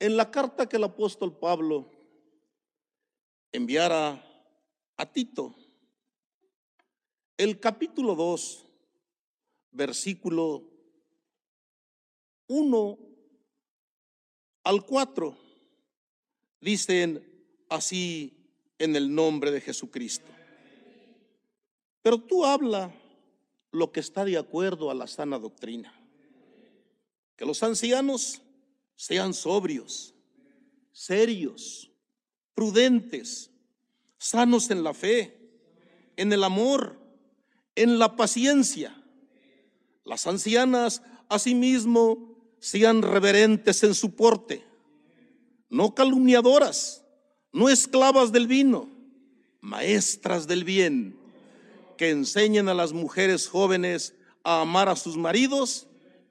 En 0.00 0.16
la 0.16 0.30
carta 0.30 0.66
que 0.66 0.78
el 0.78 0.84
apóstol 0.84 1.36
Pablo 1.36 1.90
enviara 3.52 4.24
a 4.96 5.12
Tito, 5.12 5.54
el 7.36 7.60
capítulo 7.60 8.14
2, 8.14 8.64
versículo 9.72 10.64
1 12.46 12.98
al 14.64 14.86
4, 14.86 15.36
dicen 16.62 17.22
así 17.68 18.72
en 18.78 18.96
el 18.96 19.14
nombre 19.14 19.50
de 19.50 19.60
Jesucristo. 19.60 20.32
Pero 22.00 22.16
tú 22.16 22.46
habla 22.46 22.90
lo 23.70 23.92
que 23.92 24.00
está 24.00 24.24
de 24.24 24.38
acuerdo 24.38 24.90
a 24.90 24.94
la 24.94 25.06
sana 25.06 25.38
doctrina. 25.38 25.94
Que 27.36 27.44
los 27.44 27.62
ancianos 27.62 28.40
sean 29.00 29.32
sobrios, 29.32 30.14
serios, 30.92 31.90
prudentes, 32.54 33.50
sanos 34.18 34.70
en 34.70 34.84
la 34.84 34.92
fe, 34.92 35.38
en 36.18 36.30
el 36.34 36.44
amor, 36.44 37.00
en 37.76 37.98
la 37.98 38.14
paciencia. 38.14 38.94
Las 40.04 40.26
ancianas 40.26 41.00
asimismo 41.30 42.36
sean 42.58 43.00
reverentes 43.00 43.82
en 43.84 43.94
su 43.94 44.14
porte, 44.14 44.66
no 45.70 45.94
calumniadoras, 45.94 47.02
no 47.54 47.70
esclavas 47.70 48.32
del 48.32 48.46
vino, 48.48 48.90
maestras 49.62 50.46
del 50.46 50.64
bien, 50.64 51.18
que 51.96 52.10
enseñen 52.10 52.68
a 52.68 52.74
las 52.74 52.92
mujeres 52.92 53.48
jóvenes 53.48 54.14
a 54.44 54.60
amar 54.60 54.90
a 54.90 54.96
sus 54.96 55.16
maridos 55.16 55.86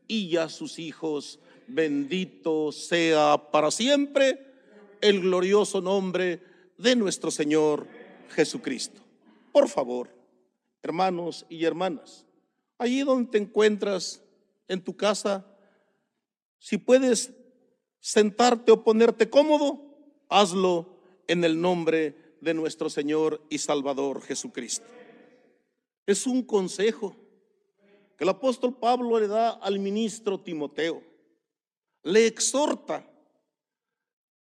y 0.08 0.38
a 0.38 0.50
sus 0.50 0.78
hijos. 0.78 1.40
Bendito 1.70 2.72
sea 2.72 3.38
para 3.52 3.70
siempre 3.72 4.46
el 5.02 5.22
glorioso 5.22 5.82
nombre 5.82 6.42
de 6.78 6.96
nuestro 6.96 7.32
Señor 7.32 7.88
Jesucristo. 8.30 9.02
Por 9.52 9.70
favor, 9.70 10.10
hermanos 10.82 11.46
y 11.50 11.66
hermanas, 11.66 12.26
allí 12.78 13.02
donde 13.02 13.32
te 13.32 13.38
encuentras 13.38 14.22
en 14.68 14.82
tu 14.82 14.96
casa, 14.96 15.46
si 16.58 16.78
puedes 16.78 17.32
sentarte 18.00 18.72
o 18.72 18.84
ponerte 18.84 19.30
cómodo, 19.30 19.82
hazlo 20.30 20.88
en 21.28 21.44
el 21.44 21.60
nombre 21.60 22.16
de 22.42 22.54
nuestro 22.54 22.90
Señor 22.90 23.42
y 23.50 23.58
Salvador 23.58 24.22
Jesucristo. 24.22 24.86
Es 26.06 26.26
un 26.26 26.44
consejo 26.44 27.16
que 28.18 28.24
el 28.24 28.30
apóstol 28.30 28.76
Pablo 28.76 29.20
le 29.20 29.28
da 29.28 29.52
al 29.52 29.80
ministro 29.80 30.40
Timoteo. 30.40 31.09
Le 32.04 32.28
exhorta 32.28 33.06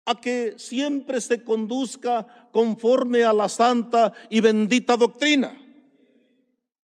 a 0.06 0.20
que 0.20 0.58
siempre 0.58 1.20
se 1.20 1.44
conduzca 1.44 2.48
conforme 2.52 3.24
a 3.24 3.32
la 3.32 3.48
santa 3.48 4.12
y 4.28 4.40
bendita 4.40 4.96
doctrina. 4.96 5.56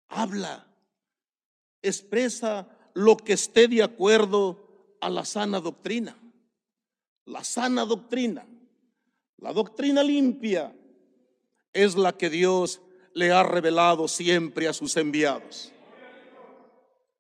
Habla, 0.09 0.67
expresa 1.83 2.69
lo 2.95 3.17
que 3.17 3.33
esté 3.35 3.69
de 3.69 3.83
acuerdo 3.83 4.97
a 5.01 5.11
la 5.11 5.25
sana 5.25 5.61
doctrina. 5.61 6.17
La 7.25 7.43
sana 7.43 7.85
doctrina 7.85 8.47
la 9.39 9.53
doctrina 9.53 10.03
limpia 10.03 10.75
es 11.73 11.95
la 11.95 12.17
que 12.17 12.31
Dios 12.31 12.81
le 13.13 13.33
ha 13.33 13.43
revelado 13.43 14.09
siempre 14.09 14.67
a 14.67 14.73
sus 14.73 14.97
enviados. 14.97 15.73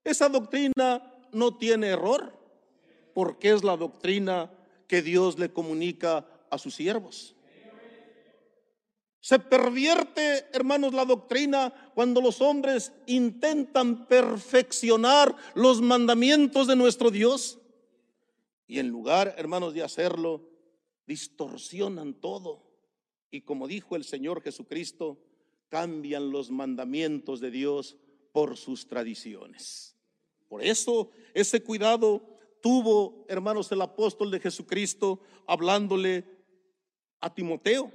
Esa 0.02 0.28
doctrina 0.28 1.02
no 1.32 1.56
tiene 1.56 1.88
error 1.88 2.32
porque 3.16 3.48
es 3.48 3.64
la 3.64 3.78
doctrina 3.78 4.52
que 4.86 5.00
Dios 5.00 5.38
le 5.38 5.50
comunica 5.50 6.28
a 6.50 6.58
sus 6.58 6.74
siervos. 6.74 7.34
Se 9.20 9.38
pervierte, 9.38 10.44
hermanos, 10.52 10.92
la 10.92 11.06
doctrina 11.06 11.72
cuando 11.94 12.20
los 12.20 12.42
hombres 12.42 12.92
intentan 13.06 14.06
perfeccionar 14.06 15.34
los 15.54 15.80
mandamientos 15.80 16.66
de 16.66 16.76
nuestro 16.76 17.10
Dios. 17.10 17.58
Y 18.66 18.80
en 18.80 18.88
lugar, 18.88 19.34
hermanos, 19.38 19.72
de 19.72 19.82
hacerlo, 19.82 20.50
distorsionan 21.06 22.12
todo. 22.12 22.64
Y 23.30 23.40
como 23.40 23.66
dijo 23.66 23.96
el 23.96 24.04
Señor 24.04 24.42
Jesucristo, 24.42 25.16
cambian 25.70 26.30
los 26.30 26.50
mandamientos 26.50 27.40
de 27.40 27.50
Dios 27.50 27.96
por 28.32 28.58
sus 28.58 28.86
tradiciones. 28.86 29.96
Por 30.50 30.62
eso 30.62 31.08
ese 31.32 31.62
cuidado 31.62 32.35
tuvo, 32.66 33.24
hermanos, 33.28 33.70
el 33.70 33.80
apóstol 33.80 34.28
de 34.28 34.40
Jesucristo 34.40 35.20
hablándole 35.46 36.24
a 37.20 37.32
Timoteo. 37.32 37.92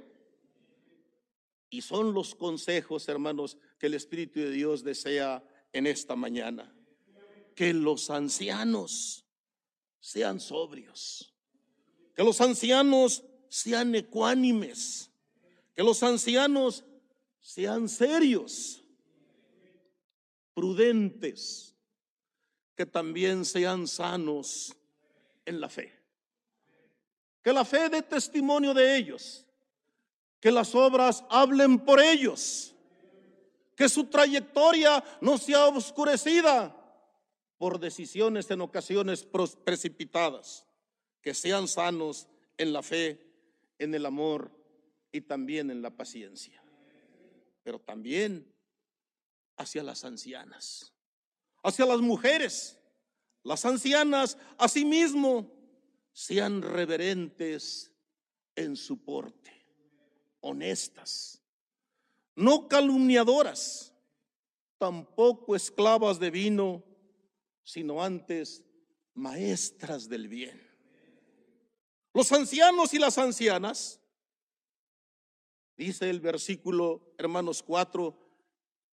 Y 1.68 1.82
son 1.82 2.14
los 2.14 2.34
consejos, 2.34 3.06
hermanos, 3.06 3.58
que 3.78 3.88
el 3.88 3.94
Espíritu 3.94 4.40
de 4.40 4.50
Dios 4.50 4.82
desea 4.82 5.44
en 5.74 5.86
esta 5.86 6.16
mañana. 6.16 6.74
Que 7.54 7.74
los 7.74 8.08
ancianos 8.08 9.26
sean 10.00 10.40
sobrios 10.40 11.32
que 12.14 12.22
los 12.22 12.40
ancianos 12.40 13.24
sean 13.48 13.94
ecuánimes, 13.94 15.10
que 15.74 15.82
los 15.82 16.02
ancianos 16.02 16.84
sean 17.40 17.88
serios, 17.88 18.82
prudentes, 20.54 21.71
que 22.74 22.86
también 22.86 23.44
sean 23.44 23.86
sanos 23.86 24.74
en 25.44 25.60
la 25.60 25.68
fe. 25.68 25.92
Que 27.42 27.52
la 27.52 27.64
fe 27.64 27.88
dé 27.88 28.02
testimonio 28.02 28.72
de 28.72 28.96
ellos, 28.96 29.44
que 30.40 30.50
las 30.50 30.74
obras 30.74 31.24
hablen 31.28 31.78
por 31.78 32.00
ellos, 32.00 32.74
que 33.76 33.88
su 33.88 34.04
trayectoria 34.04 35.02
no 35.20 35.38
sea 35.38 35.66
oscurecida 35.66 36.76
por 37.58 37.78
decisiones 37.78 38.50
en 38.50 38.60
ocasiones 38.60 39.26
precipitadas 39.64 40.66
que 41.22 41.34
sean 41.34 41.68
sanos 41.68 42.26
en 42.58 42.72
la 42.72 42.82
fe, 42.82 43.24
en 43.78 43.94
el 43.94 44.04
amor 44.04 44.50
y 45.12 45.20
también 45.20 45.70
en 45.70 45.80
la 45.80 45.90
paciencia. 45.90 46.62
Pero 47.62 47.78
también 47.78 48.52
hacia 49.56 49.82
las 49.84 50.04
ancianas, 50.04 50.92
hacia 51.62 51.86
las 51.86 52.00
mujeres. 52.00 52.78
Las 53.42 53.64
ancianas 53.64 54.38
asimismo 54.58 55.50
sean 56.12 56.62
reverentes 56.62 57.90
en 58.54 58.76
su 58.76 59.02
porte, 59.02 59.50
honestas, 60.40 61.42
no 62.36 62.68
calumniadoras, 62.68 63.94
tampoco 64.78 65.56
esclavas 65.56 66.18
de 66.18 66.30
vino, 66.30 66.84
sino 67.64 68.02
antes 68.02 68.64
maestras 69.14 70.08
del 70.08 70.28
bien. 70.28 70.60
Los 72.14 72.30
ancianos 72.32 72.92
y 72.92 72.98
las 72.98 73.16
ancianas, 73.16 74.00
dice 75.76 76.10
el 76.10 76.20
versículo, 76.20 77.14
hermanos 77.16 77.62
4, 77.62 78.18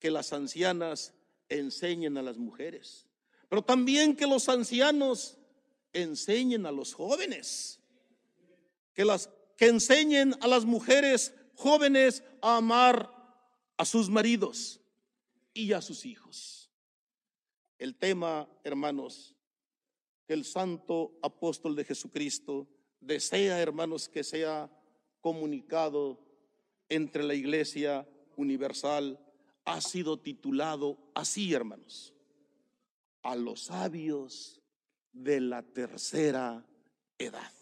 que 0.00 0.10
las 0.10 0.32
ancianas 0.32 1.14
enseñen 1.48 2.16
a 2.16 2.22
las 2.22 2.38
mujeres, 2.38 3.06
pero 3.48 3.62
también 3.62 4.16
que 4.16 4.26
los 4.26 4.48
ancianos 4.48 5.38
enseñen 5.92 6.66
a 6.66 6.72
los 6.72 6.94
jóvenes, 6.94 7.80
que 8.94 9.04
las 9.04 9.30
que 9.56 9.68
enseñen 9.68 10.34
a 10.40 10.48
las 10.48 10.64
mujeres 10.64 11.32
jóvenes 11.54 12.24
a 12.40 12.56
amar 12.56 13.10
a 13.76 13.84
sus 13.84 14.10
maridos 14.10 14.80
y 15.52 15.72
a 15.72 15.80
sus 15.80 16.04
hijos. 16.06 16.70
El 17.78 17.96
tema, 17.96 18.48
hermanos, 18.64 19.34
que 20.26 20.34
el 20.34 20.44
santo 20.44 21.18
apóstol 21.22 21.76
de 21.76 21.84
Jesucristo 21.84 22.68
desea, 23.00 23.60
hermanos, 23.60 24.08
que 24.08 24.24
sea 24.24 24.70
comunicado 25.20 26.18
entre 26.88 27.22
la 27.22 27.34
iglesia 27.34 28.08
universal, 28.36 29.18
ha 29.64 29.80
sido 29.80 30.18
titulado 30.18 30.98
así, 31.14 31.54
hermanos, 31.54 32.14
a 33.22 33.34
los 33.34 33.64
sabios 33.64 34.60
de 35.12 35.40
la 35.40 35.62
tercera 35.62 36.64
edad. 37.18 37.52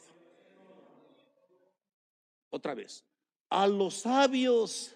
Otra 2.50 2.74
vez, 2.74 3.04
a 3.48 3.66
los 3.66 3.94
sabios 3.94 4.94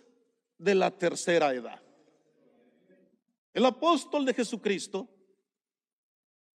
de 0.58 0.74
la 0.74 0.90
tercera 0.90 1.54
edad. 1.54 1.80
El 3.54 3.64
apóstol 3.64 4.24
de 4.24 4.34
Jesucristo, 4.34 5.08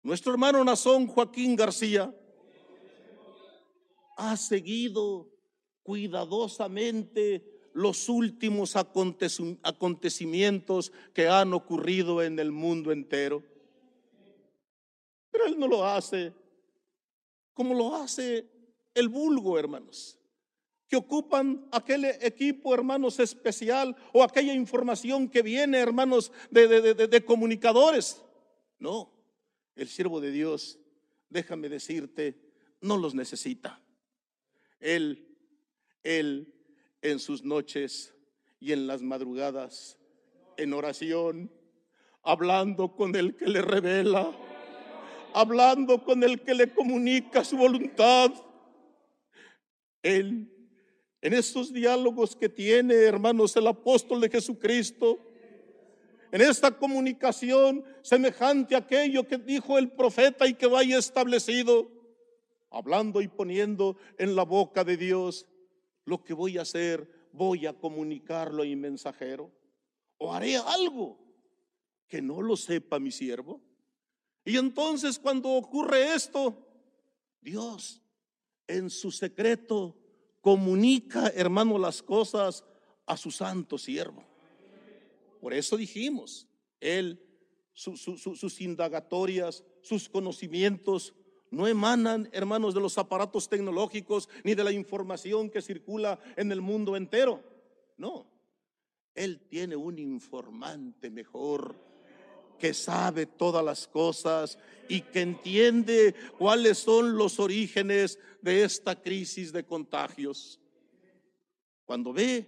nuestro 0.03 0.33
hermano 0.33 0.63
Nazón 0.65 1.07
Joaquín 1.07 1.57
García, 1.57 2.15
ha 4.17 4.37
seguido 4.37 5.31
cuidadosamente 5.83 7.60
los 7.73 8.09
últimos 8.09 8.77
acontecimientos 8.77 10.93
que 11.15 11.29
han 11.29 11.53
ocurrido 11.53 12.23
en 12.23 12.39
el 12.39 12.53
mundo 12.53 12.93
entero. 12.93 13.43
Pero 15.31 15.47
Él 15.47 15.59
no 15.59 15.67
lo 15.69 15.85
hace 15.85 16.33
como 17.61 17.75
lo 17.75 17.95
hace 17.95 18.49
el 18.95 19.11
vulgo, 19.11 19.59
hermanos, 19.59 20.19
que 20.89 20.97
ocupan 20.97 21.69
aquel 21.71 22.07
equipo, 22.07 22.73
hermanos, 22.73 23.21
especial 23.21 23.95
o 24.15 24.23
aquella 24.23 24.55
información 24.55 25.29
que 25.29 25.43
viene, 25.43 25.77
hermanos, 25.77 26.33
de, 26.51 26.95
de 26.95 27.25
comunicadores. 27.25 28.23
No, 28.79 29.13
el 29.75 29.89
siervo 29.89 30.23
de 30.23 30.31
Dios, 30.31 30.79
déjame 31.29 31.69
decirte, 31.69 32.41
no 32.81 32.97
los 32.97 33.15
necesita. 33.15 33.85
Él, 34.79 35.37
él 36.03 36.55
en 37.03 37.19
sus 37.19 37.45
noches 37.45 38.15
y 38.59 38.73
en 38.73 38.87
las 38.87 39.03
madrugadas, 39.03 39.99
en 40.57 40.73
oración, 40.73 41.51
hablando 42.23 42.95
con 42.95 43.17
el 43.17 43.37
que 43.37 43.47
le 43.47 43.63
revela, 43.63 44.31
hablando 45.33 46.05
con 46.05 46.23
el 46.23 46.41
que 46.41 46.55
le 46.55 46.73
comunica 46.73 47.45
su 47.45 47.57
voluntad. 47.57 48.33
Él, 50.03 50.51
en 51.23 51.33
estos 51.33 51.73
diálogos 51.73 52.37
que 52.37 52.49
tiene, 52.49 52.95
hermanos, 52.95 53.57
el 53.57 53.67
apóstol 53.67 54.21
de 54.21 54.31
Jesucristo, 54.31 55.19
en 56.33 56.43
esta 56.43 56.71
comunicación 56.71 57.85
semejante 58.03 58.75
a 58.75 58.79
aquello 58.79 59.27
que 59.27 59.39
dijo 59.39 59.79
el 59.79 59.91
profeta 59.91 60.47
y 60.47 60.55
que 60.55 60.67
vaya 60.67 60.99
establecido, 60.99 61.91
hablando 62.71 63.21
y 63.21 63.27
poniendo 63.27 63.97
en 64.17 64.37
la 64.37 64.45
boca 64.45 64.85
de 64.85 64.97
Dios 64.97 65.47
lo 66.11 66.25
que 66.25 66.35
voy 66.35 66.59
a 66.59 66.63
hacer, 66.63 67.09
voy 67.33 67.67
a 67.67 67.73
comunicarlo 67.73 68.65
y 68.65 68.75
mensajero, 68.75 69.51
o 70.19 70.35
haré 70.35 70.57
algo 70.57 71.17
que 72.09 72.21
no 72.21 72.43
lo 72.43 72.57
sepa 72.57 72.99
mi 72.99 73.13
siervo. 73.13 73.61
Y 74.45 74.57
entonces 74.57 75.19
cuando 75.21 75.51
ocurre 75.51 76.13
esto, 76.13 76.67
Dios 77.41 78.03
en 78.67 78.91
su 78.91 79.13
secreto 79.13 79.97
comunica, 80.41 81.29
hermano, 81.29 81.79
las 81.79 82.03
cosas 82.03 82.65
a 83.07 83.17
su 83.17 83.31
santo 83.31 83.79
siervo. 83.79 84.25
Por 85.41 85.55
eso 85.55 85.77
dijimos, 85.77 86.49
Él, 86.81 87.25
sus 87.73 88.61
indagatorias, 88.61 89.65
sus 89.81 90.09
conocimientos, 90.09 91.15
no 91.51 91.67
emanan, 91.67 92.29
hermanos, 92.33 92.75
de 92.75 92.81
los 92.81 92.97
aparatos 92.97 93.49
tecnológicos 93.49 94.29
ni 94.45 94.55
de 94.55 94.65
la 94.65 94.73
información 94.73 95.51
que 95.51 95.61
circula 95.61 96.19
en 96.37 96.53
el 96.53 96.61
mundo 96.61 96.97
entero. 96.97 97.43
No, 97.97 98.27
Él 99.15 99.41
tiene 99.49 99.75
un 99.75 99.99
informante 99.99 101.11
mejor 101.11 101.75
que 102.59 102.73
sabe 102.73 103.27
todas 103.27 103.65
las 103.65 103.89
cosas 103.89 104.59
y 104.89 105.01
que 105.01 105.23
entiende 105.23 106.15
cuáles 106.39 106.79
son 106.79 107.17
los 107.17 107.41
orígenes 107.41 108.19
de 108.43 108.63
esta 108.63 109.01
crisis 109.01 109.53
de 109.53 109.65
contagios. 109.65 110.61
Cuando 111.85 112.13
ve, 112.13 112.47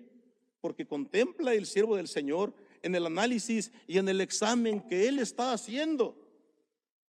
porque 0.61 0.87
contempla 0.87 1.55
el 1.55 1.67
siervo 1.67 1.97
del 1.97 2.07
Señor 2.07 2.55
en 2.83 2.95
el 2.95 3.07
análisis 3.07 3.73
y 3.89 3.99
en 3.99 4.09
el 4.09 4.21
examen 4.21 4.81
que 4.81 5.09
él 5.09 5.19
está 5.19 5.53
haciendo, 5.53 6.22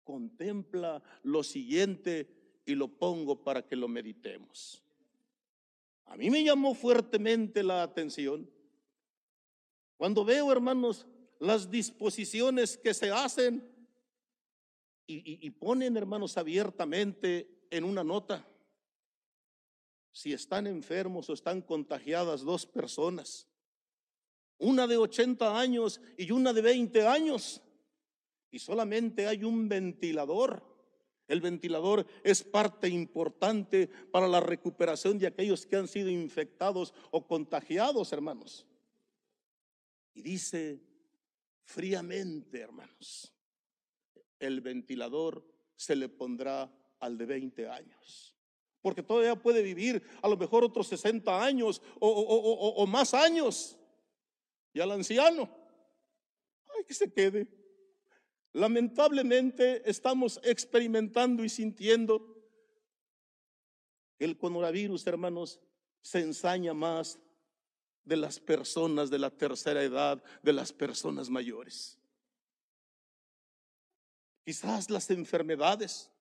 contempla 0.04 1.02
lo 1.24 1.44
siguiente 1.44 2.62
y 2.66 2.76
lo 2.76 2.88
pongo 2.88 3.44
para 3.44 3.66
que 3.68 3.76
lo 3.76 3.88
meditemos. 3.88 4.84
A 6.06 6.18
mí 6.18 6.30
me 6.30 6.44
llamó 6.44 6.76
fuertemente 6.76 7.64
la 7.64 7.84
atención 7.84 8.50
cuando 9.98 10.26
veo, 10.26 10.52
hermanos, 10.52 11.08
las 11.40 11.70
disposiciones 11.72 12.78
que 12.78 12.94
se 12.94 13.10
hacen 13.12 13.70
y, 15.08 15.50
ponen, 15.52 15.96
hermanos, 15.98 16.38
abiertamente 16.38 17.68
en 17.70 17.84
una 17.84 18.04
nota 18.04 18.48
si 20.12 20.32
están 20.32 20.68
enfermos 20.68 21.30
o 21.30 21.34
están 21.34 21.62
contagiadas 21.62 22.42
dos 22.42 22.66
personas, 22.66 23.48
una 24.60 24.86
de 24.88 24.98
80 24.98 25.60
años 25.60 26.00
y 26.18 26.32
una 26.32 26.54
de 26.54 26.62
20 26.62 27.08
años, 27.08 27.62
y 28.54 28.60
solamente 28.60 29.26
hay 29.26 29.44
un 29.44 29.68
ventilador. 29.68 30.64
El 31.28 31.42
ventilador 31.42 32.06
es 32.24 32.44
parte 32.44 32.88
importante 32.88 33.88
para 34.12 34.28
la 34.28 34.42
recuperación 34.42 35.18
de 35.18 35.26
aquellos 35.26 35.66
que 35.66 35.76
han 35.76 35.88
sido 35.88 36.12
infectados 36.12 36.94
o 37.10 37.26
contagiados, 37.26 38.14
hermanos. 38.14 38.68
Y 40.14 40.22
dice 40.22 40.80
fríamente, 41.64 42.60
hermanos, 42.60 43.34
el 44.38 44.62
ventilador 44.62 45.44
se 45.76 45.96
le 45.96 46.08
pondrá 46.08 46.72
al 47.00 47.18
de 47.18 47.26
20 47.26 47.68
años. 47.68 48.36
Porque 48.84 49.02
todavía 49.02 49.36
puede 49.36 49.64
vivir 49.64 50.04
a 50.22 50.28
lo 50.28 50.38
mejor 50.38 50.64
otros 50.64 50.88
60 50.90 51.44
años 51.44 51.82
o, 52.00 52.86
más 52.86 53.16
años. 53.16 53.80
Y 54.74 54.80
al 54.80 54.92
anciano, 54.92 55.50
ay, 56.78 56.84
que 56.86 56.94
se 56.94 57.12
quede. 57.12 57.63
Lamentablemente 58.54 59.88
estamos 59.90 60.40
experimentando 60.44 61.44
y 61.44 61.50
sintiendo 61.50 62.38
que 64.18 64.26
el 64.26 64.38
coronavirus, 64.38 65.06
hermanos, 65.08 65.60
se 66.02 66.20
ensaña 66.20 66.74
más 66.74 67.20
de 68.06 68.18
las 68.18 68.40
personas 68.40 69.10
de 69.10 69.20
la 69.20 69.32
tercera 69.32 69.82
edad, 69.82 70.24
de 70.44 70.54
las 70.54 70.72
personas 70.72 71.30
mayores. 71.30 71.98
Quizás 74.46 74.90
las 74.90 75.10
enfermedades, 75.10 76.12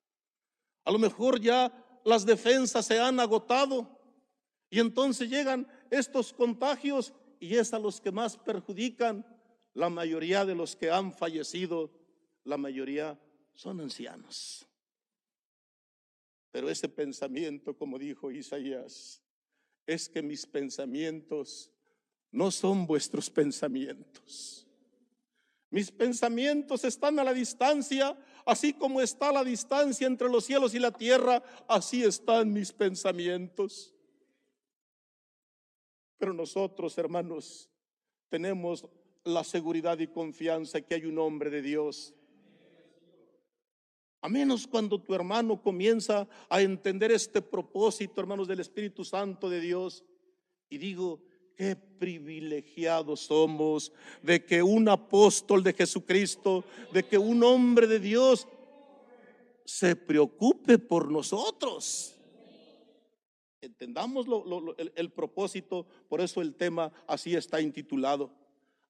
a 0.85 0.91
lo 0.91 0.97
mejor 0.97 1.39
ya 1.39 1.71
las 2.05 2.25
defensas 2.25 2.85
se 2.85 2.99
han 2.99 3.19
agotado 3.19 3.99
y 4.69 4.79
entonces 4.79 5.29
llegan 5.29 5.67
estos 5.91 6.33
contagios 6.33 7.13
y 7.39 7.55
es 7.57 7.73
a 7.73 7.79
los 7.79 8.01
que 8.01 8.11
más 8.11 8.37
perjudican. 8.37 9.25
La 9.73 9.89
mayoría 9.89 10.45
de 10.45 10.55
los 10.55 10.75
que 10.75 10.89
han 10.89 11.11
fallecido, 11.11 11.91
la 12.43 12.57
mayoría 12.57 13.19
son 13.53 13.81
ancianos. 13.81 14.67
Pero 16.51 16.69
ese 16.69 16.89
pensamiento, 16.89 17.75
como 17.75 17.97
dijo 17.97 18.31
Isaías, 18.31 19.23
es 19.87 20.07
que 20.07 20.21
mis 20.21 20.45
pensamientos 20.45 21.71
no 22.31 22.51
son 22.51 22.85
vuestros 22.85 23.29
pensamientos. 23.29 24.67
Mis 25.69 25.91
pensamientos 25.91 26.83
están 26.83 27.17
a 27.17 27.23
la 27.23 27.33
distancia, 27.33 28.15
así 28.45 28.73
como 28.73 29.01
está 29.01 29.31
la 29.31 29.43
distancia 29.43 30.05
entre 30.05 30.29
los 30.29 30.45
cielos 30.45 30.75
y 30.75 30.79
la 30.79 30.91
tierra, 30.91 31.41
así 31.67 32.03
están 32.03 32.53
mis 32.53 32.71
pensamientos. 32.71 33.93
Pero 36.19 36.33
nosotros, 36.33 36.95
hermanos, 36.99 37.71
tenemos 38.29 38.87
la 39.23 39.43
seguridad 39.43 39.97
y 39.99 40.07
confianza 40.07 40.81
que 40.81 40.95
hay 40.95 41.05
un 41.05 41.17
hombre 41.17 41.49
de 41.49 41.61
Dios. 41.61 42.13
A 44.23 44.29
menos 44.29 44.65
cuando 44.65 44.99
tu 44.99 45.13
hermano 45.13 45.61
comienza 45.61 46.27
a 46.49 46.61
entender 46.61 47.11
este 47.11 47.41
propósito, 47.41 48.21
hermanos, 48.21 48.47
del 48.47 48.61
Espíritu 48.61 49.03
Santo 49.03 49.49
de 49.49 49.59
Dios. 49.59 50.03
Y 50.69 50.77
digo, 50.77 51.21
Qué 51.55 51.75
privilegiados 51.75 53.21
somos 53.21 53.91
de 54.23 54.43
que 54.43 54.63
un 54.63 54.89
apóstol 54.89 55.61
de 55.61 55.73
Jesucristo, 55.73 56.63
de 56.91 57.03
que 57.03 57.17
un 57.17 57.43
hombre 57.43 57.85
de 57.85 57.99
Dios 57.99 58.47
se 59.63 59.95
preocupe 59.95 60.79
por 60.79 61.11
nosotros. 61.11 62.15
Entendamos 63.61 64.25
el, 64.95 65.11
propósito, 65.11 65.85
por 66.09 66.21
eso 66.21 66.41
el 66.41 66.55
tema 66.55 66.91
así 67.07 67.35
está 67.35 67.61
intitulado, 67.61 68.31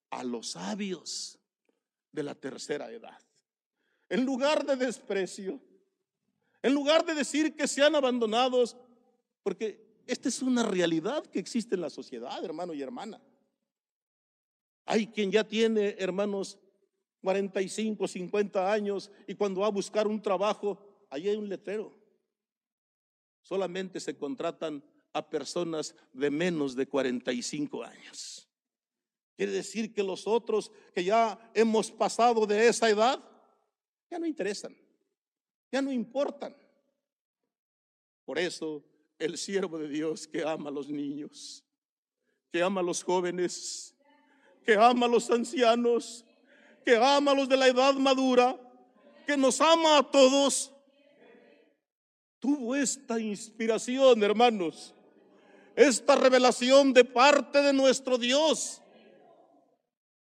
a 0.09 0.23
los 0.23 0.51
sabios 0.51 1.37
de 2.11 2.23
la 2.23 2.33
tercera 2.33 2.89
edad. 2.91 3.19
En 4.09 4.25
lugar 4.25 4.65
de 4.65 4.75
desprecio, 4.75 5.59
en 6.61 6.73
lugar 6.73 7.05
de 7.05 7.13
decir 7.13 7.55
que 7.55 7.67
sean 7.67 7.95
abandonados, 7.95 8.77
porque 9.43 10.01
esta 10.05 10.29
es 10.29 10.41
una 10.41 10.63
realidad 10.63 11.25
que 11.25 11.39
existe 11.39 11.75
en 11.75 11.81
la 11.81 11.89
sociedad, 11.89 12.43
hermano 12.43 12.73
y 12.73 12.81
hermana. 12.81 13.21
Hay 14.85 15.07
quien 15.07 15.31
ya 15.31 15.43
tiene, 15.45 15.95
hermanos, 15.97 16.57
45, 17.21 18.07
50 18.07 18.71
años 18.71 19.09
y 19.27 19.35
cuando 19.35 19.61
va 19.61 19.67
a 19.67 19.71
buscar 19.71 20.07
un 20.07 20.21
trabajo, 20.21 21.05
ahí 21.09 21.29
hay 21.29 21.37
un 21.37 21.47
letrero. 21.47 21.97
Solamente 23.41 23.99
se 23.99 24.17
contratan 24.17 24.83
a 25.13 25.29
personas 25.29 25.95
de 26.11 26.29
menos 26.29 26.75
de 26.75 26.87
45 26.87 27.83
años. 27.83 28.49
Quiere 29.37 29.51
decir 29.51 29.93
que 29.93 30.03
los 30.03 30.27
otros 30.27 30.71
que 30.93 31.03
ya 31.03 31.39
hemos 31.53 31.91
pasado 31.91 32.45
de 32.45 32.67
esa 32.67 32.89
edad, 32.89 33.23
ya 34.13 34.19
no 34.19 34.27
interesan, 34.27 34.77
ya 35.71 35.81
no 35.81 35.91
importan. 35.91 36.55
Por 38.25 38.37
eso 38.37 38.83
el 39.17 39.39
siervo 39.39 39.79
de 39.79 39.87
Dios 39.87 40.27
que 40.27 40.43
ama 40.43 40.69
a 40.69 40.71
los 40.71 40.87
niños, 40.87 41.65
que 42.51 42.61
ama 42.61 42.81
a 42.81 42.83
los 42.83 43.03
jóvenes, 43.03 43.95
que 44.63 44.75
ama 44.75 45.07
a 45.07 45.09
los 45.09 45.31
ancianos, 45.31 46.23
que 46.85 46.95
ama 46.95 47.31
a 47.31 47.35
los 47.35 47.49
de 47.49 47.57
la 47.57 47.67
edad 47.67 47.95
madura, 47.95 48.55
que 49.25 49.35
nos 49.35 49.59
ama 49.59 49.97
a 49.97 50.03
todos. 50.03 50.71
tuvo 52.37 52.75
esta 52.75 53.19
inspiración, 53.19 54.21
hermanos, 54.21 54.93
esta 55.75 56.15
revelación 56.15 56.93
de 56.93 57.03
parte 57.03 57.63
de 57.63 57.73
nuestro 57.73 58.19
Dios. 58.19 58.79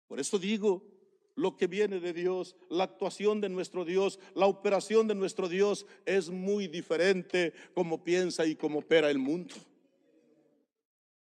Por 0.07 0.21
eso 0.21 0.39
digo, 0.39 0.92
lo 1.35 1.57
que 1.57 1.67
viene 1.67 1.99
de 1.99 2.13
Dios, 2.13 2.55
la 2.69 2.83
actuación 2.83 3.41
de 3.41 3.49
nuestro 3.49 3.85
Dios, 3.85 4.19
la 4.35 4.45
operación 4.45 5.07
de 5.07 5.15
nuestro 5.15 5.49
Dios 5.49 5.85
es 6.05 6.29
muy 6.29 6.67
diferente 6.67 7.53
como 7.73 8.03
piensa 8.03 8.45
y 8.45 8.55
como 8.55 8.79
opera 8.79 9.09
el 9.09 9.19
mundo. 9.19 9.55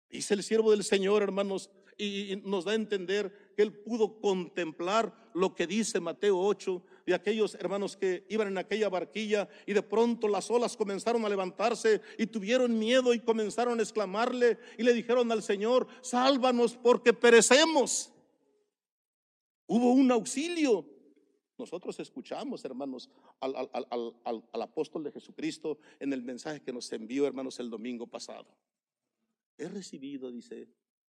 Dice 0.09 0.35
el 0.35 0.43
siervo 0.43 0.71
del 0.71 0.85
Señor, 0.85 1.23
hermanos, 1.23 1.71
y 1.99 2.41
nos 2.45 2.65
da 2.65 2.73
a 2.73 2.77
entender 2.77 3.53
que 3.57 3.62
él 3.62 3.73
pudo 3.73 4.21
contemplar 4.21 5.12
lo 5.35 5.55
que 5.55 5.67
dice 5.67 6.00
Mateo 6.00 6.38
8 6.38 6.83
de 7.07 7.15
aquellos 7.15 7.55
hermanos 7.57 7.97
que 7.97 8.25
iban 8.29 8.49
en 8.49 8.59
aquella 8.59 8.88
barquilla 8.88 9.49
y 9.67 9.73
de 9.73 9.83
pronto 9.83 10.29
las 10.29 10.50
olas 10.50 10.77
comenzaron 10.77 11.25
a 11.25 11.29
levantarse 11.29 12.00
y 12.17 12.27
tuvieron 12.27 12.79
miedo 12.79 13.12
y 13.15 13.19
comenzaron 13.19 13.79
a 13.79 13.83
exclamarle 13.83 14.59
y 14.77 14.85
le 14.85 14.95
dijeron 14.95 15.31
al 15.33 15.43
Señor, 15.43 15.88
sálvanos 16.00 16.77
porque 16.77 17.12
perecemos. 17.12 18.12
Hubo 19.68 19.92
un 19.92 20.10
auxilio. 20.10 20.84
Nosotros 21.58 22.00
escuchamos, 22.00 22.64
hermanos, 22.64 23.10
al, 23.40 24.62
apóstol 24.62 25.04
de 25.04 25.12
Jesucristo 25.12 25.78
en 26.00 26.12
el 26.12 26.22
mensaje 26.22 26.62
que 26.62 26.72
nos 26.72 26.90
envió, 26.92 27.26
hermanos, 27.26 27.60
el 27.60 27.68
domingo 27.68 28.06
pasado. 28.06 28.46
He 29.58 29.68
recibido, 29.68 30.30
dice, 30.30 30.68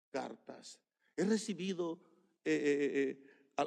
cartas. 0.10 0.80
He 1.16 1.24
recibido 1.24 2.00
eh, 2.46 2.56
eh, 2.56 3.24
eh, 3.58 3.64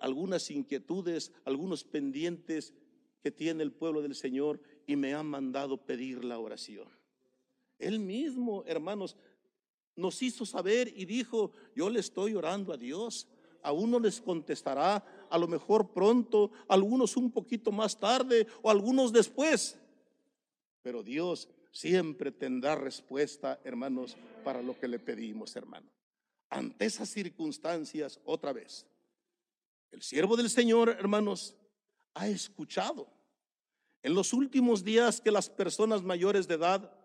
algunas 0.00 0.50
inquietudes, 0.50 1.32
algunos 1.44 1.84
pendientes 1.84 2.74
que 3.22 3.30
tiene 3.30 3.62
el 3.62 3.72
pueblo 3.72 4.02
del 4.02 4.14
Señor 4.14 4.60
y 4.86 4.96
me 4.96 5.14
ha 5.14 5.22
mandado 5.22 5.78
pedir 5.86 6.24
la 6.24 6.38
oración. 6.38 6.88
Él 7.78 8.00
mismo, 8.00 8.64
hermanos, 8.66 9.16
nos 9.94 10.20
hizo 10.22 10.44
saber 10.44 10.92
y 10.94 11.06
dijo, 11.06 11.52
yo 11.74 11.88
le 11.88 12.00
estoy 12.00 12.34
orando 12.34 12.72
a 12.72 12.76
Dios 12.76 13.26
a 13.66 13.72
uno 13.72 13.98
les 13.98 14.20
contestará 14.20 15.04
a 15.28 15.36
lo 15.36 15.48
mejor 15.48 15.92
pronto, 15.92 16.52
algunos 16.68 17.16
un 17.16 17.32
poquito 17.32 17.72
más 17.72 17.98
tarde 17.98 18.46
o 18.62 18.70
algunos 18.70 19.12
después. 19.12 19.76
Pero 20.82 21.02
Dios 21.02 21.48
siempre 21.72 22.30
tendrá 22.30 22.76
respuesta, 22.76 23.58
hermanos, 23.64 24.16
para 24.44 24.62
lo 24.62 24.78
que 24.78 24.86
le 24.86 25.00
pedimos, 25.00 25.56
hermano. 25.56 25.90
Ante 26.48 26.84
esas 26.84 27.08
circunstancias, 27.08 28.20
otra 28.24 28.52
vez, 28.52 28.86
el 29.90 30.00
siervo 30.00 30.36
del 30.36 30.48
Señor, 30.48 30.90
hermanos, 30.90 31.56
ha 32.14 32.28
escuchado 32.28 33.08
en 34.04 34.14
los 34.14 34.32
últimos 34.32 34.84
días 34.84 35.20
que 35.20 35.32
las 35.32 35.50
personas 35.50 36.04
mayores 36.04 36.46
de 36.46 36.54
edad 36.54 36.96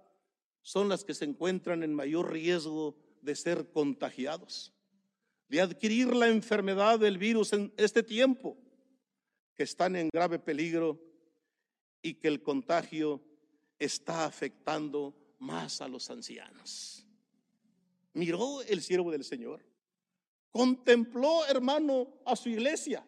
son 0.62 0.90
las 0.90 1.04
que 1.04 1.16
se 1.16 1.26
encuentran 1.26 1.82
en 1.82 1.96
mayor 1.96 2.32
riesgo 2.32 2.96
de 3.24 3.36
ser 3.36 3.72
contagiados 3.72 4.76
de 5.52 5.60
adquirir 5.60 6.16
la 6.16 6.30
enfermedad 6.30 6.98
del 6.98 7.18
virus 7.18 7.52
en 7.52 7.74
este 7.76 8.04
tiempo, 8.04 8.58
que 9.54 9.64
están 9.64 9.98
en 9.98 10.08
grave 10.08 10.40
peligro 10.40 10.98
y 12.02 12.14
que 12.14 12.30
el 12.30 12.42
contagio 12.42 13.22
está 13.78 14.24
afectando 14.24 15.14
más 15.40 15.82
a 15.82 15.90
los 15.90 16.10
ancianos. 16.10 17.06
Miró 18.14 18.62
el 18.62 18.82
siervo 18.82 19.12
del 19.12 19.26
Señor, 19.26 19.62
contempló, 20.52 21.46
hermano, 21.46 22.08
a 22.26 22.38
su 22.38 22.48
iglesia, 22.48 23.06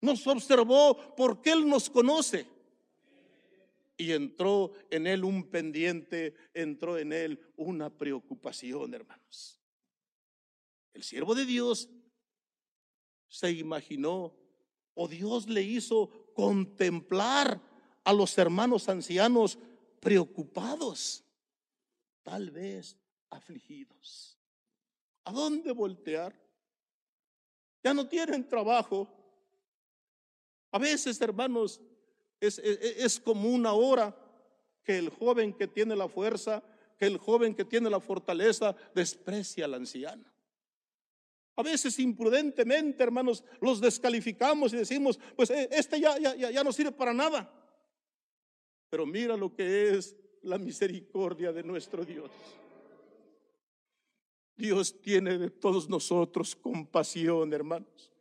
nos 0.00 0.26
observó 0.26 1.14
porque 1.14 1.52
Él 1.52 1.68
nos 1.68 1.88
conoce. 1.88 2.44
Y 3.96 4.10
entró 4.10 4.72
en 4.90 5.06
él 5.06 5.24
un 5.24 5.48
pendiente, 5.48 6.34
entró 6.52 6.98
en 6.98 7.14
él 7.14 7.40
una 7.56 7.88
preocupación, 7.88 8.92
hermanos. 8.92 9.55
El 10.96 11.02
siervo 11.02 11.34
de 11.34 11.44
Dios 11.44 11.90
se 13.28 13.52
imaginó 13.52 14.34
o 14.94 15.06
Dios 15.06 15.46
le 15.46 15.62
hizo 15.62 16.08
contemplar 16.34 17.60
a 18.02 18.14
los 18.14 18.38
hermanos 18.38 18.88
ancianos 18.88 19.58
preocupados, 20.00 21.22
tal 22.22 22.50
vez 22.50 22.96
afligidos. 23.28 24.38
¿A 25.24 25.32
dónde 25.32 25.70
voltear? 25.72 26.34
Ya 27.84 27.92
no 27.92 28.08
tienen 28.08 28.48
trabajo. 28.48 29.06
A 30.70 30.78
veces, 30.78 31.20
hermanos, 31.20 31.78
es, 32.40 32.58
es, 32.58 33.20
como 33.20 33.50
una 33.50 33.74
hora 33.74 34.16
que 34.82 34.96
el 34.96 35.10
joven 35.10 35.52
que 35.52 35.68
tiene 35.68 35.94
la 35.94 36.08
fuerza, 36.08 36.62
que 36.96 37.04
el 37.04 37.18
joven 37.18 37.54
que 37.54 37.66
tiene 37.66 37.90
la 37.90 38.00
fortaleza 38.00 38.74
desprecia 38.94 39.66
al 39.66 39.74
anciano. 39.74 40.35
A 41.56 41.62
veces 41.62 41.98
imprudentemente, 41.98 43.02
hermanos, 43.02 43.42
los 43.62 43.80
descalificamos 43.80 44.74
y 44.74 44.76
decimos, 44.76 45.18
pues 45.34 45.48
eh, 45.50 45.68
este 45.72 45.98
ya, 45.98 46.18
ya, 46.18 46.34
ya 46.34 46.62
no 46.62 46.70
sirve 46.70 46.92
para 46.92 47.14
nada. 47.14 47.50
Pero 48.90 49.06
mira 49.06 49.36
lo 49.36 49.54
que 49.54 49.90
es 49.90 50.14
la 50.42 50.58
misericordia 50.58 51.52
de 51.52 51.62
nuestro 51.62 52.04
Dios. 52.04 52.30
Dios 54.54 55.00
tiene 55.00 55.38
de 55.38 55.50
todos 55.50 55.88
nosotros 55.88 56.54
compasión, 56.54 57.52
hermanos. 57.52 58.12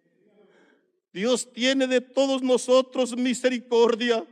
Dios 1.12 1.52
tiene 1.52 1.88
de 1.88 2.02
todos 2.02 2.42
nosotros 2.42 3.16
misericordia. 3.18 4.26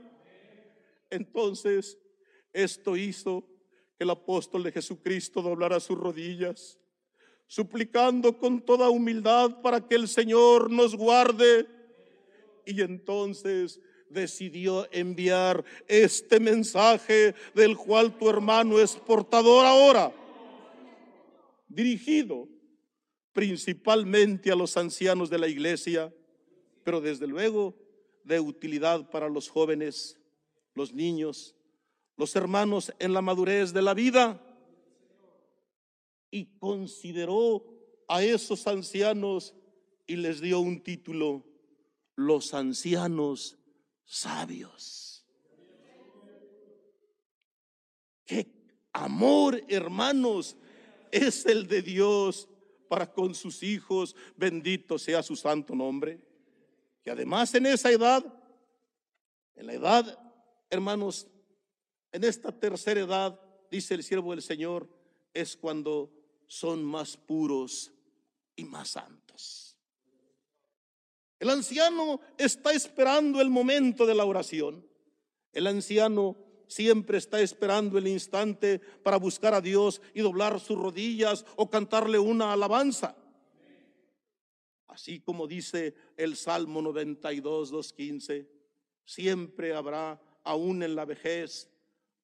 Entonces, 1.09 1.97
esto 2.51 2.95
hizo 2.95 3.45
que 3.97 4.03
el 4.03 4.09
apóstol 4.09 4.63
de 4.63 4.71
Jesucristo 4.71 5.41
doblara 5.41 5.79
sus 5.79 5.97
rodillas 5.97 6.79
suplicando 7.53 8.35
con 8.35 8.59
toda 8.61 8.89
humildad 8.89 9.61
para 9.61 9.79
que 9.87 9.93
el 9.93 10.07
Señor 10.07 10.71
nos 10.71 10.95
guarde. 10.95 11.67
Y 12.65 12.81
entonces 12.81 13.79
decidió 14.09 14.91
enviar 14.91 15.63
este 15.87 16.39
mensaje 16.39 17.35
del 17.53 17.77
cual 17.77 18.17
tu 18.17 18.27
hermano 18.27 18.79
es 18.79 18.95
portador 18.95 19.67
ahora, 19.67 20.11
dirigido 21.67 22.47
principalmente 23.33 24.51
a 24.51 24.55
los 24.55 24.75
ancianos 24.75 25.29
de 25.29 25.37
la 25.37 25.47
iglesia, 25.47 26.11
pero 26.83 27.01
desde 27.01 27.27
luego 27.27 27.75
de 28.23 28.39
utilidad 28.39 29.11
para 29.11 29.29
los 29.29 29.47
jóvenes, 29.47 30.17
los 30.73 30.91
niños, 30.91 31.55
los 32.17 32.35
hermanos 32.35 32.91
en 32.97 33.13
la 33.13 33.21
madurez 33.21 33.73
de 33.73 33.83
la 33.83 33.93
vida 33.93 34.41
y 36.33 36.47
consideró 36.57 37.63
a 38.07 38.23
esos 38.23 38.65
ancianos 38.65 39.53
y 40.07 40.15
les 40.15 40.41
dio 40.41 40.61
un 40.61 40.81
título, 40.81 41.45
los 42.15 42.55
ancianos 42.55 43.59
sabios. 44.03 45.27
Qué 48.25 48.51
amor, 48.93 49.63
hermanos, 49.67 50.57
es 51.11 51.45
el 51.45 51.67
de 51.67 51.83
Dios 51.83 52.49
para 52.89 53.13
con 53.13 53.35
sus 53.35 53.61
hijos, 53.61 54.15
bendito 54.35 54.97
sea 54.97 55.21
su 55.21 55.35
santo 55.35 55.75
nombre. 55.75 56.19
Que 57.03 57.11
además 57.11 57.53
en 57.53 57.67
esa 57.67 57.91
edad, 57.91 58.25
en 59.53 59.67
la 59.67 59.73
edad, 59.73 60.33
hermanos, 60.71 61.27
en 62.11 62.23
esta 62.23 62.51
tercera 62.51 63.01
edad, 63.01 63.39
dice 63.69 63.93
el 63.93 64.01
siervo 64.01 64.31
del 64.31 64.41
Señor, 64.41 64.89
es 65.31 65.55
cuando 65.55 66.22
son 66.47 66.83
más 66.83 67.17
puros 67.17 67.91
y 68.55 68.63
más 68.65 68.89
santos. 68.89 69.77
El 71.39 71.49
anciano 71.49 72.21
está 72.37 72.71
esperando 72.71 73.41
el 73.41 73.49
momento 73.49 74.05
de 74.05 74.15
la 74.15 74.23
oración. 74.23 74.87
El 75.51 75.67
anciano 75.67 76.37
siempre 76.67 77.17
está 77.17 77.41
esperando 77.41 77.97
el 77.97 78.07
instante 78.07 78.79
para 78.79 79.17
buscar 79.17 79.53
a 79.53 79.61
Dios 79.61 80.01
y 80.13 80.21
doblar 80.21 80.59
sus 80.59 80.77
rodillas 80.77 81.45
o 81.55 81.69
cantarle 81.69 82.17
una 82.17 82.53
alabanza. 82.53 83.15
Así 84.87 85.19
como 85.19 85.47
dice 85.47 85.95
el 86.17 86.35
Salmo 86.35 86.81
92, 86.81 87.73
2.15, 87.73 88.47
siempre 89.03 89.73
habrá, 89.73 90.21
aún 90.43 90.83
en 90.83 90.95
la 90.95 91.05
vejez, 91.05 91.69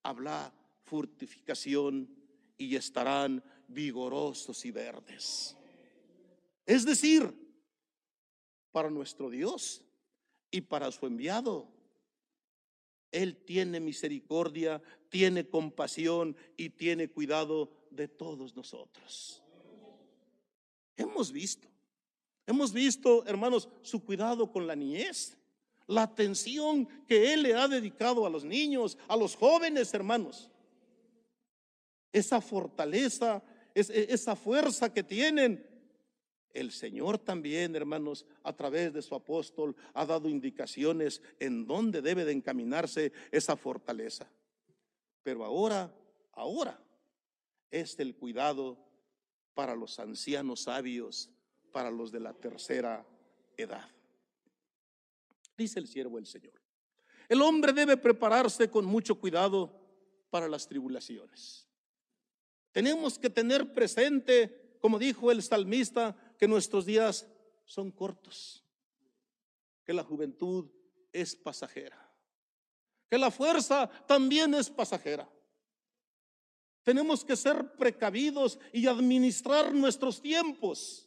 habrá 0.04 0.54
fortificación 0.84 2.10
y 2.58 2.76
estarán 2.76 3.44
vigorosos 3.70 4.66
y 4.66 4.72
verdes. 4.72 5.56
Es 6.66 6.86
decir, 6.86 7.34
para 8.72 8.90
nuestro 8.90 9.30
Dios 9.30 9.84
y 10.52 10.62
para 10.62 10.92
su 10.92 11.06
enviado. 11.06 11.68
Él 13.12 13.38
tiene 13.38 13.80
misericordia, 13.80 14.82
tiene 15.10 15.48
compasión 15.48 16.36
y 16.56 16.70
tiene 16.70 17.10
cuidado 17.10 17.72
de 17.90 18.08
todos 18.08 18.56
nosotros. 18.56 19.42
Hemos 20.96 21.32
visto, 21.32 21.68
hemos 22.46 22.72
visto, 22.72 23.26
hermanos, 23.26 23.70
su 23.82 24.04
cuidado 24.04 24.52
con 24.52 24.68
la 24.68 24.76
niñez. 24.76 25.36
la 25.88 26.04
atención 26.04 26.88
que 27.08 27.34
Él 27.34 27.42
le 27.42 27.56
ha 27.56 27.68
dedicado 27.68 28.24
a 28.24 28.30
los 28.30 28.44
niños, 28.44 28.96
a 29.08 29.18
los 29.18 29.36
jóvenes 29.36 29.92
hermanos. 29.92 30.52
Esa 32.14 32.42
fortaleza, 32.42 33.42
esa 33.80 34.36
fuerza 34.36 34.94
que 34.94 35.04
tienen. 35.04 35.66
El 36.52 36.72
Señor 36.72 37.20
también, 37.20 37.76
hermanos, 37.76 38.26
a 38.44 38.54
través 38.54 38.94
de 38.94 39.02
su 39.02 39.14
apóstol, 39.16 39.76
ha 39.94 40.06
dado 40.06 40.30
indicaciones 40.30 41.22
en 41.40 41.68
dónde 41.68 42.02
debe 42.02 42.26
de 42.26 42.32
encaminarse 42.32 43.12
esa 43.32 43.56
fortaleza. 43.56 44.28
Pero 45.22 45.46
ahora, 45.46 45.94
ahora, 46.34 46.80
es 47.70 48.00
el 48.00 48.16
cuidado 48.16 48.78
para 49.54 49.76
los 49.76 50.00
ancianos 50.00 50.62
sabios, 50.62 51.30
para 51.72 51.92
los 51.92 52.12
de 52.12 52.20
la 52.20 52.34
tercera 52.34 53.06
edad 53.58 53.90
dice 55.60 55.80
el 55.80 55.88
siervo 55.88 56.16
del 56.16 56.26
Señor. 56.26 56.54
El 57.28 57.42
hombre 57.44 57.74
debe 57.74 57.98
prepararse 57.98 58.72
con 58.72 58.86
mucho 58.86 59.20
cuidado 59.20 59.72
para 60.32 60.48
las 60.48 60.68
tribulaciones. 60.68 61.69
Tenemos 62.80 63.20
que 63.20 63.30
tener 63.30 63.74
presente, 63.74 64.78
como 64.80 64.98
dijo 64.98 65.32
el 65.32 65.44
salmista, 65.44 66.16
que 66.38 66.48
nuestros 66.48 66.86
días 66.86 67.28
son 67.66 67.92
cortos, 67.92 68.64
que 69.84 69.92
la 69.92 70.02
juventud 70.02 70.72
es 71.12 71.36
pasajera, 71.36 72.10
que 73.10 73.18
la 73.18 73.32
fuerza 73.32 73.90
también 74.08 74.54
es 74.54 74.70
pasajera. 74.70 75.30
Tenemos 76.82 77.26
que 77.26 77.36
ser 77.36 77.76
precavidos 77.76 78.58
y 78.72 78.88
administrar 78.88 79.74
nuestros 79.76 80.22
tiempos. 80.22 81.06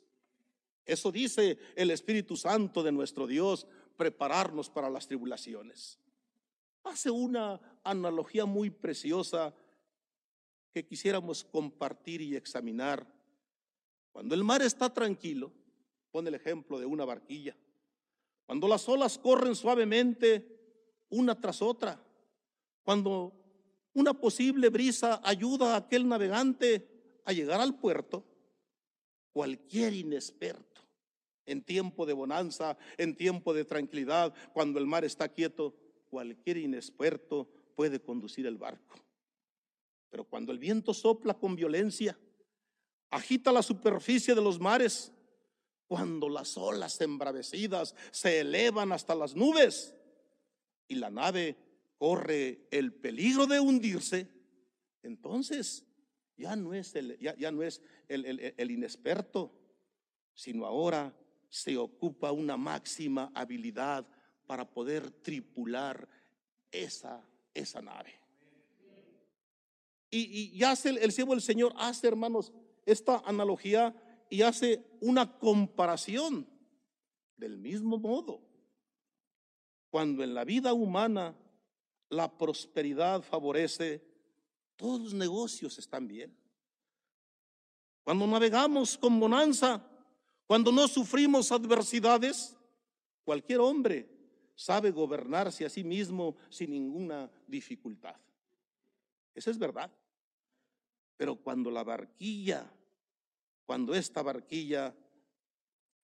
Eso 0.84 1.10
dice 1.10 1.58
el 1.74 1.90
Espíritu 1.90 2.36
Santo 2.36 2.82
de 2.82 2.92
nuestro 2.92 3.26
Dios 3.26 3.66
prepararnos 3.96 4.68
para 4.68 4.90
las 4.90 5.06
tribulaciones. 5.06 5.98
Hace 6.84 7.10
una 7.10 7.58
analogía 7.82 8.44
muy 8.44 8.68
preciosa 8.68 9.54
que 10.72 10.84
quisiéramos 10.84 11.44
compartir 11.44 12.20
y 12.20 12.34
examinar. 12.34 13.06
Cuando 14.10 14.34
el 14.34 14.44
mar 14.44 14.62
está 14.62 14.92
tranquilo, 14.92 15.52
pone 16.10 16.28
el 16.28 16.34
ejemplo 16.34 16.78
de 16.78 16.86
una 16.86 17.04
barquilla. 17.04 17.56
Cuando 18.46 18.68
las 18.68 18.88
olas 18.88 19.18
corren 19.18 19.54
suavemente 19.54 20.60
una 21.10 21.38
tras 21.40 21.62
otra, 21.62 22.02
cuando 22.82 23.32
una 23.94 24.14
posible 24.14 24.68
brisa 24.68 25.20
ayuda 25.22 25.74
a 25.74 25.78
aquel 25.78 26.08
navegante 26.08 27.20
a 27.24 27.32
llegar 27.32 27.60
al 27.60 27.78
puerto, 27.78 28.24
cualquier 29.32 29.92
inexperto 29.92 30.80
en 31.46 31.62
tiempo 31.62 32.06
de 32.06 32.12
bonanza, 32.12 32.76
en 32.96 33.16
tiempo 33.16 33.52
de 33.52 33.64
tranquilidad, 33.64 34.34
cuando 34.52 34.78
el 34.78 34.86
mar 34.86 35.04
está 35.04 35.28
quieto, 35.28 35.74
cualquier 36.08 36.58
inexperto 36.58 37.48
puede 37.74 38.00
conducir 38.00 38.46
el 38.46 38.58
barco. 38.58 38.96
Pero 40.12 40.24
cuando 40.24 40.52
el 40.52 40.58
viento 40.58 40.92
sopla 40.92 41.32
con 41.32 41.56
violencia, 41.56 42.18
agita 43.08 43.50
la 43.50 43.62
superficie 43.62 44.34
de 44.34 44.42
los 44.42 44.60
mares, 44.60 45.10
cuando 45.86 46.28
las 46.28 46.58
olas 46.58 47.00
embravecidas 47.00 47.94
se 48.10 48.40
elevan 48.40 48.92
hasta 48.92 49.14
las 49.14 49.34
nubes 49.34 49.94
y 50.86 50.96
la 50.96 51.08
nave 51.08 51.56
corre 51.96 52.68
el 52.70 52.92
peligro 52.92 53.46
de 53.46 53.58
hundirse, 53.58 54.28
entonces 55.02 55.86
ya 56.36 56.56
no 56.56 56.74
es 56.74 56.94
el, 56.94 57.18
ya, 57.18 57.50
no 57.50 57.62
es 57.62 57.80
el 58.06 58.70
inexperto, 58.70 59.50
sino 60.34 60.66
ahora 60.66 61.16
se 61.48 61.78
ocupa 61.78 62.32
una 62.32 62.58
máxima 62.58 63.32
habilidad 63.34 64.06
para 64.46 64.68
poder 64.68 65.10
tripular 65.10 66.06
esa, 66.70 67.26
esa 67.54 67.80
nave. 67.80 68.21
Y, 70.14 70.50
y 70.54 70.62
hace 70.62 70.90
el, 70.90 70.98
el 70.98 71.10
del 71.10 71.40
Señor, 71.40 71.72
hace 71.76 72.06
hermanos 72.06 72.52
esta 72.84 73.22
analogía 73.24 73.94
y 74.28 74.42
hace 74.42 74.84
una 75.00 75.38
comparación 75.38 76.46
del 77.38 77.56
mismo 77.56 77.98
modo. 77.98 78.42
Cuando 79.90 80.22
en 80.22 80.34
la 80.34 80.44
vida 80.44 80.74
humana 80.74 81.34
la 82.10 82.30
prosperidad 82.36 83.22
favorece, 83.22 84.04
todos 84.76 85.00
los 85.00 85.14
negocios 85.14 85.78
están 85.78 86.06
bien. 86.06 86.36
Cuando 88.04 88.26
navegamos 88.26 88.98
con 88.98 89.18
bonanza, 89.18 89.82
cuando 90.46 90.72
no 90.72 90.88
sufrimos 90.88 91.52
adversidades, 91.52 92.54
cualquier 93.24 93.60
hombre 93.60 94.08
sabe 94.54 94.90
gobernarse 94.90 95.64
a 95.64 95.70
sí 95.70 95.82
mismo 95.82 96.36
sin 96.50 96.70
ninguna 96.70 97.30
dificultad. 97.46 98.16
Esa 99.34 99.50
es 99.50 99.58
verdad. 99.58 99.90
Pero 101.16 101.36
cuando 101.36 101.70
la 101.70 101.84
barquilla, 101.84 102.70
cuando 103.64 103.94
esta 103.94 104.22
barquilla 104.22 104.94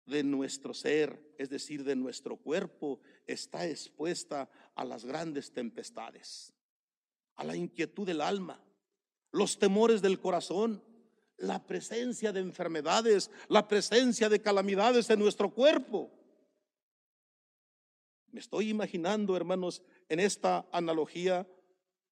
de 0.05 0.23
nuestro 0.23 0.73
ser, 0.73 1.33
es 1.37 1.49
decir, 1.49 1.83
de 1.83 1.95
nuestro 1.95 2.37
cuerpo, 2.37 2.99
está 3.27 3.67
expuesta 3.67 4.49
a 4.75 4.83
las 4.83 5.05
grandes 5.05 5.51
tempestades, 5.51 6.53
a 7.35 7.43
la 7.43 7.55
inquietud 7.55 8.07
del 8.07 8.21
alma, 8.21 8.59
los 9.31 9.59
temores 9.59 10.01
del 10.01 10.19
corazón, 10.19 10.83
la 11.37 11.65
presencia 11.65 12.33
de 12.33 12.39
enfermedades, 12.41 13.31
la 13.47 13.67
presencia 13.67 14.29
de 14.29 14.41
calamidades 14.41 15.09
en 15.09 15.19
nuestro 15.19 15.53
cuerpo. 15.53 16.11
Me 18.31 18.39
estoy 18.39 18.69
imaginando, 18.69 19.35
hermanos, 19.35 19.81
en 20.07 20.19
esta 20.19 20.67
analogía, 20.71 21.47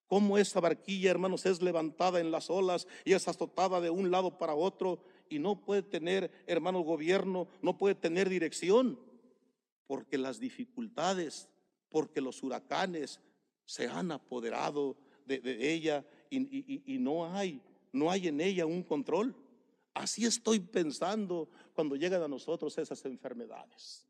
cómo 0.07 0.37
esa 0.37 0.59
barquilla, 0.59 1.11
hermanos, 1.11 1.45
es 1.45 1.61
levantada 1.61 2.19
en 2.19 2.31
las 2.31 2.49
olas 2.49 2.87
y 3.05 3.13
es 3.13 3.27
azotada 3.27 3.81
de 3.81 3.89
un 3.89 4.11
lado 4.11 4.37
para 4.37 4.55
otro 4.55 4.99
y 5.29 5.39
no 5.39 5.61
puede 5.61 5.83
tener, 5.83 6.31
hermano, 6.47 6.81
gobierno, 6.81 7.47
no 7.61 7.77
puede 7.77 7.95
tener 7.95 8.29
dirección, 8.29 8.99
porque 9.85 10.17
las 10.17 10.39
dificultades, 10.39 11.49
porque 11.89 12.21
los 12.21 12.41
huracanes 12.43 13.19
se 13.65 13.87
han 13.87 14.11
apoderado 14.11 14.97
de, 15.25 15.73
ella 15.73 16.05
y 16.29 16.97
no 16.99 17.25
hay 17.25 17.61
no 17.97 18.11
hay 18.11 18.27
en 18.27 18.41
ella 18.41 18.65
un 18.65 18.83
control. 18.83 19.35
Así 19.93 20.25
estoy 20.25 20.59
pensando 20.59 21.49
cuando 21.73 21.95
llegan 21.95 22.21
a 22.21 22.27
nosotros 22.27 22.77
esas 22.77 23.03
enfermedades. 23.05 24.05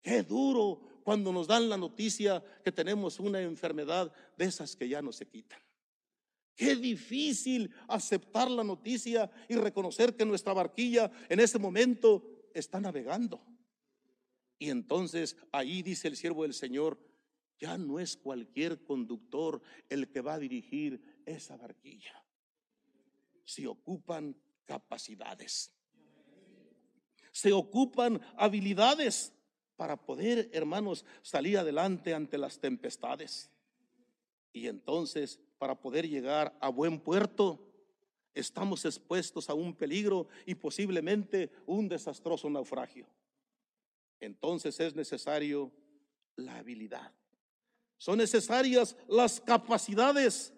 Qué 0.00 0.22
duro 0.22 0.80
cuando 1.06 1.32
nos 1.32 1.46
dan 1.46 1.68
la 1.68 1.76
noticia 1.76 2.42
que 2.64 2.72
tenemos 2.72 3.20
una 3.20 3.40
enfermedad 3.40 4.12
de 4.36 4.46
esas 4.46 4.74
que 4.74 4.88
ya 4.88 5.00
no 5.00 5.12
se 5.12 5.28
quitan. 5.28 5.60
Qué 6.56 6.74
difícil 6.74 7.72
aceptar 7.86 8.50
la 8.50 8.64
noticia 8.64 9.30
y 9.48 9.54
reconocer 9.54 10.16
que 10.16 10.24
nuestra 10.24 10.52
barquilla 10.52 11.08
en 11.28 11.38
ese 11.38 11.60
momento 11.60 12.48
está 12.52 12.80
navegando. 12.80 13.46
Y 14.58 14.70
entonces 14.70 15.36
ahí 15.52 15.82
dice 15.82 16.08
el 16.08 16.16
siervo 16.16 16.42
del 16.42 16.54
Señor, 16.54 16.98
ya 17.60 17.78
no 17.78 18.00
es 18.00 18.16
cualquier 18.16 18.82
conductor 18.82 19.62
el 19.88 20.10
que 20.10 20.22
va 20.22 20.34
a 20.34 20.38
dirigir 20.40 21.22
esa 21.24 21.56
barquilla 21.56 22.26
se 23.46 23.66
ocupan 23.66 24.36
capacidades. 24.66 25.72
Se 27.30 27.52
ocupan 27.52 28.20
habilidades 28.36 29.32
para 29.76 29.96
poder, 29.96 30.48
hermanos, 30.52 31.04
salir 31.22 31.58
adelante 31.58 32.14
ante 32.14 32.38
las 32.38 32.58
tempestades. 32.58 33.50
Y 34.52 34.68
entonces, 34.68 35.38
para 35.58 35.74
poder 35.78 36.08
llegar 36.08 36.56
a 36.60 36.68
buen 36.68 36.98
puerto, 36.98 37.60
estamos 38.34 38.84
expuestos 38.84 39.48
a 39.50 39.54
un 39.54 39.74
peligro 39.74 40.28
y 40.44 40.54
posiblemente 40.54 41.50
un 41.66 41.88
desastroso 41.88 42.48
naufragio. 42.48 43.06
Entonces 44.20 44.80
es 44.80 44.94
necesario 44.94 45.70
la 46.36 46.56
habilidad. 46.56 47.12
Son 47.98 48.18
necesarias 48.18 48.96
las 49.08 49.40
capacidades 49.40 50.52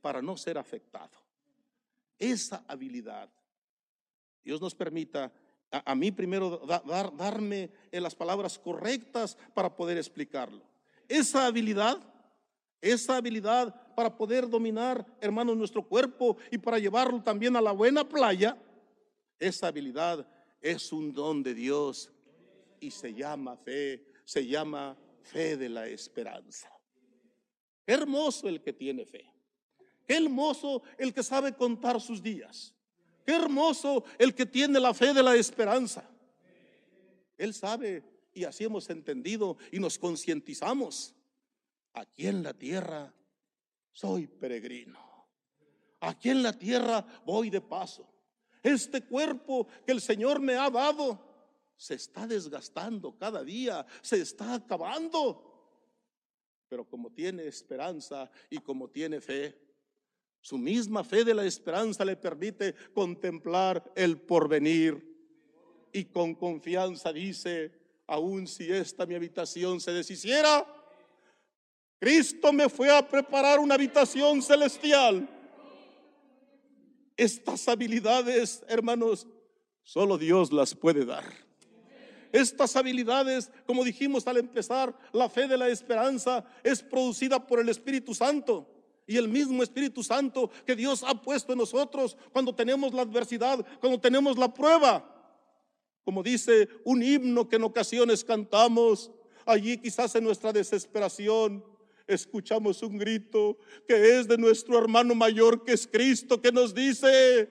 para 0.00 0.20
no 0.20 0.36
ser 0.36 0.58
afectado 0.58 1.22
esa 2.22 2.64
habilidad. 2.68 3.28
Dios 4.44 4.60
nos 4.60 4.74
permita 4.74 5.32
a, 5.72 5.94
mí 5.94 6.10
primero 6.10 6.58
dar, 6.86 7.16
darme 7.16 7.70
las 7.90 8.14
palabras 8.14 8.58
correctas 8.58 9.36
para 9.54 9.74
poder 9.74 9.96
explicarlo. 9.96 10.62
Esa 11.08 11.46
habilidad, 11.46 11.98
esa 12.80 13.16
habilidad 13.16 13.94
para 13.94 14.16
poder 14.16 14.48
dominar, 14.48 15.06
hermanos, 15.20 15.56
nuestro 15.56 15.82
cuerpo 15.82 16.36
y 16.50 16.58
para 16.58 16.78
llevarlo 16.78 17.22
también 17.22 17.56
a 17.56 17.60
la 17.60 17.72
buena 17.72 18.08
playa, 18.08 18.56
esa 19.38 19.68
habilidad 19.68 20.26
es 20.60 20.92
un 20.92 21.12
don 21.12 21.42
de 21.42 21.54
Dios 21.54 22.12
y 22.80 22.90
se 22.90 23.12
llama 23.12 23.56
fe, 23.56 24.04
se 24.24 24.46
llama 24.46 24.96
fe 25.22 25.56
de 25.56 25.68
la 25.68 25.86
esperanza. 25.86 26.70
Hermoso 27.86 28.48
el 28.48 28.62
que 28.62 28.72
tiene 28.72 29.04
fe. 29.04 29.24
Qué 30.06 30.16
hermoso 30.16 30.82
el 30.98 31.12
que 31.12 31.22
sabe 31.22 31.54
contar 31.54 32.00
sus 32.00 32.22
días. 32.22 32.74
Qué 33.24 33.34
hermoso 33.34 34.04
el 34.18 34.34
que 34.34 34.46
tiene 34.46 34.80
la 34.80 34.94
fe 34.94 35.12
de 35.12 35.22
la 35.22 35.34
esperanza. 35.36 36.08
Él 37.36 37.54
sabe 37.54 38.02
y 38.34 38.44
así 38.44 38.64
hemos 38.64 38.88
entendido 38.90 39.56
y 39.70 39.78
nos 39.78 39.98
concientizamos. 39.98 41.14
Aquí 41.94 42.26
en 42.26 42.42
la 42.42 42.54
tierra 42.54 43.12
soy 43.90 44.26
peregrino. 44.26 44.98
Aquí 46.00 46.30
en 46.30 46.42
la 46.42 46.52
tierra 46.52 47.04
voy 47.24 47.50
de 47.50 47.60
paso. 47.60 48.08
Este 48.62 49.02
cuerpo 49.02 49.66
que 49.84 49.92
el 49.92 50.00
Señor 50.00 50.40
me 50.40 50.54
ha 50.54 50.70
dado 50.70 51.32
se 51.76 51.94
está 51.94 52.28
desgastando 52.28 53.16
cada 53.18 53.42
día, 53.42 53.84
se 54.02 54.20
está 54.20 54.54
acabando. 54.54 55.48
Pero 56.68 56.88
como 56.88 57.10
tiene 57.10 57.46
esperanza 57.46 58.30
y 58.48 58.58
como 58.58 58.88
tiene 58.88 59.20
fe, 59.20 59.71
su 60.42 60.58
misma 60.58 61.04
fe 61.04 61.24
de 61.24 61.34
la 61.34 61.44
esperanza 61.44 62.04
le 62.04 62.16
permite 62.16 62.74
contemplar 62.92 63.92
el 63.94 64.18
porvenir. 64.18 65.10
Y 65.92 66.06
con 66.06 66.34
confianza 66.34 67.12
dice, 67.12 67.70
aun 68.08 68.48
si 68.48 68.70
esta 68.70 69.06
mi 69.06 69.14
habitación 69.14 69.80
se 69.80 69.92
deshiciera, 69.92 70.66
Cristo 72.00 72.52
me 72.52 72.68
fue 72.68 72.90
a 72.90 73.06
preparar 73.06 73.60
una 73.60 73.76
habitación 73.76 74.42
celestial. 74.42 75.28
Estas 77.16 77.68
habilidades, 77.68 78.64
hermanos, 78.66 79.28
solo 79.84 80.18
Dios 80.18 80.52
las 80.52 80.74
puede 80.74 81.04
dar. 81.04 81.24
Estas 82.32 82.74
habilidades, 82.74 83.52
como 83.64 83.84
dijimos 83.84 84.26
al 84.26 84.38
empezar, 84.38 84.98
la 85.12 85.28
fe 85.28 85.46
de 85.46 85.56
la 85.56 85.68
esperanza 85.68 86.44
es 86.64 86.82
producida 86.82 87.46
por 87.46 87.60
el 87.60 87.68
Espíritu 87.68 88.12
Santo. 88.12 88.71
Y 89.12 89.18
el 89.18 89.28
mismo 89.28 89.62
Espíritu 89.62 90.02
Santo 90.02 90.50
que 90.64 90.74
Dios 90.74 91.04
ha 91.06 91.12
puesto 91.12 91.52
en 91.52 91.58
nosotros 91.58 92.16
cuando 92.32 92.54
tenemos 92.54 92.94
la 92.94 93.02
adversidad, 93.02 93.62
cuando 93.78 94.00
tenemos 94.00 94.38
la 94.38 94.54
prueba. 94.54 95.06
Como 96.02 96.22
dice 96.22 96.66
un 96.84 97.02
himno 97.02 97.46
que 97.46 97.56
en 97.56 97.64
ocasiones 97.64 98.24
cantamos, 98.24 99.10
allí 99.44 99.76
quizás 99.76 100.14
en 100.14 100.24
nuestra 100.24 100.50
desesperación, 100.50 101.62
escuchamos 102.06 102.82
un 102.82 102.96
grito 102.96 103.58
que 103.86 104.18
es 104.18 104.26
de 104.26 104.38
nuestro 104.38 104.78
hermano 104.78 105.14
mayor 105.14 105.62
que 105.62 105.74
es 105.74 105.86
Cristo, 105.86 106.40
que 106.40 106.50
nos 106.50 106.74
dice, 106.74 107.50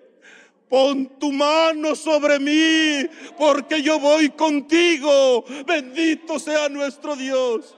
pon 0.67 1.19
tu 1.19 1.31
mano 1.31 1.95
sobre 1.95 2.39
mí, 2.39 3.07
porque 3.37 3.83
yo 3.83 3.99
voy 3.99 4.31
contigo, 4.31 5.45
bendito 5.67 6.39
sea 6.39 6.69
nuestro 6.69 7.15
Dios. 7.15 7.75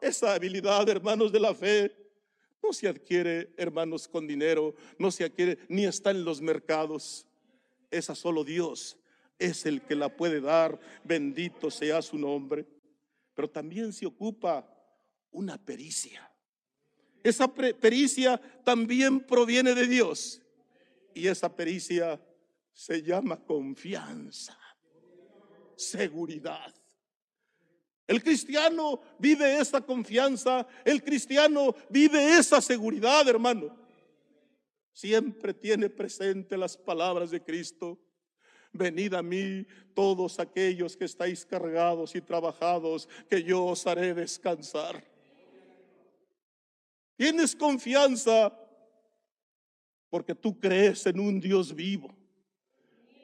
Esa 0.00 0.34
habilidad, 0.34 0.88
hermanos 0.88 1.30
de 1.30 1.38
la 1.38 1.54
fe, 1.54 2.05
no 2.66 2.72
se 2.72 2.88
adquiere, 2.88 3.52
hermanos, 3.56 4.08
con 4.08 4.26
dinero, 4.26 4.74
no 4.98 5.10
se 5.10 5.24
adquiere 5.24 5.58
ni 5.68 5.84
está 5.84 6.10
en 6.10 6.24
los 6.24 6.40
mercados. 6.40 7.26
Esa 7.90 8.14
solo 8.14 8.42
Dios 8.42 8.96
es 9.38 9.66
el 9.66 9.82
que 9.82 9.94
la 9.94 10.08
puede 10.08 10.40
dar, 10.40 10.78
bendito 11.04 11.70
sea 11.70 12.02
su 12.02 12.18
nombre. 12.18 12.66
Pero 13.34 13.48
también 13.48 13.92
se 13.92 14.06
ocupa 14.06 14.68
una 15.30 15.58
pericia. 15.58 16.28
Esa 17.22 17.52
pericia 17.52 18.40
también 18.64 19.20
proviene 19.20 19.74
de 19.74 19.86
Dios. 19.86 20.42
Y 21.14 21.28
esa 21.28 21.54
pericia 21.54 22.20
se 22.72 23.02
llama 23.02 23.36
confianza, 23.36 24.58
seguridad. 25.76 26.74
El 28.06 28.22
cristiano 28.22 29.00
vive 29.18 29.58
esa 29.58 29.80
confianza, 29.80 30.66
el 30.84 31.02
cristiano 31.02 31.74
vive 31.88 32.38
esa 32.38 32.60
seguridad, 32.60 33.28
hermano. 33.28 33.76
Siempre 34.92 35.52
tiene 35.52 35.90
presente 35.90 36.56
las 36.56 36.76
palabras 36.76 37.30
de 37.30 37.42
Cristo. 37.42 37.98
Venid 38.72 39.14
a 39.14 39.22
mí 39.22 39.66
todos 39.94 40.38
aquellos 40.38 40.96
que 40.96 41.06
estáis 41.06 41.44
cargados 41.44 42.14
y 42.14 42.20
trabajados, 42.20 43.08
que 43.28 43.42
yo 43.42 43.64
os 43.64 43.86
haré 43.86 44.14
descansar. 44.14 45.02
Tienes 47.16 47.56
confianza 47.56 48.56
porque 50.08 50.34
tú 50.34 50.58
crees 50.60 51.06
en 51.06 51.18
un 51.18 51.40
Dios 51.40 51.74
vivo. 51.74 52.14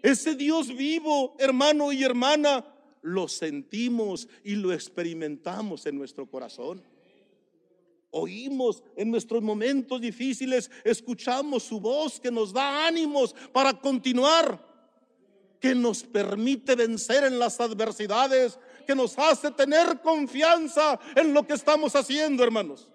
Ese 0.03 0.35
Dios 0.35 0.75
vivo, 0.75 1.37
hermano 1.39 1.93
y 1.93 2.03
hermana, 2.03 2.65
lo 3.03 3.29
sentimos 3.29 4.29
y 4.45 4.55
lo 4.55 4.73
experimentamos 4.73 5.85
en 5.87 5.99
nuestro 5.99 6.27
corazón. 6.27 6.83
Oímos 8.11 8.83
en 8.97 9.11
nuestros 9.11 9.43
momentos 9.43 10.01
difíciles, 10.01 10.71
escuchamos 10.85 11.63
su 11.63 11.81
voz 11.81 12.21
que 12.21 12.31
nos 12.31 12.53
da 12.53 12.87
ánimos 12.87 13.35
para 13.53 13.73
continuar, 13.73 14.71
que 15.59 15.75
nos 15.75 16.03
permite 16.03 16.75
vencer 16.75 17.25
en 17.25 17.39
las 17.39 17.59
adversidades, 17.61 18.59
que 18.87 18.95
nos 18.95 19.19
hace 19.19 19.51
tener 19.51 20.01
confianza 20.01 20.99
en 21.17 21.33
lo 21.33 21.47
que 21.47 21.55
estamos 21.55 21.97
haciendo, 21.97 22.45
hermanos. 22.45 22.89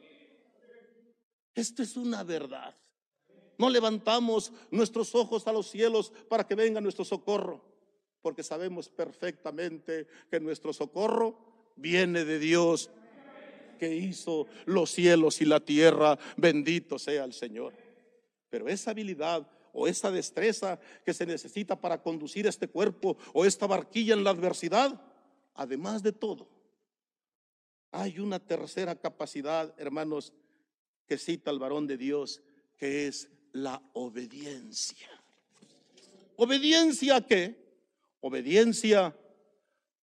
Esto 1.56 1.82
es 1.82 1.98
una 1.98 2.24
verdad. 2.24 2.76
No 3.58 3.70
levantamos 3.72 4.54
nuestros 4.70 5.16
ojos 5.16 5.48
a 5.48 5.52
los 5.52 5.68
cielos 5.68 6.14
para 6.30 6.46
que 6.46 6.54
venga 6.54 6.80
nuestro 6.80 7.04
socorro, 7.04 7.64
porque 8.22 8.44
sabemos 8.44 8.90
perfectamente 8.90 10.08
que 10.30 10.40
nuestro 10.40 10.74
socorro 10.74 11.38
viene 11.76 12.26
de 12.26 12.40
Dios 12.40 12.90
que 13.78 13.96
hizo 13.96 14.48
los 14.66 14.92
cielos 14.92 15.42
y 15.42 15.46
la 15.46 15.60
tierra. 15.60 16.18
Bendito 16.36 17.00
sea 17.00 17.24
el 17.24 17.34
Señor. 17.34 17.74
Pero 18.50 18.68
esa 18.68 18.92
habilidad 18.92 19.48
o 19.74 19.88
esa 19.88 20.12
destreza 20.12 20.80
que 21.06 21.14
se 21.14 21.26
necesita 21.26 21.80
para 21.80 22.02
conducir 22.02 22.48
este 22.48 22.68
cuerpo 22.68 23.18
o 23.34 23.46
esta 23.46 23.68
barquilla 23.68 24.16
en 24.16 24.24
la 24.24 24.32
adversidad, 24.32 25.00
además 25.54 26.02
de 26.02 26.12
todo, 26.12 26.48
hay 27.92 28.20
una 28.20 28.40
tercera 28.40 28.96
capacidad, 28.96 29.74
hermanos, 29.78 30.34
que 31.08 31.18
cita 31.18 31.52
el 31.52 31.60
varón 31.60 31.88
de 31.88 31.98
Dios, 31.98 32.42
que 32.78 33.08
es 33.08 33.30
la 33.54 33.82
obediencia. 33.94 35.10
¿Obediencia 36.36 37.18
a 37.18 37.22
qué? 37.26 37.67
Obediencia 38.22 39.16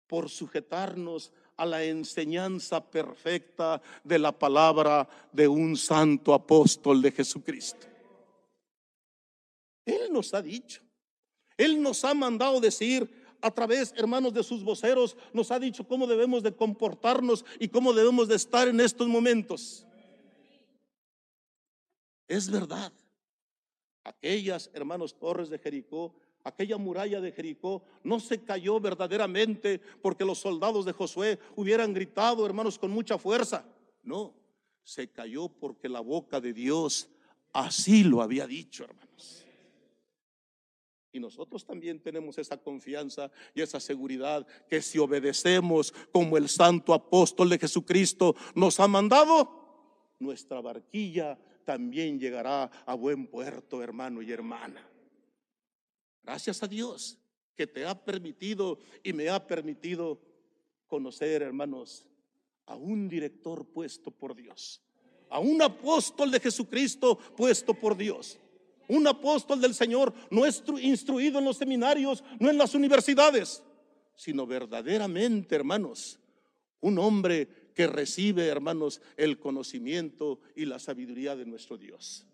por 0.08 0.30
sujetarnos 0.30 1.32
a 1.58 1.66
la 1.66 1.84
enseñanza 1.84 2.84
perfecta 2.84 3.82
de 4.04 4.20
la 4.20 4.32
palabra 4.32 5.08
de 5.32 5.48
un 5.48 5.78
santo 5.78 6.34
apóstol 6.34 7.02
de 7.02 7.12
Jesucristo. 7.12 7.88
Él 9.86 10.12
nos 10.12 10.34
ha 10.34 10.42
dicho, 10.42 10.82
Él 11.58 11.82
nos 11.82 12.04
ha 12.06 12.14
mandado 12.14 12.60
decir 12.60 13.24
a 13.42 13.52
través, 13.52 13.94
hermanos, 13.98 14.34
de 14.34 14.42
sus 14.42 14.64
voceros, 14.64 15.18
nos 15.34 15.52
ha 15.52 15.60
dicho 15.60 15.86
cómo 15.86 16.08
debemos 16.08 16.44
de 16.44 16.56
comportarnos 16.56 17.44
y 17.60 17.68
cómo 17.68 17.92
debemos 17.92 18.30
de 18.30 18.36
estar 18.36 18.70
en 18.70 18.80
estos 18.80 19.08
momentos. 19.10 19.86
Es 22.28 22.50
verdad. 22.50 22.94
Aquellas, 24.06 24.70
hermanos, 24.74 25.20
torres 25.20 25.50
de 25.50 25.60
Jericó, 25.60 26.16
aquella 26.44 26.78
muralla 26.78 27.22
de 27.22 27.32
Jericó 27.32 27.84
no 28.04 28.20
se 28.20 28.44
cayó 28.44 28.80
verdaderamente 28.80 29.80
porque 30.02 30.26
los 30.26 30.40
soldados 30.40 30.86
de 30.86 30.94
Josué 30.94 31.40
hubieran 31.56 31.94
gritado, 31.94 32.46
hermanos, 32.46 32.78
con 32.78 32.92
mucha 32.92 33.18
fuerza. 33.18 33.66
No, 34.04 34.34
se 34.84 35.10
cayó 35.10 35.48
porque 35.48 35.88
la 35.88 36.02
boca 36.02 36.42
de 36.42 36.54
Dios 36.54 37.10
así 37.54 38.04
lo 38.04 38.22
había 38.22 38.46
dicho, 38.46 38.84
hermanos. 38.84 39.46
Y 41.16 41.20
nosotros 41.20 41.64
también 41.64 42.00
tenemos 42.00 42.40
esa 42.40 42.58
confianza 42.58 43.30
y 43.54 43.62
esa 43.62 43.80
seguridad 43.80 44.48
que 44.68 44.82
si 44.82 44.98
obedecemos 44.98 45.94
como 46.12 46.38
el 46.38 46.50
santo 46.50 46.92
apóstol 46.94 47.50
de 47.50 47.60
Jesucristo 47.60 48.36
nos 48.56 48.80
ha 48.80 48.88
mandado, 48.88 49.62
nuestra 50.20 50.60
barquilla 50.60 51.38
también 51.66 52.20
llegará 52.20 52.64
a 52.86 52.96
buen 52.96 53.28
puerto, 53.28 53.84
hermano 53.84 54.24
y 54.24 54.32
hermana. 54.32 54.90
Gracias 56.24 56.64
a 56.64 56.68
Dios 56.68 57.18
que 57.56 57.68
te 57.68 57.86
ha 57.86 57.94
permitido 57.94 58.80
y 59.04 59.14
me 59.14 59.30
ha 59.30 59.46
permitido 59.46 60.20
conocer, 60.88 61.42
hermanos, 61.42 62.06
a 62.66 62.76
un 62.76 63.10
director 63.10 63.66
puesto 63.66 64.10
por 64.10 64.36
Dios, 64.36 64.82
a 65.30 65.40
un 65.40 65.62
apóstol 65.62 66.32
de 66.32 66.40
Jesucristo 66.40 67.18
puesto 67.36 67.74
por 67.74 67.98
Dios, 67.98 68.40
un 68.88 69.06
apóstol 69.08 69.60
del 69.60 69.74
Señor, 69.74 70.14
nuestro 70.30 70.80
instruido 70.80 71.40
en 71.40 71.46
los 71.46 71.58
seminarios, 71.58 72.24
no 72.40 72.50
en 72.50 72.58
las 72.58 72.74
universidades, 72.74 73.64
sino 74.16 74.46
verdaderamente, 74.46 75.56
hermanos, 75.56 76.20
un 76.80 76.98
hombre 77.00 77.48
que 77.74 77.88
recibe, 77.88 78.46
hermanos, 78.46 79.02
el 79.18 79.40
conocimiento 79.40 80.40
y 80.56 80.66
la 80.66 80.80
sabiduría 80.80 81.36
de 81.36 81.46
nuestro 81.46 81.78
Dios. 81.78 82.26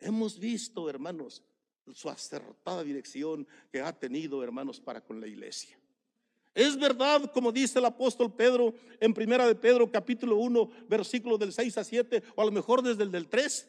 Hemos 0.00 0.38
visto, 0.38 0.90
hermanos, 0.90 1.42
su 1.92 2.08
acertada 2.08 2.82
dirección 2.82 3.46
que 3.70 3.80
ha 3.80 3.92
tenido, 3.92 4.42
hermanos, 4.42 4.80
para 4.80 5.00
con 5.00 5.20
la 5.20 5.26
iglesia. 5.26 5.78
Es 6.54 6.78
verdad, 6.78 7.30
como 7.32 7.52
dice 7.52 7.78
el 7.78 7.84
apóstol 7.84 8.34
Pedro 8.34 8.74
en 8.98 9.12
Primera 9.12 9.46
de 9.46 9.54
Pedro, 9.54 9.90
capítulo 9.90 10.36
1, 10.36 10.70
versículo 10.88 11.36
del 11.36 11.52
6 11.52 11.78
a 11.78 11.84
7, 11.84 12.22
o 12.34 12.42
a 12.42 12.44
lo 12.46 12.50
mejor 12.50 12.82
desde 12.82 13.02
el 13.02 13.10
del 13.10 13.28
3, 13.28 13.68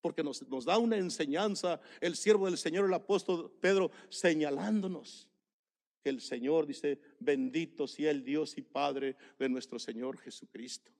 porque 0.00 0.24
nos, 0.24 0.42
nos 0.48 0.64
da 0.64 0.78
una 0.78 0.96
enseñanza 0.96 1.80
el 2.00 2.16
siervo 2.16 2.46
del 2.46 2.58
Señor, 2.58 2.86
el 2.86 2.94
apóstol 2.94 3.52
Pedro, 3.60 3.92
señalándonos 4.08 5.28
que 6.02 6.10
el 6.10 6.20
Señor 6.20 6.66
dice, 6.66 6.98
bendito 7.20 7.86
sea 7.86 8.10
el 8.10 8.24
Dios 8.24 8.58
y 8.58 8.62
Padre 8.62 9.16
de 9.38 9.48
nuestro 9.48 9.78
Señor 9.78 10.18
Jesucristo, 10.18 10.90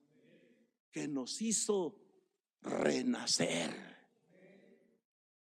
que 0.89 1.07
nos 1.07 1.41
hizo 1.41 1.99
renacer. 2.61 3.92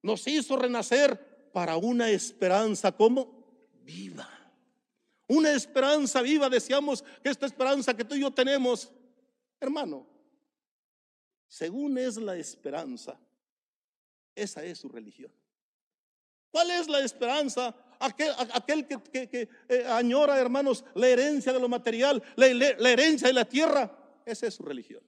Nos 0.02 0.26
hizo 0.26 0.56
renacer 0.56 1.50
para 1.52 1.76
una 1.76 2.10
esperanza 2.10 2.92
como 2.92 3.72
viva. 3.82 4.28
Una 5.26 5.52
esperanza 5.52 6.22
viva. 6.22 6.48
Deseamos 6.48 7.02
que 7.22 7.30
esta 7.30 7.46
esperanza 7.46 7.94
que 7.94 8.04
tú 8.04 8.14
y 8.14 8.20
yo 8.20 8.30
tenemos, 8.30 8.90
hermano, 9.60 10.06
según 11.46 11.98
es 11.98 12.16
la 12.16 12.36
esperanza, 12.36 13.18
esa 14.34 14.64
es 14.64 14.78
su 14.78 14.88
religión. 14.88 15.32
¿Cuál 16.50 16.70
es 16.70 16.88
la 16.88 17.00
esperanza? 17.00 17.74
Aquel, 18.00 18.86
que, 18.86 19.48
eh, 19.68 19.84
añora, 19.88 20.38
hermanos, 20.38 20.84
la 20.94 21.08
herencia 21.08 21.52
de 21.52 21.58
lo 21.58 21.68
material, 21.68 22.22
la 22.36 22.90
herencia 22.90 23.26
de 23.26 23.34
la 23.34 23.44
tierra, 23.44 24.22
esa 24.24 24.46
es 24.46 24.54
su 24.54 24.62
religión. 24.62 25.02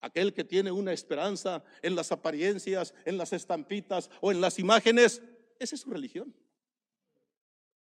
Aquel 0.00 0.32
que 0.32 0.44
tiene 0.44 0.70
una 0.70 0.92
esperanza 0.92 1.64
en 1.82 1.96
las 1.96 2.12
apariencias, 2.12 2.94
en 3.04 3.18
las 3.18 3.32
estampitas 3.32 4.10
o 4.20 4.30
en 4.30 4.40
las 4.40 4.58
imágenes, 4.58 5.22
esa 5.58 5.74
es 5.74 5.80
su 5.80 5.90
religión. 5.90 6.34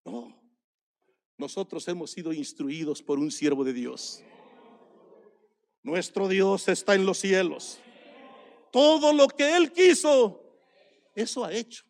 No, 0.03 0.35
nosotros 1.37 1.87
hemos 1.87 2.11
sido 2.11 2.33
instruidos 2.33 3.03
por 3.03 3.19
un 3.19 3.31
siervo 3.31 3.63
de 3.63 3.73
Dios. 3.73 4.23
Nuestro 5.83 6.27
Dios 6.27 6.67
está 6.67 6.95
en 6.95 7.05
los 7.05 7.19
cielos. 7.19 7.79
Todo 8.71 9.13
lo 9.13 9.27
que 9.27 9.55
Él 9.55 9.71
quiso, 9.71 10.43
eso 11.15 11.45
ha 11.45 11.53
hecho. 11.53 11.85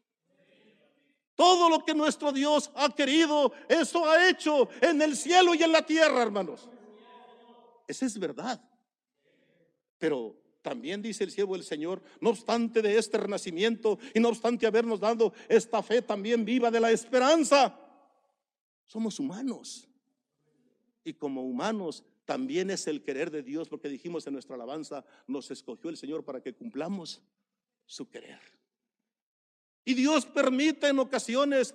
Todo 1.35 1.69
lo 1.69 1.85
que 1.85 1.95
nuestro 1.95 2.33
Dios 2.33 2.69
ha 2.75 2.93
querido, 2.93 3.53
eso 3.69 4.05
ha 4.05 4.29
hecho 4.29 4.69
en 4.81 5.01
el 5.01 5.15
cielo 5.15 5.55
y 5.55 5.63
en 5.63 5.71
la 5.71 5.85
tierra, 5.85 6.21
hermanos. 6.21 6.69
Esa 7.87 8.05
es 8.05 8.19
verdad. 8.19 8.61
Pero 9.99 10.35
también 10.61 11.01
dice 11.01 11.23
el 11.23 11.31
siervo 11.31 11.53
del 11.53 11.63
Señor, 11.63 12.01
no 12.19 12.31
obstante 12.31 12.81
de 12.81 12.97
este 12.97 13.17
renacimiento 13.17 13.99
y 14.13 14.19
no 14.19 14.29
obstante 14.29 14.65
habernos 14.65 14.99
dado 14.99 15.33
esta 15.47 15.83
fe 15.83 16.01
también 16.01 16.43
viva 16.43 16.71
de 16.71 16.79
la 16.79 16.91
esperanza, 16.91 17.79
somos 18.85 19.19
humanos. 19.19 19.87
Y 21.03 21.13
como 21.13 21.43
humanos 21.43 22.03
también 22.25 22.69
es 22.69 22.87
el 22.87 23.01
querer 23.03 23.31
de 23.31 23.41
Dios, 23.41 23.69
porque 23.69 23.89
dijimos 23.89 24.27
en 24.27 24.33
nuestra 24.33 24.55
alabanza, 24.55 25.05
nos 25.27 25.49
escogió 25.51 25.89
el 25.89 25.97
Señor 25.97 26.23
para 26.23 26.41
que 26.41 26.53
cumplamos 26.53 27.21
su 27.85 28.07
querer. 28.09 28.39
Y 29.85 29.95
Dios 29.95 30.25
permite 30.25 30.87
en 30.89 30.99
ocasiones, 30.99 31.73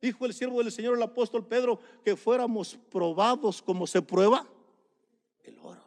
dijo 0.00 0.26
el 0.26 0.34
siervo 0.34 0.62
del 0.62 0.70
Señor, 0.70 0.96
el 0.96 1.02
apóstol 1.02 1.46
Pedro, 1.46 1.80
que 2.04 2.14
fuéramos 2.14 2.78
probados 2.90 3.60
como 3.60 3.86
se 3.86 4.02
prueba 4.02 4.46
el 5.42 5.58
oro. 5.58 5.85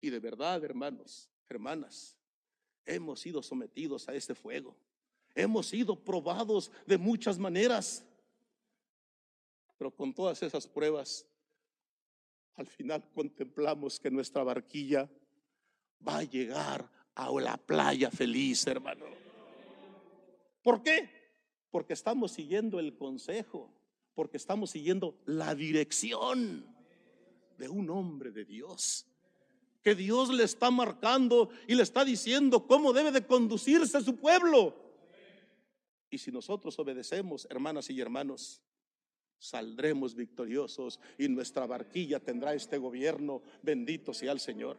Y 0.00 0.10
de 0.10 0.20
verdad, 0.20 0.64
hermanos, 0.64 1.28
hermanas, 1.48 2.16
hemos 2.84 3.20
sido 3.20 3.42
sometidos 3.42 4.08
a 4.08 4.14
este 4.14 4.34
fuego. 4.34 4.76
Hemos 5.34 5.66
sido 5.68 5.96
probados 5.96 6.70
de 6.86 6.98
muchas 6.98 7.38
maneras. 7.38 8.04
Pero 9.76 9.94
con 9.94 10.12
todas 10.12 10.42
esas 10.42 10.66
pruebas, 10.66 11.26
al 12.54 12.66
final 12.66 13.04
contemplamos 13.14 14.00
que 14.00 14.10
nuestra 14.10 14.42
barquilla 14.42 15.08
va 16.06 16.18
a 16.18 16.24
llegar 16.24 16.90
a 17.14 17.30
la 17.30 17.56
playa 17.56 18.10
feliz, 18.10 18.66
hermano. 18.66 19.06
¿Por 20.62 20.82
qué? 20.82 21.08
Porque 21.70 21.92
estamos 21.92 22.32
siguiendo 22.32 22.80
el 22.80 22.96
consejo, 22.96 23.72
porque 24.14 24.36
estamos 24.36 24.70
siguiendo 24.70 25.20
la 25.24 25.54
dirección 25.54 26.66
de 27.56 27.68
un 27.68 27.90
hombre 27.90 28.30
de 28.30 28.44
Dios. 28.44 29.06
Que 29.88 29.94
Dios 29.94 30.28
le 30.28 30.44
está 30.44 30.70
marcando 30.70 31.48
y 31.66 31.74
le 31.74 31.82
está 31.82 32.04
diciendo 32.04 32.66
cómo 32.66 32.92
debe 32.92 33.10
de 33.10 33.26
conducirse 33.26 34.02
su 34.02 34.16
pueblo. 34.16 34.74
Y 36.10 36.18
si 36.18 36.30
nosotros 36.30 36.78
obedecemos, 36.78 37.46
hermanas 37.48 37.88
y 37.88 37.98
hermanos, 37.98 38.60
saldremos 39.38 40.14
victoriosos 40.14 41.00
y 41.16 41.26
nuestra 41.28 41.66
barquilla 41.66 42.20
tendrá 42.20 42.52
este 42.52 42.76
gobierno. 42.76 43.40
Bendito 43.62 44.12
sea 44.12 44.32
el 44.32 44.40
Señor. 44.40 44.78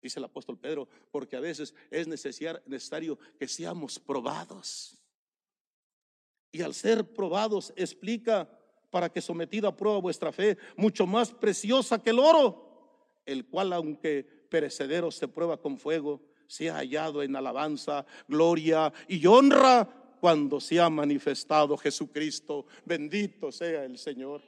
Dice 0.00 0.20
el 0.20 0.26
apóstol 0.26 0.56
Pedro, 0.56 0.88
porque 1.10 1.34
a 1.34 1.40
veces 1.40 1.74
es 1.90 2.06
necesario 2.06 3.18
que 3.36 3.48
seamos 3.48 3.98
probados. 3.98 4.96
Y 6.52 6.62
al 6.62 6.72
ser 6.72 7.04
probados 7.04 7.72
explica 7.74 8.48
para 8.90 9.08
que 9.08 9.20
sometida 9.20 9.66
a 9.66 9.76
prueba 9.76 9.98
vuestra 9.98 10.30
fe, 10.30 10.56
mucho 10.76 11.04
más 11.04 11.32
preciosa 11.32 12.00
que 12.00 12.10
el 12.10 12.20
oro, 12.20 12.67
el 13.28 13.46
cual 13.46 13.72
aunque 13.72 14.24
perecedero 14.48 15.10
se 15.10 15.28
prueba 15.28 15.58
con 15.58 15.78
fuego, 15.78 16.22
sea 16.46 16.76
hallado 16.76 17.22
en 17.22 17.36
alabanza, 17.36 18.06
gloria 18.26 18.92
y 19.06 19.24
honra 19.26 19.86
cuando 20.20 20.60
se 20.60 20.80
ha 20.80 20.88
manifestado 20.88 21.76
Jesucristo. 21.76 22.66
Bendito 22.84 23.52
sea 23.52 23.84
el 23.84 23.98
Señor. 23.98 24.40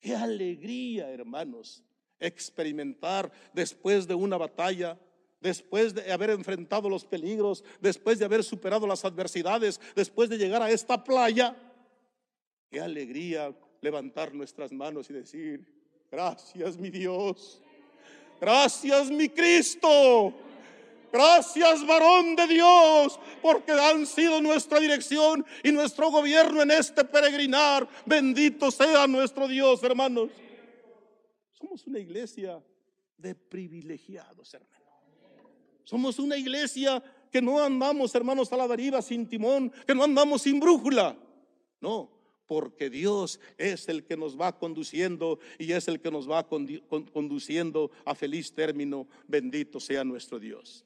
Qué 0.00 0.14
alegría, 0.14 1.10
hermanos, 1.10 1.82
experimentar 2.20 3.30
después 3.52 4.06
de 4.06 4.14
una 4.14 4.36
batalla, 4.36 4.96
después 5.40 5.92
de 5.92 6.12
haber 6.12 6.30
enfrentado 6.30 6.88
los 6.88 7.04
peligros, 7.04 7.64
después 7.80 8.20
de 8.20 8.24
haber 8.24 8.44
superado 8.44 8.86
las 8.86 9.04
adversidades, 9.04 9.80
después 9.96 10.30
de 10.30 10.38
llegar 10.38 10.62
a 10.62 10.70
esta 10.70 11.02
playa. 11.02 11.56
Qué 12.70 12.80
alegría 12.80 13.52
levantar 13.80 14.32
nuestras 14.34 14.72
manos 14.72 15.10
y 15.10 15.14
decir, 15.14 15.77
gracias 16.10 16.76
mi 16.76 16.90
Dios, 16.90 17.60
gracias 18.40 19.10
mi 19.10 19.28
Cristo 19.28 20.34
Gracias, 21.10 21.86
varón 21.86 22.36
de 22.36 22.46
Dios, 22.46 23.18
porque 23.40 23.72
han 23.72 24.06
sido 24.06 24.40
nuestra 24.42 24.78
dirección 24.78 25.44
y 25.64 25.72
nuestro 25.72 26.10
gobierno 26.10 26.62
en 26.62 26.70
este 26.70 27.04
peregrinar. 27.04 27.88
Bendito 28.04 28.70
sea 28.70 29.06
nuestro 29.06 29.48
Dios, 29.48 29.82
hermanos. 29.82 30.30
Somos 31.52 31.86
una 31.86 31.98
iglesia 31.98 32.62
de 33.16 33.34
privilegiados, 33.34 34.52
hermanos. 34.52 34.78
Somos 35.84 36.18
una 36.18 36.36
iglesia 36.36 37.02
que 37.32 37.40
no 37.40 37.62
andamos, 37.62 38.14
hermanos, 38.14 38.52
a 38.52 38.56
la 38.56 38.68
deriva 38.68 39.00
sin 39.00 39.26
timón, 39.28 39.72
que 39.86 39.94
no 39.94 40.04
andamos 40.04 40.42
sin 40.42 40.60
brújula. 40.60 41.16
No, 41.80 42.10
porque 42.48 42.88
Dios 42.88 43.38
es 43.58 43.88
el 43.88 44.04
que 44.04 44.16
nos 44.16 44.40
va 44.40 44.58
conduciendo 44.58 45.38
y 45.58 45.72
es 45.72 45.86
el 45.86 46.00
que 46.00 46.10
nos 46.10 46.28
va 46.28 46.48
conduciendo 46.48 47.92
a 48.06 48.14
feliz 48.14 48.52
término. 48.52 49.06
Bendito 49.28 49.78
sea 49.78 50.02
nuestro 50.02 50.40
Dios. 50.40 50.84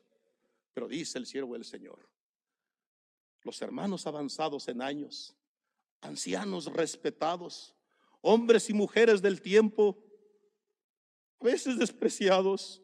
Pero 0.75 0.89
dice 0.89 1.19
el 1.19 1.27
siervo 1.27 1.55
del 1.55 1.65
Señor, 1.65 2.09
los 3.43 3.63
hermanos 3.63 4.07
avanzados 4.09 4.67
en 4.67 4.83
años, 4.83 5.37
ancianos 6.01 6.67
respetados, 6.67 7.75
hombres 8.21 8.69
y 8.69 8.75
mujeres 8.75 9.23
del 9.23 9.41
tiempo, 9.41 9.97
a 11.41 11.45
veces 11.45 11.79
despreciados, 11.79 12.83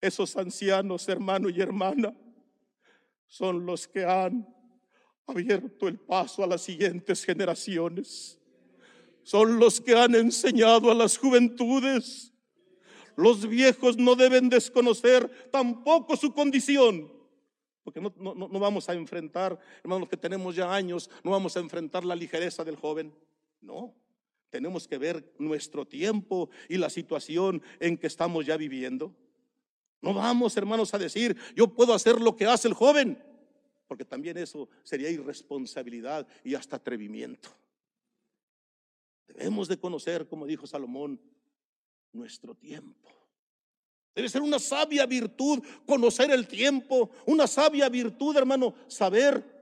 esos 0.00 0.36
ancianos, 0.36 1.06
hermano 1.08 1.50
y 1.50 1.60
hermana, 1.60 2.16
son 3.26 3.66
los 3.66 3.86
que 3.86 4.04
han 4.04 4.46
abierto 5.26 5.88
el 5.88 5.98
paso 5.98 6.42
a 6.44 6.46
las 6.46 6.62
siguientes 6.62 7.24
generaciones. 7.24 8.38
Son 9.22 9.58
los 9.58 9.80
que 9.80 9.94
han 9.94 10.14
enseñado 10.14 10.90
a 10.90 10.94
las 10.94 11.16
juventudes 11.16 12.34
los 13.16 13.46
viejos 13.46 13.96
no 13.96 14.14
deben 14.16 14.48
desconocer 14.48 15.28
tampoco 15.50 16.16
su 16.16 16.32
condición. 16.32 17.12
Porque 17.82 18.00
no, 18.00 18.12
vamos 18.60 18.88
a 18.88 18.94
enfrentar, 18.94 19.58
hermanos, 19.82 20.08
que 20.08 20.16
tenemos 20.16 20.56
ya 20.56 20.74
años, 20.74 21.10
no 21.22 21.30
vamos 21.30 21.56
a 21.56 21.60
enfrentar 21.60 22.04
la 22.04 22.16
ligereza 22.16 22.64
del 22.64 22.76
joven. 22.76 23.14
No, 23.60 23.94
tenemos 24.50 24.88
que 24.88 24.98
ver 24.98 25.34
nuestro 25.38 25.86
tiempo 25.86 26.48
y 26.68 26.78
la 26.78 26.88
situación 26.88 27.62
en 27.80 27.98
que 27.98 28.06
estamos 28.06 28.46
ya 28.46 28.56
viviendo. 28.56 29.14
No 30.00 30.14
vamos, 30.14 30.56
hermanos, 30.56 30.94
a 30.94 30.98
decir, 30.98 31.36
yo 31.54 31.68
puedo 31.68 31.94
hacer 31.94 32.20
lo 32.20 32.36
que 32.36 32.46
hace 32.46 32.68
el 32.68 32.74
joven, 32.74 33.22
porque 33.86 34.04
también 34.04 34.36
eso 34.38 34.68
sería 34.82 35.10
irresponsabilidad 35.10 36.26
y 36.42 36.54
hasta 36.54 36.76
atrevimiento. 36.76 37.50
Debemos 39.26 39.68
de 39.68 39.78
conocer, 39.78 40.28
como 40.28 40.46
dijo 40.46 40.66
Salomón, 40.66 41.20
nuestro 42.12 42.54
tiempo. 42.54 43.10
Debe 44.14 44.28
ser 44.28 44.42
una 44.42 44.58
sabia 44.58 45.06
virtud 45.06 45.62
conocer 45.86 46.30
el 46.30 46.46
tiempo, 46.46 47.10
una 47.26 47.46
sabia 47.46 47.88
virtud, 47.88 48.36
hermano, 48.36 48.74
saber 48.86 49.54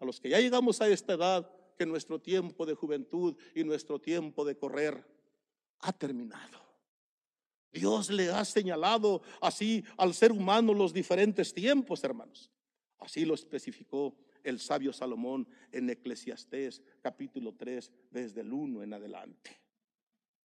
a 0.00 0.04
los 0.04 0.20
que 0.20 0.30
ya 0.30 0.40
llegamos 0.40 0.80
a 0.80 0.88
esta 0.88 1.12
edad 1.12 1.50
que 1.76 1.84
nuestro 1.84 2.20
tiempo 2.20 2.64
de 2.64 2.74
juventud 2.74 3.36
y 3.54 3.62
nuestro 3.62 4.00
tiempo 4.00 4.44
de 4.44 4.56
correr 4.56 5.06
ha 5.80 5.92
terminado. 5.92 6.60
Dios 7.72 8.10
le 8.10 8.30
ha 8.30 8.44
señalado 8.44 9.22
así 9.40 9.84
al 9.96 10.14
ser 10.14 10.32
humano 10.32 10.74
los 10.74 10.92
diferentes 10.92 11.54
tiempos, 11.54 12.04
hermanos. 12.04 12.50
Así 13.02 13.24
lo 13.24 13.34
especificó 13.34 14.14
el 14.44 14.60
sabio 14.60 14.92
Salomón 14.92 15.46
en 15.72 15.90
Eclesiastés 15.90 16.80
capítulo 17.00 17.54
3, 17.54 17.90
desde 18.10 18.42
el 18.42 18.52
1 18.52 18.82
en 18.84 18.94
adelante. 18.94 19.60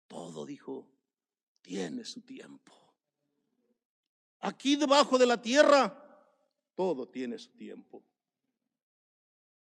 Todo 0.09 0.45
dijo, 0.45 0.89
tiene 1.63 2.05
su 2.05 2.23
tiempo. 2.23 2.73
Aquí 4.41 4.75
debajo 4.75 5.17
de 5.17 5.27
la 5.27 5.41
tierra, 5.41 5.97
todo 6.75 7.07
tiene 7.09 7.39
su 7.39 7.51
tiempo. 7.51 8.03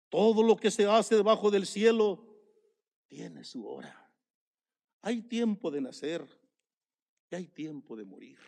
Todo 0.09 0.43
lo 0.43 0.57
que 0.57 0.73
se 0.73 0.87
hace 0.87 1.15
debajo 1.15 1.49
del 1.49 1.67
cielo 1.67 2.27
tiene 3.07 3.45
su 3.45 3.69
hora. 3.69 4.13
Hay 5.03 5.23
tiempo 5.23 5.71
de 5.71 5.81
nacer 5.81 6.27
y 7.31 7.37
hay 7.37 7.47
tiempo 7.47 7.95
de 7.95 8.05
morir. 8.05 8.39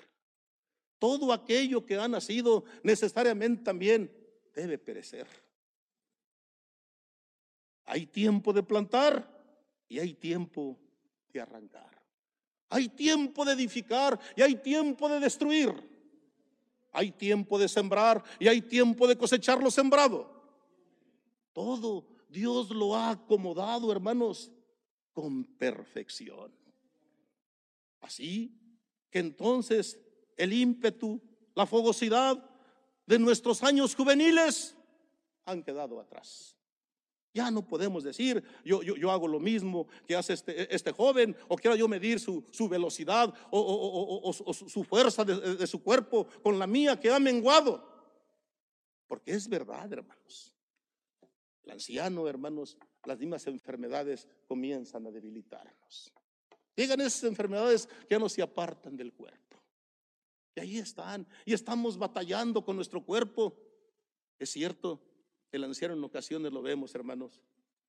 Todo 0.98 1.32
aquello 1.32 1.86
que 1.86 1.96
ha 1.96 2.08
nacido 2.08 2.64
necesariamente 2.82 3.62
también 3.62 4.21
debe 4.52 4.78
perecer. 4.78 5.26
Hay 7.84 8.06
tiempo 8.06 8.52
de 8.52 8.62
plantar 8.62 9.28
y 9.88 9.98
hay 9.98 10.14
tiempo 10.14 10.78
de 11.32 11.40
arrancar. 11.40 11.90
Hay 12.68 12.88
tiempo 12.88 13.44
de 13.44 13.52
edificar 13.52 14.18
y 14.36 14.42
hay 14.42 14.54
tiempo 14.56 15.08
de 15.08 15.20
destruir. 15.20 15.72
Hay 16.92 17.10
tiempo 17.10 17.58
de 17.58 17.68
sembrar 17.68 18.22
y 18.38 18.48
hay 18.48 18.60
tiempo 18.62 19.06
de 19.06 19.16
cosechar 19.16 19.62
lo 19.62 19.70
sembrado. 19.70 20.30
Todo 21.52 22.06
Dios 22.28 22.70
lo 22.70 22.94
ha 22.94 23.10
acomodado, 23.10 23.92
hermanos, 23.92 24.50
con 25.12 25.44
perfección. 25.44 26.52
Así 28.00 28.58
que 29.10 29.18
entonces 29.18 30.00
el 30.36 30.52
ímpetu, 30.52 31.20
la 31.54 31.66
fogosidad 31.66 32.51
de 33.12 33.18
nuestros 33.18 33.62
años 33.62 33.94
juveniles 33.94 34.74
han 35.44 35.62
quedado 35.62 36.00
atrás. 36.00 36.56
Ya 37.34 37.50
no 37.50 37.66
podemos 37.66 38.04
decir, 38.04 38.42
yo, 38.64 38.82
yo, 38.82 39.10
hago 39.10 39.28
lo 39.28 39.38
mismo 39.38 39.86
que 40.06 40.16
hace 40.16 40.32
este, 40.32 40.74
este 40.74 40.92
joven, 40.92 41.36
o 41.48 41.56
quiero 41.56 41.76
yo 41.76 41.88
medir 41.88 42.18
su, 42.20 42.42
velocidad 42.70 43.34
o, 43.50 44.32
su 44.32 44.84
fuerza 44.84 45.24
de, 45.26 45.56
de, 45.56 45.66
su 45.66 45.82
cuerpo 45.82 46.26
con 46.42 46.58
la 46.58 46.66
mía 46.66 46.98
que 46.98 47.10
ha 47.10 47.18
menguado. 47.18 47.86
Porque 49.06 49.32
es 49.32 49.46
verdad, 49.46 49.92
hermanos. 49.92 50.54
El 51.64 51.72
anciano, 51.72 52.26
hermanos, 52.26 52.78
las 53.04 53.18
mismas 53.18 53.46
enfermedades 53.46 54.26
comienzan 54.46 55.06
a 55.06 55.10
debilitarnos. 55.10 56.12
Llegan 56.74 57.00
esas 57.02 57.24
enfermedades 57.24 57.86
que 57.86 58.14
ya 58.14 58.18
no 58.18 58.30
se 58.30 58.40
apartan 58.40 58.96
del 58.96 59.12
cuerpo. 59.12 59.41
Y 60.54 60.60
ahí 60.60 60.78
están. 60.78 61.26
Y 61.44 61.52
estamos 61.52 61.96
batallando 61.96 62.64
con 62.64 62.76
nuestro 62.76 63.04
cuerpo. 63.04 63.56
Es 64.38 64.50
cierto, 64.50 65.00
el 65.50 65.64
anciano 65.64 65.94
en 65.94 66.04
ocasiones 66.04 66.52
lo 66.52 66.62
vemos, 66.62 66.94
hermanos, 66.94 67.40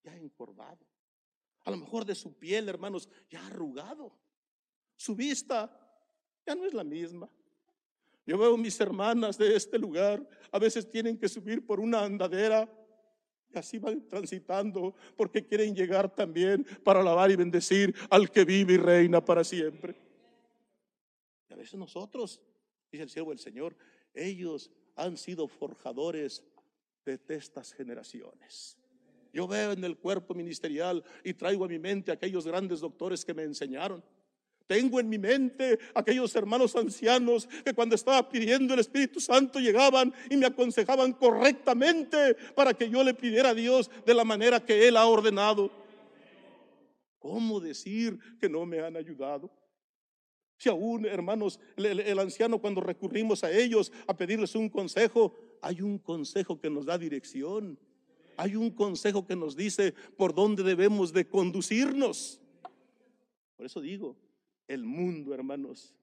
ya 0.04 0.16
encorvado. 0.16 0.86
A 1.66 1.72
lo 1.72 1.78
mejor 1.78 2.06
de 2.06 2.16
su 2.16 2.38
piel, 2.38 2.70
hermanos, 2.70 3.10
ya 3.30 3.46
arrugado. 3.48 4.18
Su 4.96 5.16
vista 5.16 5.80
ya 6.46 6.56
no 6.56 6.66
es 6.66 6.74
la 6.74 6.84
misma. 6.84 7.30
Yo 8.26 8.38
veo 8.38 8.56
mis 8.58 8.80
hermanas 8.80 9.38
de 9.38 9.56
este 9.56 9.78
lugar, 9.78 10.26
a 10.52 10.60
veces 10.60 10.90
tienen 10.90 11.18
que 11.18 11.28
subir 11.28 11.66
por 11.66 11.80
una 11.80 12.04
andadera 12.04 12.70
y 13.54 13.58
así 13.58 13.78
van 13.80 14.08
transitando 14.08 14.96
porque 15.18 15.46
quieren 15.46 15.76
llegar 15.76 16.14
también 16.14 16.66
para 16.84 17.02
alabar 17.02 17.32
y 17.32 17.36
bendecir 17.36 17.94
al 18.10 18.32
que 18.32 18.46
vive 18.46 18.74
y 18.74 18.78
reina 18.78 19.24
para 19.24 19.44
siempre. 19.44 19.96
Y 21.50 21.54
a 21.54 21.58
veces 21.58 21.76
nosotros 21.76 22.42
dice 22.94 23.04
el 23.04 23.10
siervo 23.10 23.32
del 23.32 23.40
Señor, 23.40 23.76
ellos 24.14 24.72
han 24.96 25.18
sido 25.18 25.48
forjadores 25.48 26.44
de 27.06 27.20
estas 27.28 27.74
generaciones. 27.74 28.78
Yo 29.34 29.48
veo 29.48 29.72
en 29.72 29.84
el 29.84 29.98
cuerpo 29.98 30.36
ministerial 30.36 31.04
y 31.24 31.34
traigo 31.34 31.66
a 31.66 31.68
mi 31.68 31.80
mente 31.80 32.12
aquellos 32.12 32.46
grandes 32.46 32.80
doctores 32.80 33.26
que 33.26 33.34
me 33.34 33.44
enseñaron. 33.44 34.04
Tengo 34.68 35.00
en 35.00 35.10
mi 35.10 35.18
mente 35.18 35.80
aquellos 35.96 36.36
hermanos 36.36 36.76
ancianos 36.76 37.48
que 37.66 37.74
cuando 37.74 37.96
estaba 37.96 38.30
pidiendo 38.30 38.76
el 38.76 38.80
Espíritu 38.80 39.20
Santo 39.20 39.60
llegaban 39.60 40.14
y 40.30 40.38
me 40.38 40.46
aconsejaban 40.46 41.14
correctamente 41.14 42.36
para 42.56 42.74
que 42.74 42.90
yo 42.90 43.04
le 43.04 43.16
pidiera 43.16 43.50
a 43.50 43.56
Dios 43.56 43.90
de 44.06 44.14
la 44.14 44.24
manera 44.24 44.64
que 44.64 44.88
Él 44.88 44.98
ha 44.98 45.06
ordenado. 45.08 45.72
¿Cómo 47.18 47.60
decir 47.60 48.20
que 48.40 48.48
no 48.48 48.66
me 48.66 48.80
han 48.80 48.96
ayudado? 48.96 49.52
Si 50.64 50.70
aún, 50.70 51.06
hermanos, 51.06 51.60
el, 51.76 52.18
anciano 52.20 52.58
cuando 52.58 52.80
recurrimos 52.80 53.44
a 53.44 53.52
ellos 53.52 53.92
a 54.08 54.16
pedirles 54.16 54.56
un 54.56 54.70
consejo, 54.70 55.36
hay 55.62 55.82
un 55.82 55.98
consejo 55.98 56.58
que 56.58 56.70
nos 56.70 56.86
da 56.86 56.98
dirección. 56.98 57.78
Hay 58.38 58.56
un 58.56 58.72
consejo 58.72 59.28
que 59.28 59.36
nos 59.36 59.58
dice 59.58 59.94
por 60.16 60.34
dónde 60.34 60.64
debemos 60.64 61.12
de 61.12 61.28
conducirnos. 61.28 62.40
Por 63.58 63.66
eso 63.66 63.82
digo, 63.82 64.16
el 64.70 64.86
mundo, 64.86 65.34
hermanos, 65.34 65.94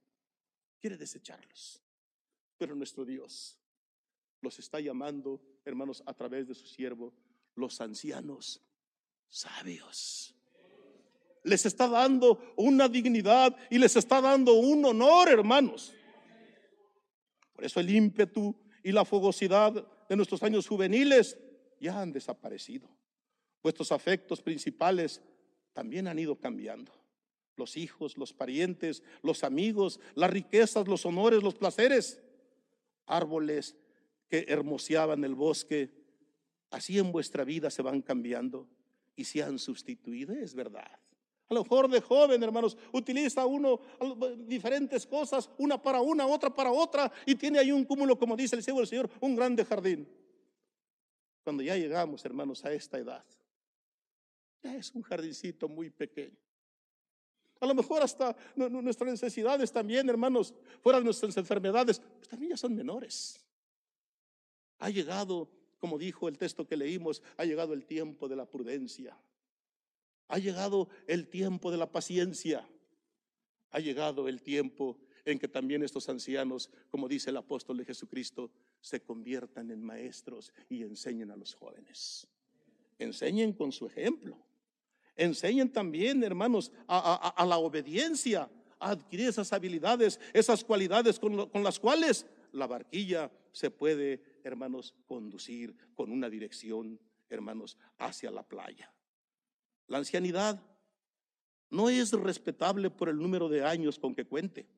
quiere 0.79 0.99
desecharlos. 0.99 1.83
Pero 2.59 2.75
nuestro 2.75 3.07
Dios 3.07 3.59
los 4.43 4.59
está 4.59 4.79
llamando, 4.79 5.41
hermanos, 5.65 6.03
a 6.05 6.13
través 6.13 6.47
de 6.47 6.55
su 6.55 6.67
siervo, 6.67 7.15
los 7.55 7.81
ancianos 7.81 8.61
sabios 9.31 10.35
les 11.43 11.65
está 11.67 11.89
dando 11.89 12.53
una 12.57 12.89
dignidad 12.89 13.57
y 13.71 13.79
les 13.79 13.97
está 13.97 14.21
dando 14.21 14.55
un 14.55 14.85
honor, 14.85 15.29
hermanos. 15.29 15.93
Por 17.53 17.65
eso 17.65 17.81
el 17.81 17.91
ímpetu 17.91 18.55
y 18.83 18.93
la 18.93 19.05
fogosidad 19.05 19.87
de 20.09 20.17
nuestros 20.17 20.43
años 20.43 20.67
juveniles 20.67 21.37
ya 21.81 22.01
han 22.01 22.13
desaparecido. 22.13 22.89
Vuestros 23.63 23.93
afectos 23.93 24.41
principales 24.41 25.23
también 25.73 26.09
han 26.09 26.19
ido 26.19 26.37
cambiando. 26.37 26.93
Los 27.57 27.77
hijos, 27.77 28.17
los 28.17 28.33
parientes, 28.33 29.03
los 29.23 29.45
amigos, 29.45 30.01
las 30.15 30.31
riquezas, 30.31 30.89
los 30.89 31.05
honores, 31.05 31.43
los 31.43 31.55
placeres. 31.55 32.21
Árboles 33.07 33.77
que 34.29 34.47
hermoseaban 34.49 35.25
el 35.25 35.35
bosque, 35.35 35.91
así 36.71 36.99
en 36.99 37.13
vuestra 37.13 37.45
vida 37.45 37.71
se 37.71 37.83
van 37.83 38.01
cambiando 38.01 38.69
y 39.17 39.25
se 39.25 39.43
han 39.43 39.59
sustituido, 39.59 40.33
es 40.33 40.55
verdad. 40.55 40.99
A 41.51 41.55
lo 41.55 41.65
mejor 41.65 41.91
de 41.91 42.01
joven, 42.01 42.41
hermanos, 42.45 42.77
utiliza 42.93 43.45
uno 43.45 43.81
diferentes 44.47 45.05
cosas, 45.05 45.51
una 45.59 45.83
para 45.83 46.01
una, 46.01 46.25
otra 46.25 46.49
para 46.55 46.71
otra, 46.71 47.11
y 47.27 47.35
tiene 47.35 47.59
ahí 47.59 47.73
un 47.73 47.85
cúmulo, 47.85 48.17
como 48.17 48.37
dice 48.37 48.55
el 48.55 48.63
Señor, 48.63 48.83
el 48.83 48.87
Señor, 48.87 49.11
un 49.21 49.35
grande 49.35 49.65
jardín. 49.65 50.09
Cuando 51.43 51.65
ya 51.65 51.77
llegamos, 51.77 52.25
hermanos, 52.25 52.65
a 52.65 52.73
esta 52.73 52.99
edad, 52.99 53.25
ya 54.63 54.77
es 54.77 54.95
un 54.95 55.03
jardincito 55.03 55.69
muy 55.69 55.91
pequeño. 55.91 56.39
A 57.59 57.67
lo 57.67 57.75
mejor 57.75 58.01
hasta 58.01 58.37
nuestras 58.55 59.11
necesidades 59.11 59.73
también, 59.73 60.09
hermanos, 60.09 60.55
fuera 60.81 61.01
de 61.01 61.05
nuestras 61.05 61.37
enfermedades, 61.37 62.01
pues 62.17 62.29
también 62.29 62.51
ya 62.51 62.57
son 62.59 62.77
menores. 62.77 63.45
Ha 64.79 64.89
llegado, 64.89 65.51
como 65.81 65.99
dijo 65.99 66.29
el 66.29 66.39
texto 66.39 66.65
que 66.65 66.77
leímos, 66.77 67.25
ha 67.37 67.45
llegado 67.45 67.75
el 67.75 67.85
tiempo 67.85 68.29
de 68.29 68.37
la 68.37 68.47
prudencia. 68.47 69.19
Ha 70.31 70.39
llegado 70.39 70.89
el 71.09 71.27
tiempo 71.27 71.73
de 71.73 71.77
la 71.77 71.91
paciencia. 71.91 72.65
Ha 73.73 73.81
llegado 73.81 74.29
el 74.29 74.43
tiempo 74.43 74.97
en 75.25 75.41
que 75.41 75.49
también 75.49 75.83
estos 75.83 76.09
ancianos, 76.09 76.71
como 76.89 77.09
dice 77.09 77.31
el 77.31 77.37
apóstol 77.37 77.79
de 77.79 77.85
Jesucristo, 77.85 78.51
se 78.81 79.01
conviertan 79.03 79.73
en 79.73 79.83
maestros 79.83 80.53
y 80.69 80.83
enseñen 80.83 81.33
a 81.33 81.37
los 81.37 81.55
jóvenes. 81.55 82.29
Enseñen 82.99 83.53
con 83.53 83.73
su 83.73 83.87
ejemplo. 83.87 84.39
Enseñen 85.17 85.73
también, 85.73 86.23
hermanos, 86.23 86.71
a, 86.87 87.45
la 87.47 87.59
obediencia, 87.59 88.49
a 88.79 88.91
adquirir 88.91 89.29
esas 89.29 89.53
habilidades, 89.53 90.21
esas 90.33 90.63
cualidades 90.63 91.19
con, 91.19 91.49
con 91.51 91.65
las 91.65 91.81
cuales 91.81 92.25
la 92.53 92.69
barquilla 92.69 93.33
se 93.51 93.73
puede, 93.73 94.23
hermanos, 94.45 94.95
conducir 95.09 95.75
con 95.97 96.13
una 96.13 96.31
dirección, 96.31 97.01
hermanos, 97.29 97.77
hacia 97.99 98.31
la 98.31 98.45
playa. 98.45 98.93
La 99.91 99.99
ancianidad 99.99 100.63
no 101.69 101.91
es 101.91 102.13
respetable 102.13 102.91
por 102.91 103.09
el 103.09 103.17
número 103.17 103.49
de 103.49 103.65
años 103.65 103.99
con 103.99 104.15
que 104.15 104.25
cuente, 104.25 104.69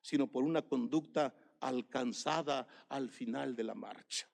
sino 0.00 0.28
por 0.28 0.44
una 0.44 0.62
conducta 0.62 1.34
alcanzada 1.58 2.68
al 2.88 3.10
final 3.10 3.56
de 3.56 3.64
la 3.64 3.74
marcha. 3.74 4.28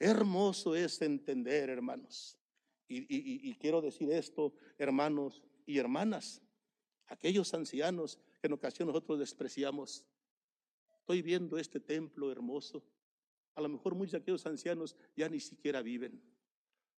Hermoso 0.00 0.74
es 0.74 1.00
entender, 1.00 1.70
hermanos. 1.70 2.36
Y, 2.88 3.54
quiero 3.54 3.80
decir 3.80 4.10
esto, 4.10 4.52
hermanos 4.78 5.44
y 5.64 5.78
hermanas, 5.78 6.42
aquellos 7.06 7.54
ancianos 7.54 8.18
que 8.40 8.48
en 8.48 8.54
ocasiones 8.54 8.92
nosotros 8.92 9.20
despreciamos. 9.20 10.04
Estoy 10.98 11.22
viendo 11.22 11.56
este 11.56 11.78
templo 11.78 12.32
hermoso. 12.32 12.82
A 13.54 13.60
lo 13.60 13.68
mejor 13.68 13.94
muchos 13.94 14.12
de 14.12 14.18
aquellos 14.18 14.44
ancianos 14.44 14.96
ya 15.14 15.28
ni 15.28 15.38
siquiera 15.38 15.82
viven 15.82 16.20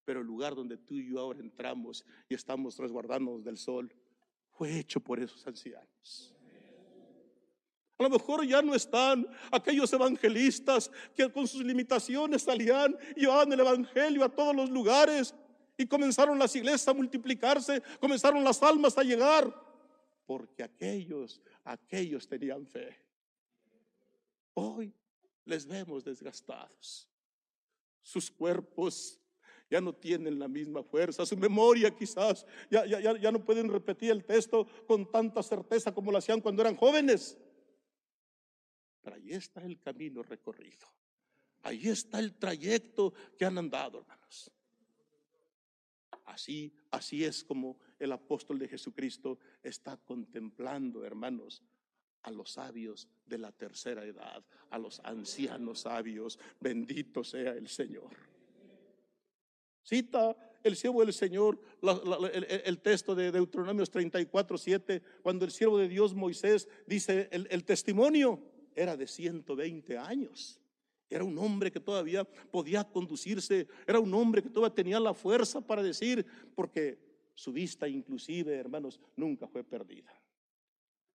pero 0.08 0.22
el 0.22 0.26
lugar 0.26 0.54
donde 0.54 0.78
tú 0.78 0.94
y 0.94 1.10
yo 1.10 1.20
ahora 1.20 1.40
entramos 1.40 2.02
y 2.30 2.34
estamos 2.34 2.78
resguardándonos 2.78 3.44
del 3.44 3.58
sol 3.58 3.94
fue 4.52 4.78
hecho 4.78 5.00
por 5.00 5.20
esos 5.20 5.46
ancianos. 5.46 6.34
A 7.98 8.04
lo 8.04 8.08
mejor 8.08 8.46
ya 8.46 8.62
no 8.62 8.74
están 8.74 9.26
aquellos 9.52 9.92
evangelistas 9.92 10.90
que 11.14 11.30
con 11.30 11.46
sus 11.46 11.62
limitaciones 11.62 12.40
salían 12.40 12.96
y 13.16 13.20
llevaban 13.20 13.52
el 13.52 13.60
evangelio 13.60 14.24
a 14.24 14.30
todos 14.30 14.56
los 14.56 14.70
lugares 14.70 15.34
y 15.76 15.86
comenzaron 15.86 16.38
las 16.38 16.56
iglesias 16.56 16.88
a 16.88 16.94
multiplicarse, 16.94 17.82
comenzaron 18.00 18.42
las 18.42 18.62
almas 18.62 18.96
a 18.96 19.02
llegar, 19.02 19.54
porque 20.24 20.62
aquellos, 20.62 21.42
aquellos 21.64 22.26
tenían 22.26 22.66
fe. 22.66 22.96
Hoy 24.54 24.90
les 25.44 25.66
vemos 25.66 26.02
desgastados. 26.02 27.06
Sus 28.00 28.30
cuerpos 28.30 29.17
ya 29.70 29.80
no 29.80 29.92
tienen 29.92 30.38
la 30.38 30.48
misma 30.48 30.82
fuerza, 30.82 31.26
su 31.26 31.36
memoria 31.36 31.94
quizás 31.94 32.46
ya, 32.70 32.86
ya, 32.86 33.18
ya, 33.18 33.32
no 33.32 33.44
pueden 33.44 33.68
repetir 33.68 34.10
el 34.10 34.24
texto 34.24 34.66
con 34.86 35.10
tanta 35.10 35.42
certeza 35.42 35.92
como 35.92 36.10
lo 36.10 36.18
hacían 36.18 36.40
cuando 36.40 36.62
eran 36.62 36.76
jóvenes. 36.76 37.38
Pero 39.02 39.16
ahí 39.16 39.32
está 39.32 39.64
el 39.64 39.80
camino 39.80 40.22
recorrido. 40.22 40.86
Ahí 41.62 41.88
está 41.88 42.18
el 42.18 42.34
trayecto 42.34 43.12
que 43.36 43.44
han 43.44 43.58
andado, 43.58 43.98
hermanos. 44.00 44.50
Así, 46.24 46.72
así 46.90 47.24
es 47.24 47.42
como 47.42 47.78
el 47.98 48.12
apóstol 48.12 48.58
de 48.58 48.68
Jesucristo 48.68 49.38
está 49.62 49.96
contemplando, 49.96 51.04
hermanos, 51.04 51.62
a 52.22 52.30
los 52.30 52.52
sabios 52.52 53.08
de 53.26 53.38
la 53.38 53.52
tercera 53.52 54.04
edad, 54.04 54.44
a 54.70 54.78
los 54.78 55.00
ancianos 55.00 55.80
sabios. 55.80 56.38
Bendito 56.60 57.24
sea 57.24 57.52
el 57.52 57.68
Señor. 57.68 58.37
Cita 59.88 60.36
el 60.62 60.76
siervo 60.76 61.00
del 61.00 61.14
Señor 61.14 61.58
el, 61.82 62.78
texto 62.80 63.14
de 63.14 63.32
Deuteronomios 63.32 63.90
34, 63.90 64.58
7, 64.58 65.02
cuando 65.22 65.46
el 65.46 65.50
siervo 65.50 65.78
de 65.78 65.88
Dios 65.88 66.12
Moisés 66.12 66.68
dice 66.86 67.30
el, 67.32 67.64
testimonio 67.64 68.38
era 68.74 68.98
de 68.98 69.06
120 69.06 69.96
años. 69.96 70.60
Era 71.08 71.24
un 71.24 71.38
hombre 71.38 71.72
que 71.72 71.80
todavía 71.80 72.24
podía 72.24 72.84
conducirse, 72.84 73.66
era 73.86 73.98
un 73.98 74.12
hombre 74.12 74.42
que 74.42 74.50
todavía 74.50 74.74
tenía 74.74 75.00
la 75.00 75.14
fuerza 75.14 75.62
para 75.62 75.82
decir, 75.82 76.26
porque 76.54 76.98
su 77.34 77.50
vista 77.50 77.88
inclusive, 77.88 78.56
hermanos, 78.56 79.00
nunca 79.16 79.48
fue 79.48 79.64
perdida. 79.64 80.12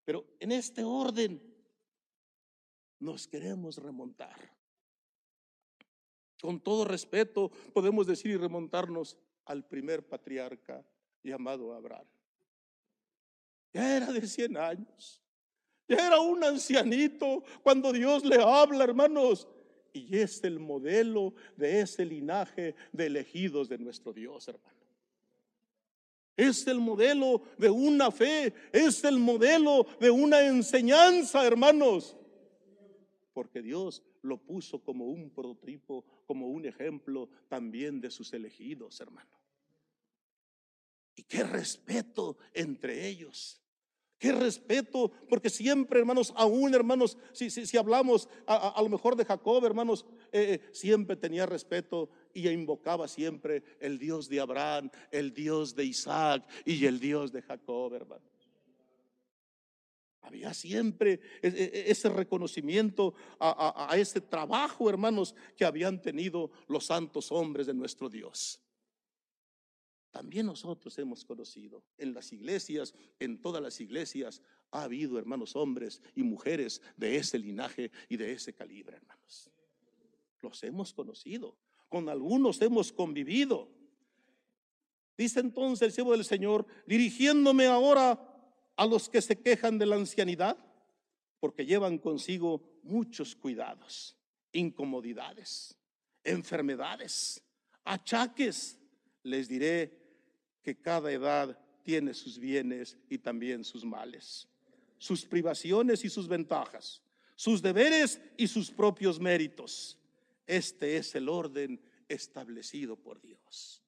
Pero 0.03 0.25
en 0.39 0.51
este 0.51 0.83
orden 0.83 1.39
nos 2.97 3.27
queremos 3.27 3.77
remontar. 3.77 4.62
Con 6.43 6.59
todo 6.59 6.83
respeto 6.83 7.49
podemos 7.71 8.05
decir 8.05 8.31
y 8.31 8.35
remontarnos 8.35 9.17
al 9.45 9.63
primer 9.63 10.05
patriarca 10.05 10.85
llamado 11.23 11.73
Abraham. 11.73 12.05
Ya 13.73 13.95
era 13.95 14.11
de 14.11 14.27
100 14.27 14.57
años. 14.57 15.23
Ya 15.87 16.05
era 16.07 16.19
un 16.19 16.43
ancianito 16.43 17.45
cuando 17.61 17.93
Dios 17.93 18.25
le 18.25 18.43
habla, 18.43 18.83
hermanos. 18.83 19.47
Y 19.93 20.17
es 20.17 20.43
el 20.43 20.59
modelo 20.59 21.33
de 21.55 21.79
ese 21.79 22.03
linaje 22.03 22.75
de 22.91 23.05
elegidos 23.05 23.69
de 23.69 23.77
nuestro 23.77 24.11
Dios, 24.11 24.45
hermano. 24.49 24.75
Es 26.35 26.67
el 26.67 26.81
modelo 26.81 27.43
de 27.57 27.69
una 27.69 28.11
fe, 28.11 28.53
es 28.73 29.01
el 29.05 29.17
modelo 29.17 29.87
de 29.97 30.11
una 30.11 30.41
enseñanza, 30.41 31.47
hermanos. 31.47 32.17
Porque 33.33 33.61
Dios 33.61 34.03
lo 34.23 34.37
puso 34.37 34.83
como 34.83 35.05
un 35.05 35.29
prototipo, 35.29 36.03
como 36.25 36.47
un 36.47 36.65
ejemplo 36.65 37.29
también 37.47 38.01
de 38.01 38.09
sus 38.09 38.33
elegidos, 38.33 38.99
hermano. 38.99 39.29
Y 41.15 41.23
qué 41.23 41.43
respeto 41.43 42.37
entre 42.53 43.07
ellos. 43.07 43.59
Qué 44.17 44.31
respeto, 44.31 45.11
porque 45.27 45.49
siempre, 45.49 45.99
hermanos, 45.99 46.33
aún, 46.37 46.73
hermanos, 46.73 47.17
si, 47.33 47.49
si, 47.49 47.77
hablamos 47.77 48.29
a, 48.47 48.81
lo 48.81 48.87
mejor 48.87 49.17
de 49.17 49.25
Jacob, 49.25 49.65
hermanos, 49.65 50.05
eh, 50.31 50.53
eh, 50.53 50.69
siempre 50.71 51.17
tenía 51.17 51.45
respeto 51.45 52.09
y 52.33 52.47
invocaba 52.47 53.09
siempre 53.09 53.63
el 53.81 53.99
Dios 53.99 54.29
de 54.29 54.39
Abraham, 54.39 54.89
el 55.11 55.33
Dios 55.33 55.75
de 55.75 55.83
Isaac 55.83 56.47
y 56.63 56.85
el 56.85 57.01
Dios 57.01 57.33
de 57.33 57.41
Jacob, 57.41 57.93
hermanos. 57.93 58.32
Había 60.23 60.53
siempre 60.53 61.19
e, 61.41 61.47
e, 61.47 61.49
e, 61.49 61.91
ese 61.91 62.09
reconocimiento 62.09 63.13
a, 63.39 63.93
ese 63.95 64.19
trabajo, 64.19 64.89
hermanos, 64.89 65.35
que 65.55 65.65
habían 65.65 66.01
tenido 66.01 66.51
los 66.67 66.85
santos 66.85 67.31
hombres 67.31 67.67
de 67.67 67.73
nuestro 67.73 68.09
Dios 68.09 68.59
también 70.13 70.45
nosotros 70.45 70.95
hemos 70.99 71.25
conocido. 71.25 71.83
En 71.97 72.13
las 72.13 72.31
iglesias, 72.31 72.93
en 73.19 73.41
todas 73.41 73.63
las 73.63 73.81
iglesias, 73.81 74.43
ha 74.69 74.83
habido 74.83 75.17
hermanos 75.17 75.55
hombres 75.55 76.03
y 76.15 76.21
mujeres 76.21 76.83
de 76.95 77.17
ese 77.17 77.39
linaje 77.39 77.91
y 78.07 78.17
de 78.17 78.31
ese 78.31 78.53
calibre, 78.53 78.97
hermanos. 78.97 79.49
Los 80.39 80.63
hemos 80.63 80.93
conocido, 80.93 81.57
con 81.89 82.09
algunos 82.09 82.61
hemos 82.61 82.93
convivido. 82.93 83.71
Dice 85.17 85.39
entonces 85.39 85.87
el 85.87 85.91
siervo 85.91 86.11
del 86.11 86.25
Señor, 86.25 86.67
dirigiéndome 86.85 87.65
ahora 87.65 88.32
a 88.75 88.85
los 88.85 89.09
que 89.09 89.21
se 89.21 89.39
quejan 89.39 89.77
de 89.77 89.85
la 89.85 89.95
ancianidad, 89.95 90.57
porque 91.39 91.65
llevan 91.65 91.97
consigo 91.97 92.79
muchos 92.83 93.35
cuidados, 93.35 94.15
incomodidades, 94.51 95.77
enfermedades, 96.23 97.43
achaques. 97.83 98.79
Les 99.23 99.47
diré 99.47 99.99
que 100.61 100.79
cada 100.79 101.11
edad 101.11 101.57
tiene 101.83 102.13
sus 102.13 102.39
bienes 102.39 102.97
y 103.09 103.17
también 103.17 103.63
sus 103.63 103.85
males, 103.85 104.47
sus 104.97 105.25
privaciones 105.25 106.03
y 106.03 106.09
sus 106.09 106.27
ventajas, 106.27 107.01
sus 107.35 107.61
deberes 107.61 108.19
y 108.37 108.47
sus 108.47 108.71
propios 108.71 109.19
méritos. 109.19 109.97
Este 110.47 110.97
es 110.97 111.13
el 111.15 111.29
orden 111.29 111.79
establecido 112.07 112.95
por 112.95 113.21
Dios. 113.21 113.81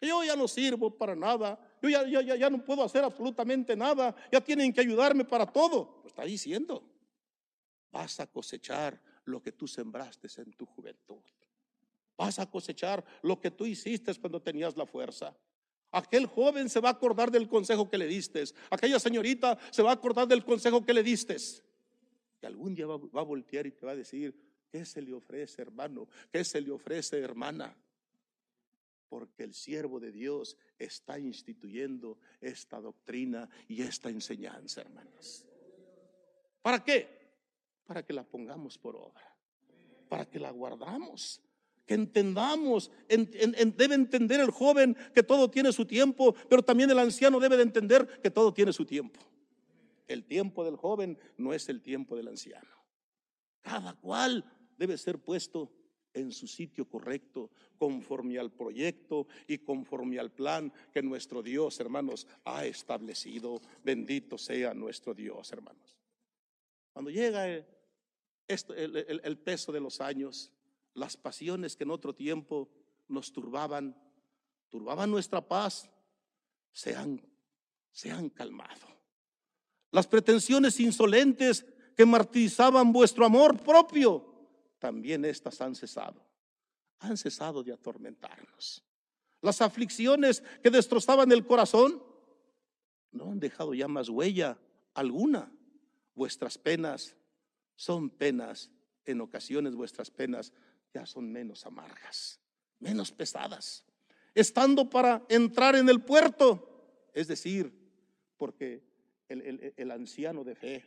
Yo 0.00 0.22
ya 0.22 0.36
no 0.36 0.46
sirvo 0.46 0.96
para 0.96 1.16
nada, 1.16 1.58
yo 1.82 1.88
ya, 1.88 2.04
ya, 2.04 2.36
ya 2.36 2.50
no 2.50 2.64
puedo 2.64 2.82
hacer 2.82 3.04
absolutamente 3.04 3.76
nada, 3.76 4.14
ya 4.30 4.40
tienen 4.40 4.72
que 4.72 4.80
ayudarme 4.80 5.24
para 5.24 5.46
todo. 5.46 6.00
Lo 6.02 6.08
está 6.08 6.24
diciendo, 6.24 6.82
vas 7.90 8.20
a 8.20 8.26
cosechar 8.26 9.00
lo 9.24 9.42
que 9.42 9.52
tú 9.52 9.66
sembraste 9.68 10.28
en 10.38 10.52
tu 10.52 10.66
juventud. 10.66 11.22
Vas 12.16 12.38
a 12.38 12.50
cosechar 12.50 13.04
lo 13.22 13.40
que 13.40 13.50
tú 13.50 13.64
hiciste 13.64 14.12
cuando 14.16 14.42
tenías 14.42 14.76
la 14.76 14.86
fuerza. 14.86 15.36
Aquel 15.90 16.26
joven 16.26 16.68
se 16.68 16.80
va 16.80 16.90
a 16.90 16.92
acordar 16.92 17.30
del 17.30 17.48
consejo 17.48 17.88
que 17.88 17.96
le 17.96 18.06
diste. 18.06 18.44
Aquella 18.70 18.98
señorita 18.98 19.58
se 19.70 19.82
va 19.82 19.90
a 19.90 19.94
acordar 19.94 20.26
del 20.26 20.44
consejo 20.44 20.84
que 20.84 20.92
le 20.92 21.02
diste. 21.02 21.36
Y 22.42 22.46
algún 22.46 22.74
día 22.74 22.86
va, 22.86 22.94
a 22.94 23.24
voltear 23.24 23.66
y 23.66 23.72
te 23.72 23.86
va 23.86 23.92
a 23.92 23.96
decir, 23.96 24.34
¿qué 24.70 24.84
se 24.84 25.00
le 25.00 25.12
ofrece, 25.12 25.62
hermano? 25.62 26.08
¿Qué 26.30 26.44
se 26.44 26.60
le 26.60 26.70
ofrece, 26.70 27.18
hermana? 27.18 27.74
Porque 29.08 29.44
el 29.44 29.54
siervo 29.54 30.00
de 30.00 30.12
Dios 30.12 30.56
está 30.78 31.18
instituyendo 31.18 32.18
esta 32.40 32.80
doctrina 32.80 33.48
y 33.66 33.82
esta 33.82 34.10
enseñanza, 34.10 34.82
hermanos. 34.82 35.46
¿Para 36.62 36.84
qué? 36.84 37.08
Para 37.86 38.04
que 38.04 38.12
la 38.12 38.24
pongamos 38.24 38.76
por 38.76 38.96
obra, 38.96 39.34
para 40.08 40.26
que 40.26 40.38
la 40.38 40.50
guardamos, 40.50 41.40
que 41.86 41.94
entendamos, 41.94 42.90
debe 43.08 43.94
entender 43.94 44.40
el 44.40 44.50
joven 44.50 44.94
que 45.14 45.22
todo 45.22 45.50
tiene 45.50 45.72
su 45.72 45.86
tiempo, 45.86 46.34
pero 46.48 46.62
también 46.62 46.90
el 46.90 46.98
anciano 46.98 47.40
debe 47.40 47.56
de 47.56 47.62
entender 47.62 48.20
que 48.20 48.30
todo 48.30 48.52
tiene 48.52 48.74
su 48.74 48.84
tiempo. 48.84 49.20
El 50.06 50.24
tiempo 50.24 50.64
del 50.64 50.76
joven 50.76 51.18
no 51.38 51.54
es 51.54 51.68
el 51.70 51.80
tiempo 51.80 52.14
del 52.14 52.28
anciano. 52.28 52.68
Cada 53.62 53.94
cual 53.94 54.44
debe 54.76 54.98
ser 54.98 55.18
puesto 55.18 55.72
en 56.14 56.32
su 56.32 56.46
sitio 56.46 56.88
correcto, 56.88 57.50
conforme 57.76 58.38
al 58.38 58.50
proyecto 58.50 59.26
y 59.46 59.58
conforme 59.58 60.18
al 60.18 60.30
plan 60.30 60.72
que 60.92 61.02
nuestro 61.02 61.42
Dios, 61.42 61.78
hermanos, 61.80 62.26
ha 62.44 62.64
establecido. 62.66 63.60
Bendito 63.84 64.38
sea 64.38 64.74
nuestro 64.74 65.14
Dios, 65.14 65.52
hermanos. 65.52 65.96
Cuando 66.92 67.10
llega 67.10 67.46
el, 68.48 69.38
peso 69.38 69.72
de 69.72 69.80
los 69.80 70.00
años, 70.00 70.52
las 70.94 71.16
pasiones 71.16 71.76
que 71.76 71.84
en 71.84 71.90
otro 71.90 72.14
tiempo 72.14 72.68
nos 73.06 73.32
turbaban, 73.32 73.96
turbaban 74.68 75.10
nuestra 75.10 75.46
paz, 75.46 75.90
se 76.72 76.94
han, 76.96 77.22
se 77.92 78.10
han 78.10 78.30
calmado. 78.30 78.86
Las 79.90 80.06
pretensiones 80.06 80.80
insolentes 80.80 81.64
que 81.96 82.04
martirizaban 82.04 82.92
vuestro 82.92 83.24
amor 83.24 83.62
propio, 83.62 84.37
también 84.78 85.24
estas 85.24 85.60
han 85.60 85.74
cesado. 85.74 86.24
Han 87.00 87.16
cesado 87.16 87.62
de 87.62 87.72
atormentarnos. 87.72 88.84
Las 89.40 89.60
aflicciones 89.60 90.42
que 90.62 90.70
destrozaban 90.70 91.30
el 91.30 91.46
corazón 91.46 92.02
no 93.12 93.30
han 93.30 93.40
dejado 93.40 93.74
ya 93.74 93.88
más 93.88 94.08
huella 94.08 94.58
alguna. 94.94 95.52
Vuestras 96.14 96.58
penas 96.58 97.16
son 97.76 98.10
penas, 98.10 98.70
en 99.04 99.20
ocasiones 99.20 99.74
vuestras 99.74 100.10
penas 100.10 100.52
ya 100.92 101.06
son 101.06 101.30
menos 101.30 101.64
amargas, 101.64 102.40
menos 102.80 103.12
pesadas. 103.12 103.84
Estando 104.34 104.90
para 104.90 105.24
entrar 105.28 105.76
en 105.76 105.88
el 105.88 106.02
puerto, 106.02 107.08
es 107.14 107.28
decir, 107.28 107.72
porque 108.36 108.82
el, 109.28 109.90
anciano 109.90 110.44
de 110.44 110.54
fe, 110.54 110.84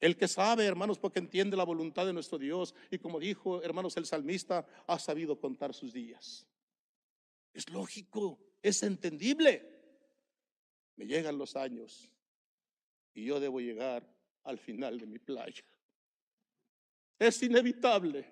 El 0.00 0.16
que 0.16 0.28
sabe, 0.28 0.66
hermanos, 0.66 0.98
porque 0.98 1.18
entiende 1.18 1.56
la 1.56 1.64
voluntad 1.64 2.04
de 2.04 2.12
nuestro 2.12 2.38
Dios. 2.38 2.74
Y 2.90 2.98
como 2.98 3.18
dijo, 3.18 3.62
hermanos, 3.62 3.96
el 3.96 4.06
salmista 4.06 4.66
ha 4.86 4.98
sabido 4.98 5.40
contar 5.40 5.72
sus 5.72 5.92
días. 5.92 6.46
Es 7.54 7.70
lógico, 7.70 8.38
es 8.62 8.82
entendible. 8.82 9.66
Me 10.96 11.06
llegan 11.06 11.38
los 11.38 11.56
años 11.56 12.10
y 13.14 13.24
yo 13.24 13.40
debo 13.40 13.60
llegar 13.60 14.06
al 14.44 14.58
final 14.58 14.98
de 14.98 15.06
mi 15.06 15.18
playa. 15.18 15.64
Es 17.18 17.42
inevitable. 17.42 18.26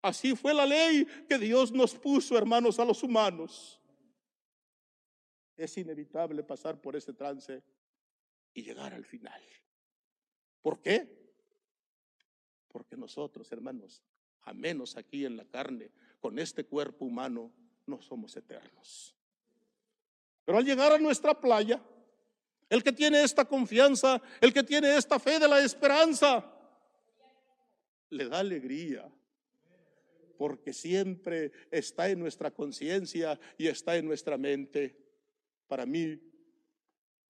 Así 0.00 0.34
fue 0.34 0.54
la 0.54 0.64
ley 0.64 1.06
que 1.28 1.38
Dios 1.38 1.72
nos 1.72 1.94
puso, 1.94 2.38
hermanos, 2.38 2.78
a 2.78 2.84
los 2.84 3.02
humanos. 3.02 3.80
Es 5.56 5.76
inevitable 5.76 6.42
pasar 6.42 6.80
por 6.80 6.96
ese 6.96 7.12
trance 7.12 7.62
y 8.54 8.62
llegar 8.62 8.94
al 8.94 9.04
final. 9.04 9.42
¿Por 10.66 10.80
qué? 10.80 11.08
Porque 12.66 12.96
nosotros, 12.96 13.52
hermanos, 13.52 14.02
a 14.42 14.52
menos 14.52 14.96
aquí 14.96 15.24
en 15.24 15.36
la 15.36 15.44
carne, 15.44 15.92
con 16.18 16.40
este 16.40 16.64
cuerpo 16.64 17.04
humano, 17.04 17.52
no 17.86 18.02
somos 18.02 18.36
eternos. 18.36 19.14
Pero 20.44 20.58
al 20.58 20.64
llegar 20.64 20.90
a 20.90 20.98
nuestra 20.98 21.40
playa, 21.40 21.80
el 22.68 22.82
que 22.82 22.90
tiene 22.90 23.22
esta 23.22 23.44
confianza, 23.44 24.20
el 24.40 24.52
que 24.52 24.64
tiene 24.64 24.96
esta 24.96 25.20
fe 25.20 25.38
de 25.38 25.46
la 25.46 25.60
esperanza, 25.60 26.44
le 28.10 28.28
da 28.28 28.40
alegría. 28.40 29.08
Porque 30.36 30.72
siempre 30.72 31.52
está 31.70 32.08
en 32.08 32.18
nuestra 32.18 32.50
conciencia 32.50 33.38
y 33.56 33.68
está 33.68 33.96
en 33.96 34.06
nuestra 34.06 34.36
mente. 34.36 34.98
Para 35.68 35.86
mí, 35.86 36.20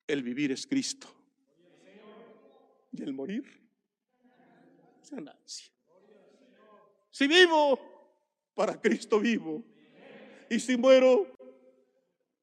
el 0.05 0.21
vivir 0.21 0.51
es 0.51 0.67
Cristo. 0.67 1.22
Y 2.93 3.01
el 3.01 3.13
morir. 3.13 3.43
Si 7.11 7.27
vivo, 7.27 7.79
para 8.53 8.79
Cristo 8.79 9.19
vivo. 9.19 9.63
Y 10.49 10.59
si 10.59 10.77
muero, 10.77 11.27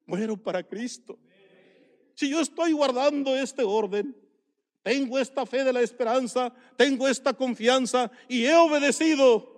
muero 0.05 0.37
para 0.37 0.63
Cristo. 0.63 1.17
Si 2.13 2.29
yo 2.29 2.41
estoy 2.41 2.73
guardando 2.73 3.35
este 3.35 3.63
orden, 3.63 4.15
tengo 4.83 5.19
esta 5.19 5.45
fe 5.45 5.63
de 5.63 5.73
la 5.73 5.81
esperanza, 5.81 6.53
tengo 6.75 7.07
esta 7.07 7.33
confianza 7.33 8.11
y 8.27 8.45
he 8.45 8.55
obedecido. 8.55 9.49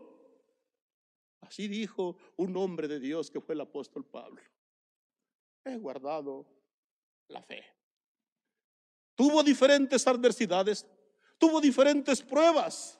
Así 1.41 1.67
dijo 1.67 2.17
un 2.35 2.55
hombre 2.57 2.87
de 2.87 2.99
Dios 2.99 3.29
que 3.29 3.41
fue 3.41 3.55
el 3.55 3.61
apóstol 3.61 4.05
Pablo. 4.05 4.41
He 5.65 5.77
guardado 5.77 6.45
la 7.27 7.41
fe. 7.41 7.63
Tuvo 9.15 9.43
diferentes 9.43 10.07
adversidades, 10.07 10.85
tuvo 11.37 11.61
diferentes 11.61 12.21
pruebas. 12.21 12.99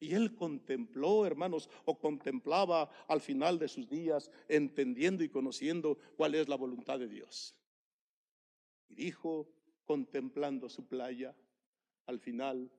Y 0.00 0.14
él 0.14 0.34
contempló, 0.34 1.24
hermanos, 1.24 1.70
o 1.84 1.98
contemplaba 1.98 2.90
al 3.08 3.20
final 3.20 3.58
de 3.58 3.68
sus 3.68 3.88
días, 3.88 4.30
entendiendo 4.48 5.24
y 5.24 5.28
conociendo 5.28 5.98
cuál 6.16 6.34
es 6.34 6.48
la 6.48 6.56
voluntad 6.56 6.98
de 6.98 7.08
Dios. 7.08 7.54
Y 8.88 8.96
dijo, 8.96 9.48
contemplando 9.84 10.68
su 10.68 10.86
playa, 10.86 11.34
al 12.06 12.18
final 12.18 12.70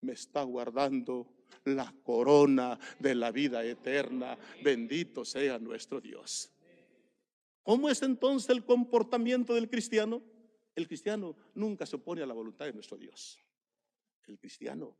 me 0.00 0.12
está 0.12 0.42
guardando 0.42 1.26
la 1.64 1.94
corona 2.02 2.78
de 2.98 3.14
la 3.14 3.30
vida 3.30 3.64
eterna. 3.64 4.36
Bendito 4.62 5.24
sea 5.24 5.58
nuestro 5.58 6.00
Dios. 6.00 6.52
¿Cómo 7.62 7.88
es 7.88 8.02
entonces 8.02 8.50
el 8.50 8.64
comportamiento 8.64 9.54
del 9.54 9.68
cristiano? 9.68 10.22
El 10.78 10.86
cristiano 10.86 11.34
nunca 11.56 11.84
se 11.86 11.96
opone 11.96 12.22
a 12.22 12.26
la 12.26 12.34
voluntad 12.34 12.66
de 12.66 12.72
nuestro 12.72 12.96
Dios. 12.96 13.36
El 14.28 14.38
cristiano 14.38 14.96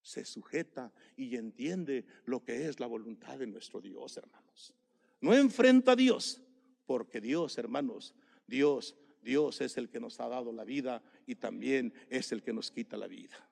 se 0.00 0.24
sujeta 0.24 0.90
y 1.16 1.36
entiende 1.36 2.06
lo 2.24 2.42
que 2.42 2.66
es 2.66 2.80
la 2.80 2.86
voluntad 2.86 3.38
de 3.38 3.46
nuestro 3.46 3.82
Dios, 3.82 4.16
hermanos. 4.16 4.72
No 5.20 5.34
enfrenta 5.34 5.92
a 5.92 5.96
Dios, 5.96 6.40
porque 6.86 7.20
Dios, 7.20 7.58
hermanos, 7.58 8.14
Dios, 8.46 8.96
Dios 9.20 9.60
es 9.60 9.76
el 9.76 9.90
que 9.90 10.00
nos 10.00 10.18
ha 10.18 10.28
dado 10.28 10.50
la 10.50 10.64
vida 10.64 11.02
y 11.26 11.34
también 11.34 11.92
es 12.08 12.32
el 12.32 12.42
que 12.42 12.54
nos 12.54 12.70
quita 12.70 12.96
la 12.96 13.06
vida. 13.06 13.50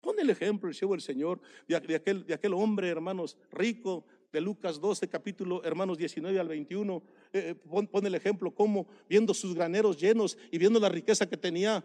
Pone 0.00 0.22
el 0.22 0.30
ejemplo, 0.30 0.68
el 0.70 0.92
el 0.92 1.00
Señor, 1.00 1.40
de, 1.68 1.94
aquel, 1.94 2.26
de 2.26 2.34
aquel 2.34 2.52
hombre, 2.54 2.88
hermanos, 2.88 3.38
rico, 3.52 4.06
de 4.32 4.40
Lucas 4.40 4.80
12, 4.80 5.08
capítulo, 5.08 5.62
hermanos, 5.64 5.98
19 5.98 6.38
al 6.38 6.48
21. 6.48 7.02
Eh, 7.32 7.54
eh, 7.54 7.86
pone 7.90 8.08
el 8.08 8.14
ejemplo, 8.14 8.54
como 8.54 8.86
viendo 9.08 9.34
sus 9.34 9.54
graneros 9.54 9.98
llenos 9.98 10.38
y 10.50 10.58
viendo 10.58 10.78
la 10.78 10.88
riqueza 10.88 11.28
que 11.28 11.36
tenía, 11.36 11.84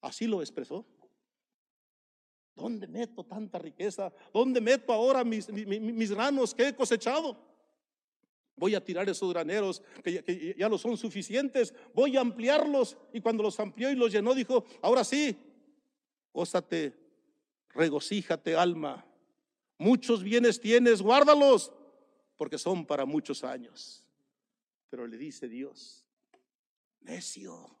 así 0.00 0.26
lo 0.26 0.40
expresó. 0.40 0.84
¿Dónde 2.54 2.88
meto 2.88 3.24
tanta 3.24 3.58
riqueza? 3.58 4.12
¿Dónde 4.32 4.60
meto 4.60 4.92
ahora 4.92 5.22
mis, 5.22 5.46
granos 6.10 6.54
que 6.54 6.68
he 6.68 6.74
cosechado? 6.74 7.38
Voy 8.56 8.74
a 8.74 8.84
tirar 8.84 9.08
esos 9.08 9.32
graneros 9.32 9.80
que 10.02 10.14
ya, 10.14 10.22
que 10.24 10.56
no 10.58 10.76
son 10.76 10.96
suficientes. 10.96 11.72
Voy 11.94 12.16
a 12.16 12.20
ampliarlos. 12.20 12.96
Y 13.12 13.20
cuando 13.20 13.44
los 13.44 13.60
amplió 13.60 13.88
y 13.92 13.94
los 13.94 14.10
llenó, 14.10 14.34
dijo: 14.34 14.64
Ahora 14.82 15.04
sí, 15.04 15.38
gózate, 16.32 16.92
regocíjate, 17.68 18.56
alma. 18.56 19.07
Muchos 19.78 20.24
bienes 20.24 20.60
tienes, 20.60 21.00
guárdalos, 21.00 21.72
porque 22.36 22.58
son 22.58 22.84
para 22.84 23.06
muchos 23.06 23.44
años. 23.44 24.04
Pero 24.90 25.06
le 25.06 25.16
dice 25.16 25.48
Dios: 25.48 26.04
Necio. 27.00 27.78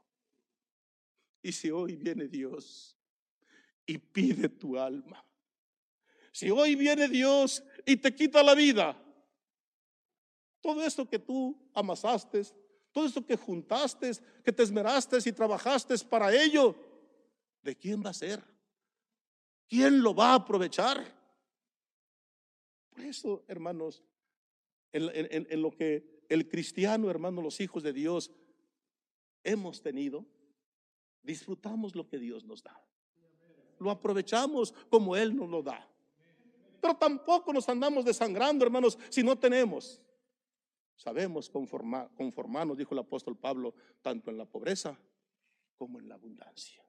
Y 1.42 1.52
si 1.52 1.70
hoy 1.70 1.96
viene 1.96 2.28
Dios 2.28 2.96
y 3.84 3.98
pide 3.98 4.48
tu 4.48 4.78
alma. 4.78 5.24
Si 6.30 6.50
hoy 6.50 6.76
viene 6.76 7.08
Dios 7.08 7.64
y 7.84 7.96
te 7.96 8.14
quita 8.14 8.42
la 8.42 8.54
vida, 8.54 8.96
todo 10.60 10.84
esto 10.84 11.08
que 11.08 11.18
tú 11.18 11.58
amasaste, 11.74 12.42
todo 12.92 13.06
esto 13.06 13.24
que 13.24 13.36
juntaste, 13.36 14.12
que 14.44 14.52
te 14.52 14.62
esmeraste 14.62 15.18
y 15.24 15.32
trabajaste 15.32 15.96
para 16.04 16.32
ello, 16.34 16.76
¿de 17.62 17.76
quién 17.76 18.04
va 18.04 18.10
a 18.10 18.14
ser? 18.14 18.44
¿Quién 19.68 20.02
lo 20.02 20.14
va 20.14 20.32
a 20.32 20.34
aprovechar? 20.34 21.17
Por 22.98 23.06
eso, 23.06 23.44
hermanos, 23.46 24.02
en, 24.92 25.62
lo 25.62 25.70
que 25.70 26.24
el 26.28 26.48
cristiano, 26.48 27.08
hermano, 27.08 27.40
los 27.40 27.60
hijos 27.60 27.84
de 27.84 27.92
Dios, 27.92 28.32
hemos 29.44 29.80
tenido, 29.80 30.26
disfrutamos 31.22 31.94
lo 31.94 32.08
que 32.08 32.18
Dios 32.18 32.44
nos 32.44 32.64
da 32.64 32.84
lo 33.78 33.92
aprovechamos 33.92 34.74
como 34.90 35.14
Él 35.14 35.36
nos 35.36 35.48
lo 35.48 35.62
da. 35.62 35.88
Pero 36.80 36.96
tampoco 36.96 37.52
nos 37.52 37.68
andamos 37.68 38.04
desangrando, 38.04 38.64
hermanos, 38.64 38.98
si 39.08 39.22
no 39.22 39.38
tenemos. 39.38 40.00
Sabemos 40.96 41.48
conformarnos, 41.48 42.76
dijo 42.76 42.92
el 42.94 42.98
apóstol 42.98 43.36
Pablo, 43.36 43.72
tanto 44.02 44.32
en 44.32 44.38
la 44.38 44.46
pobreza 44.46 44.98
como 45.76 46.00
en 46.00 46.08
la 46.08 46.16
abundancia. 46.16 46.84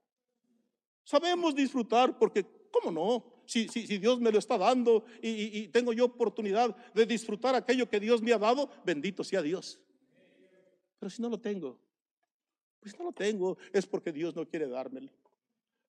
Sabemos 1.03 1.53
disfrutar 1.53 2.17
porque, 2.17 2.43
¿cómo 2.71 2.91
no? 2.91 3.38
Si, 3.49 3.67
si, 3.67 3.97
Dios 3.97 4.19
me 4.19 4.31
lo 4.31 4.37
está 4.37 4.59
dando 4.59 5.05
y, 5.23 5.57
y 5.57 5.67
tengo 5.69 5.91
yo 5.91 6.05
oportunidad 6.05 6.75
de 6.93 7.07
disfrutar 7.07 7.55
aquello 7.55 7.89
que 7.89 7.99
Dios 7.99 8.21
me 8.21 8.31
ha 8.31 8.37
dado, 8.37 8.69
bendito 8.85 9.23
sea 9.23 9.41
Dios. 9.41 9.79
Pero 10.99 11.09
si 11.09 11.19
no 11.19 11.29
lo 11.29 11.39
tengo, 11.39 11.79
pues 12.79 12.95
no 12.99 13.05
lo 13.05 13.11
tengo, 13.11 13.57
es 13.73 13.87
porque 13.87 14.11
Dios 14.11 14.35
no 14.35 14.47
quiere 14.47 14.67
dármelo. 14.67 15.11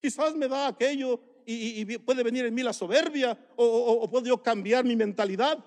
Quizás 0.00 0.34
me 0.34 0.48
da 0.48 0.68
aquello 0.68 1.20
y, 1.44 1.84
puede 1.98 2.22
venir 2.22 2.46
en 2.46 2.54
mí 2.54 2.62
la 2.62 2.72
soberbia 2.72 3.38
o, 3.56 3.64
o, 3.66 4.08
puedo 4.08 4.24
yo 4.24 4.42
cambiar 4.42 4.82
mi 4.82 4.96
mentalidad. 4.96 5.62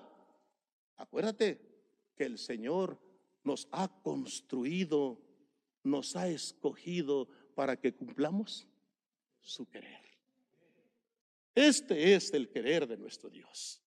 Acuérdate 0.96 1.60
que 2.16 2.24
el 2.24 2.38
Señor 2.38 2.98
nos 3.44 3.68
ha 3.70 3.86
construido, 4.02 5.20
nos 5.84 6.16
ha 6.16 6.28
escogido 6.28 7.28
para 7.54 7.76
que 7.76 7.94
cumplamos 7.94 8.66
su 9.40 9.64
querer. 9.70 10.03
Este 11.54 12.14
es 12.14 12.32
el 12.32 12.48
querer 12.48 12.86
de 12.86 12.96
nuestro 12.96 13.30
Dios. 13.30 13.80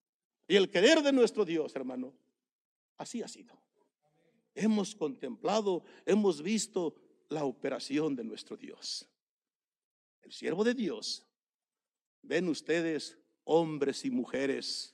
Y 0.48 0.56
el 0.56 0.70
querer 0.70 1.02
de 1.02 1.12
nuestro 1.12 1.44
Dios, 1.44 1.76
hermano, 1.76 2.14
así 2.98 3.22
ha 3.22 3.28
sido. 3.28 3.60
Hemos 4.56 4.96
contemplado, 4.96 5.84
hemos 6.06 6.42
visto 6.42 6.96
la 7.30 7.44
operación 7.44 8.16
de 8.16 8.24
nuestro 8.24 8.56
Dios 8.56 9.08
el 10.28 10.34
siervo 10.34 10.66
de 10.66 10.74
Dios, 10.74 11.26
ven 12.22 12.50
ustedes 12.50 13.18
hombres 13.46 14.04
y 14.04 14.12
mujeres 14.12 14.94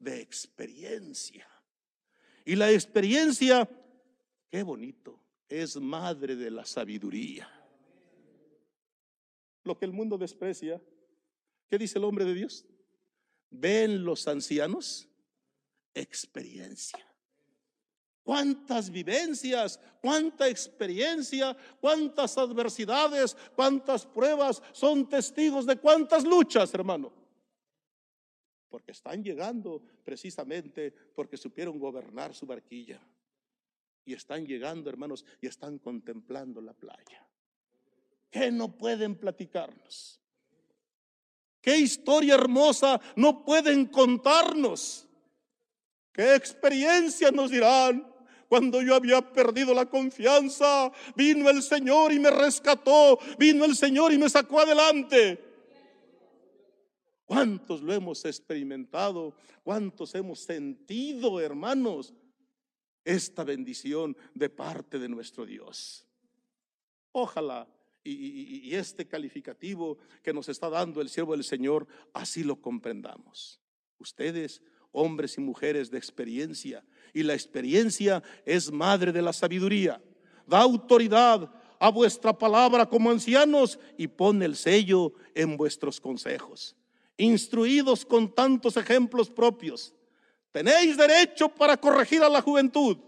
de 0.00 0.20
experiencia. 0.20 1.48
Y 2.44 2.56
la 2.56 2.72
experiencia, 2.72 3.70
qué 4.50 4.64
bonito, 4.64 5.20
es 5.48 5.76
madre 5.76 6.34
de 6.34 6.50
la 6.50 6.66
sabiduría. 6.66 7.48
Lo 9.62 9.78
que 9.78 9.84
el 9.84 9.92
mundo 9.92 10.18
desprecia, 10.18 10.82
¿qué 11.68 11.78
dice 11.78 11.98
el 11.98 12.04
hombre 12.04 12.24
de 12.24 12.34
Dios? 12.34 12.64
Ven 13.50 14.04
los 14.04 14.26
ancianos 14.28 15.08
experiencia. 15.94 16.98
cuántas 18.24 18.90
vivencias, 18.90 19.78
cuánta 20.00 20.48
experiencia, 20.48 21.54
cuántas 21.78 22.38
adversidades, 22.38 23.36
cuántas 23.54 24.06
pruebas 24.06 24.62
son 24.72 25.06
testigos 25.08 25.66
de 25.66 25.76
cuántas 25.76 26.24
luchas, 26.24 26.72
hermano. 26.72 27.12
Porque 28.70 28.92
están 28.92 29.22
llegando 29.22 29.82
precisamente 30.02 30.90
porque 31.14 31.36
supieron 31.36 31.78
gobernar 31.78 32.34
su 32.34 32.46
barquilla. 32.46 33.00
Y 34.06 34.14
están 34.14 34.46
llegando, 34.46 34.90
hermanos, 34.90 35.24
y 35.40 35.46
están 35.46 35.78
contemplando 35.78 36.60
la 36.60 36.72
playa. 36.72 37.26
¿Qué 38.30 38.50
no 38.50 38.76
pueden 38.76 39.16
platicarnos? 39.16 40.20
¿Qué 41.64 41.78
historia 41.78 42.34
hermosa 42.34 43.00
no 43.16 43.42
pueden 43.42 43.86
contarnos? 43.86 45.08
¿Qué 46.12 46.34
experiencia 46.34 47.30
nos 47.30 47.50
dirán? 47.50 48.06
Cuando 48.50 48.82
yo 48.82 48.94
había 48.94 49.22
perdido 49.32 49.72
la 49.72 49.86
confianza, 49.86 50.92
vino 51.16 51.48
el 51.48 51.62
Señor 51.62 52.12
y 52.12 52.18
me 52.18 52.30
rescató, 52.30 53.18
vino 53.38 53.64
el 53.64 53.74
Señor 53.74 54.12
y 54.12 54.18
me 54.18 54.28
sacó 54.28 54.60
adelante. 54.60 55.42
¿Cuántos 57.24 57.80
lo 57.80 57.94
hemos 57.94 58.22
experimentado? 58.26 59.34
¿Cuántos 59.62 60.14
hemos 60.14 60.40
sentido, 60.40 61.40
hermanos, 61.40 62.12
esta 63.06 63.42
bendición 63.42 64.14
de 64.34 64.50
parte 64.50 64.98
de 64.98 65.08
nuestro 65.08 65.46
Dios? 65.46 66.06
Ojalá 67.12 67.66
y, 68.04 68.74
este 68.74 69.06
calificativo 69.06 69.98
que 70.22 70.32
nos 70.32 70.48
está 70.48 70.68
dando 70.68 71.00
el 71.00 71.08
siervo 71.08 71.32
del 71.32 71.44
Señor, 71.44 71.86
así 72.12 72.44
lo 72.44 72.60
comprendamos. 72.60 73.60
Ustedes, 73.98 74.62
hombres 74.92 75.38
y 75.38 75.40
mujeres 75.40 75.90
de 75.90 75.98
experiencia, 75.98 76.84
y 77.12 77.22
la 77.22 77.34
experiencia 77.34 78.22
es 78.44 78.70
madre 78.70 79.10
de 79.10 79.22
la 79.22 79.32
sabiduría, 79.32 80.02
da 80.46 80.60
autoridad 80.60 81.50
a 81.78 81.90
vuestra 81.90 82.36
palabra 82.36 82.86
como 82.86 83.10
ancianos 83.10 83.78
y 83.96 84.06
pone 84.06 84.44
el 84.44 84.56
sello 84.56 85.14
en 85.34 85.56
vuestros 85.56 86.00
consejos. 86.00 86.76
Instruidos 87.16 88.04
con 88.04 88.34
tantos 88.34 88.76
ejemplos 88.76 89.30
propios, 89.30 89.94
tenéis 90.52 90.96
derecho 90.96 91.48
para 91.48 91.76
corregir 91.76 92.22
a 92.22 92.28
la 92.28 92.42
juventud. 92.42 92.98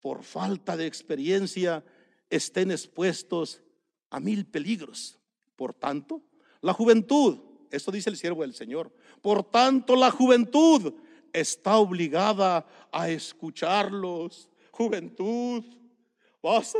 Por 0.00 0.22
falta 0.22 0.76
de 0.76 0.86
experiencia, 0.86 1.82
estén 2.30 2.70
expuestos 2.70 3.62
a 4.10 4.20
mil 4.20 4.46
peligros. 4.46 5.18
Por 5.56 5.74
tanto, 5.74 6.22
la 6.60 6.72
juventud, 6.72 7.38
esto 7.70 7.90
dice 7.90 8.10
el 8.10 8.16
siervo 8.16 8.42
del 8.42 8.54
Señor, 8.54 8.92
por 9.20 9.44
tanto 9.44 9.96
la 9.96 10.10
juventud 10.10 10.94
está 11.32 11.78
obligada 11.78 12.66
a 12.92 13.10
escucharlos. 13.10 14.48
Juventud, 14.70 15.64
vas 16.42 16.74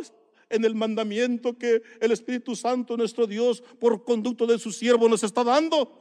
en 0.49 0.65
el 0.65 0.75
mandamiento 0.75 1.59
que 1.59 1.83
el 2.01 2.13
Espíritu 2.13 2.55
Santo, 2.55 2.97
nuestro 2.97 3.27
Dios, 3.27 3.63
por 3.81 4.05
conducto 4.05 4.47
de 4.47 4.59
su 4.59 4.73
siervo 4.73 5.09
nos 5.09 5.25
está 5.25 5.45
dando. 5.45 6.01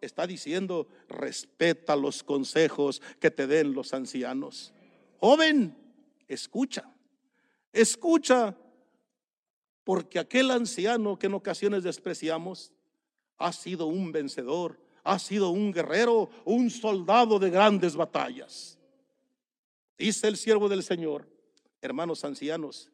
Está 0.00 0.26
diciendo, 0.26 0.88
respeta 1.08 1.96
los 1.96 2.22
consejos 2.22 3.00
que 3.20 3.30
te 3.30 3.46
den 3.46 3.72
los 3.72 3.94
ancianos. 3.94 4.74
Joven, 5.18 5.76
escucha, 6.28 6.92
escucha 7.72 8.56
porque 9.84 10.18
aquel 10.18 10.50
anciano 10.50 11.18
que 11.18 11.26
en 11.26 11.34
ocasiones 11.34 11.84
despreciamos 11.84 12.72
ha 13.36 13.52
sido 13.52 13.86
un 13.86 14.10
vencedor, 14.10 14.80
ha 15.02 15.18
sido 15.18 15.50
un 15.50 15.72
guerrero, 15.72 16.30
un 16.46 16.70
soldado 16.70 17.38
de 17.38 17.50
grandes 17.50 17.94
batallas. 17.94 18.78
Dice 19.98 20.26
el 20.26 20.36
siervo 20.36 20.68
del 20.68 20.82
Señor, 20.82 21.28
hermanos 21.82 22.24
ancianos, 22.24 22.90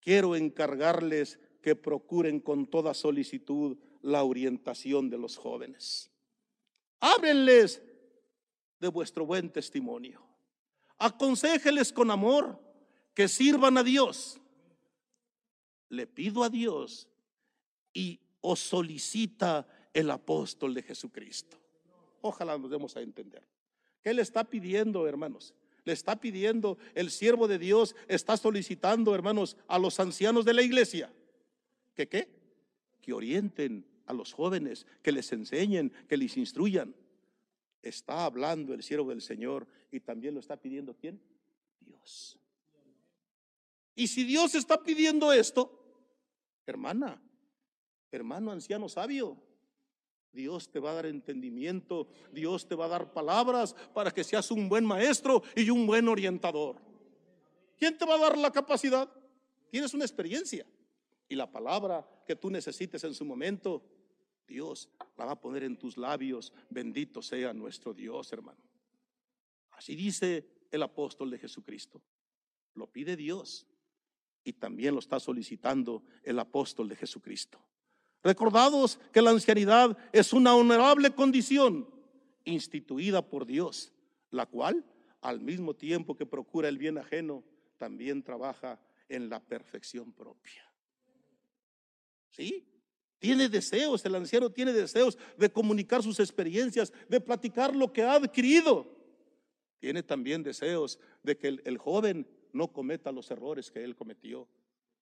quiero 0.00 0.34
encargarles 0.34 1.38
que 1.62 1.76
procuren 1.76 2.40
con 2.40 2.66
toda 2.66 2.94
solicitud 2.94 3.78
la 4.02 4.24
orientación 4.24 5.10
de 5.10 5.18
los 5.18 5.36
jóvenes. 5.36 6.10
Háblenles 7.00 7.80
de 8.80 8.88
vuestro 8.88 9.24
buen 9.24 9.50
testimonio. 9.50 10.22
Aconséjeles 10.98 11.92
con 11.92 12.10
amor 12.10 12.60
que 13.14 13.28
sirvan 13.28 13.78
a 13.78 13.84
Dios 13.84 14.37
le 15.88 16.06
pido 16.06 16.42
a 16.42 16.50
Dios 16.50 17.08
y 17.92 18.20
os 18.40 18.60
solicita 18.60 19.66
el 19.92 20.10
apóstol 20.10 20.74
de 20.74 20.82
Jesucristo. 20.82 21.58
Ojalá 22.20 22.58
nos 22.58 22.70
demos 22.70 22.96
a 22.96 23.00
entender. 23.00 23.42
¿Qué 24.02 24.14
le 24.14 24.22
está 24.22 24.44
pidiendo, 24.44 25.06
hermanos? 25.06 25.54
Le 25.84 25.92
está 25.92 26.20
pidiendo, 26.20 26.78
el 26.94 27.10
siervo 27.10 27.48
de 27.48 27.58
Dios 27.58 27.96
está 28.08 28.36
solicitando, 28.36 29.14
hermanos, 29.14 29.56
a 29.66 29.78
los 29.78 29.98
ancianos 30.00 30.44
de 30.44 30.54
la 30.54 30.62
iglesia. 30.62 31.12
¿Que 31.94 32.08
qué? 32.08 32.28
Que 33.00 33.12
orienten 33.12 33.86
a 34.06 34.12
los 34.12 34.32
jóvenes, 34.32 34.86
que 35.02 35.12
les 35.12 35.32
enseñen, 35.32 35.92
que 36.08 36.16
les 36.16 36.36
instruyan. 36.36 36.94
Está 37.82 38.24
hablando 38.24 38.74
el 38.74 38.82
siervo 38.82 39.10
del 39.10 39.22
Señor 39.22 39.66
y 39.90 40.00
también 40.00 40.34
lo 40.34 40.40
está 40.40 40.56
pidiendo 40.56 40.94
quién? 40.94 41.20
Dios. 41.80 42.38
Y 43.94 44.08
si 44.08 44.24
Dios 44.24 44.54
está 44.54 44.82
pidiendo 44.82 45.32
esto, 45.32 45.77
hermana, 46.70 47.20
hermano 48.10 48.50
anciano 48.50 48.88
sabio, 48.88 49.36
Dios 50.32 50.70
te 50.70 50.78
va 50.78 50.90
a 50.90 50.94
dar 50.94 51.06
entendimiento, 51.06 52.08
Dios 52.32 52.68
te 52.68 52.74
va 52.74 52.84
a 52.84 52.88
dar 52.88 53.12
palabras 53.12 53.74
para 53.94 54.10
que 54.10 54.24
seas 54.24 54.50
un 54.50 54.68
buen 54.68 54.84
maestro 54.84 55.42
y 55.56 55.70
un 55.70 55.86
buen 55.86 56.08
orientador. 56.08 56.76
¿Quién 57.76 57.96
te 57.96 58.04
va 58.04 58.14
a 58.14 58.18
dar 58.18 58.38
la 58.38 58.52
capacidad? 58.52 59.10
Tienes 59.70 59.94
una 59.94 60.04
experiencia 60.04 60.66
y 61.28 61.34
la 61.34 61.50
palabra 61.50 62.06
que 62.26 62.36
tú 62.36 62.50
necesites 62.50 63.02
en 63.04 63.14
su 63.14 63.24
momento, 63.24 63.82
Dios 64.46 64.88
la 65.16 65.26
va 65.26 65.32
a 65.32 65.40
poner 65.40 65.62
en 65.62 65.76
tus 65.76 65.96
labios. 65.96 66.52
Bendito 66.70 67.22
sea 67.22 67.52
nuestro 67.52 67.92
Dios, 67.92 68.32
hermano. 68.32 68.60
Así 69.72 69.94
dice 69.94 70.46
el 70.70 70.82
apóstol 70.82 71.30
de 71.30 71.38
Jesucristo. 71.38 72.02
Lo 72.74 72.86
pide 72.90 73.16
Dios 73.16 73.66
y 74.48 74.54
también 74.54 74.94
lo 74.94 75.00
está 75.00 75.20
solicitando 75.20 76.02
el 76.22 76.38
apóstol 76.38 76.88
de 76.88 76.96
Jesucristo. 76.96 77.60
Recordados 78.22 78.98
que 79.12 79.20
la 79.20 79.30
ancianidad 79.30 79.96
es 80.10 80.32
una 80.32 80.54
honorable 80.54 81.10
condición 81.10 81.86
instituida 82.44 83.20
por 83.20 83.44
Dios, 83.44 83.92
la 84.30 84.46
cual, 84.46 84.86
al 85.20 85.42
mismo 85.42 85.74
tiempo 85.74 86.16
que 86.16 86.24
procura 86.24 86.70
el 86.70 86.78
bien 86.78 86.96
ajeno, 86.96 87.44
también 87.76 88.22
trabaja 88.22 88.80
en 89.10 89.28
la 89.28 89.38
perfección 89.38 90.14
propia. 90.14 90.64
¿Sí? 92.30 92.66
Tiene 93.18 93.50
deseos, 93.50 94.02
el 94.06 94.14
anciano 94.14 94.48
tiene 94.48 94.72
deseos 94.72 95.18
de 95.36 95.52
comunicar 95.52 96.02
sus 96.02 96.20
experiencias, 96.20 96.90
de 97.06 97.20
platicar 97.20 97.76
lo 97.76 97.92
que 97.92 98.02
ha 98.02 98.14
adquirido. 98.14 98.96
Tiene 99.78 100.02
también 100.02 100.42
deseos 100.42 100.98
de 101.22 101.36
que 101.36 101.48
el, 101.48 101.62
el 101.66 101.76
joven 101.76 102.26
no 102.52 102.72
cometa 102.72 103.12
los 103.12 103.30
errores 103.30 103.70
que 103.70 103.84
él 103.84 103.96
cometió, 103.96 104.48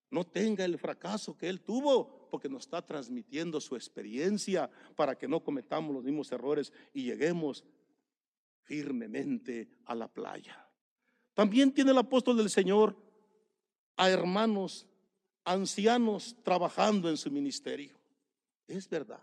no 0.09 0.25
tenga 0.25 0.63
el 0.63 0.77
fracaso 0.77 1.37
que 1.37 1.49
él 1.49 1.61
tuvo, 1.61 2.29
porque 2.29 2.49
nos 2.49 2.63
está 2.63 2.85
transmitiendo 2.85 3.59
su 3.59 3.75
experiencia 3.75 4.69
para 4.95 5.17
que 5.17 5.27
no 5.27 5.43
cometamos 5.43 5.93
los 5.93 6.03
mismos 6.03 6.31
errores 6.31 6.71
y 6.93 7.03
lleguemos 7.03 7.65
firmemente 8.63 9.69
a 9.85 9.95
la 9.95 10.07
playa. 10.07 10.65
También 11.33 11.73
tiene 11.73 11.91
el 11.91 11.97
apóstol 11.97 12.37
del 12.37 12.49
Señor 12.49 12.95
a 13.95 14.09
hermanos 14.09 14.87
ancianos 15.43 16.35
trabajando 16.43 17.09
en 17.09 17.17
su 17.17 17.29
ministerio. 17.31 17.97
Es 18.67 18.89
verdad. 18.89 19.21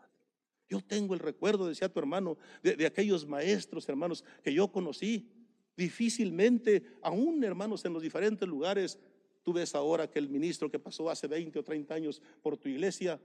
Yo 0.69 0.81
tengo 0.81 1.15
el 1.15 1.21
recuerdo, 1.21 1.69
decía 1.69 1.93
tu 1.93 1.99
hermano, 1.99 2.39
de, 2.63 2.77
de 2.77 2.87
aquellos 2.87 3.27
maestros, 3.27 3.89
hermanos, 3.89 4.25
que 4.43 4.53
yo 4.53 4.69
conocí 4.69 5.31
Difícilmente, 5.77 6.83
aún 7.03 7.43
hermanos 7.43 7.85
en 7.85 7.93
los 7.93 8.03
diferentes 8.03 8.49
lugares, 8.49 8.99
tú 9.43 9.53
ves 9.53 9.75
ahora 9.75 10.09
que 10.09 10.19
el 10.19 10.29
ministro 10.29 10.71
que 10.71 10.79
pasó 10.79 11.11
hace 11.11 11.27
20 11.27 11.59
o 11.59 11.65
30 11.65 11.95
años 11.95 12.23
por 12.43 12.57
tu 12.57 12.69
iglesia, 12.69 13.21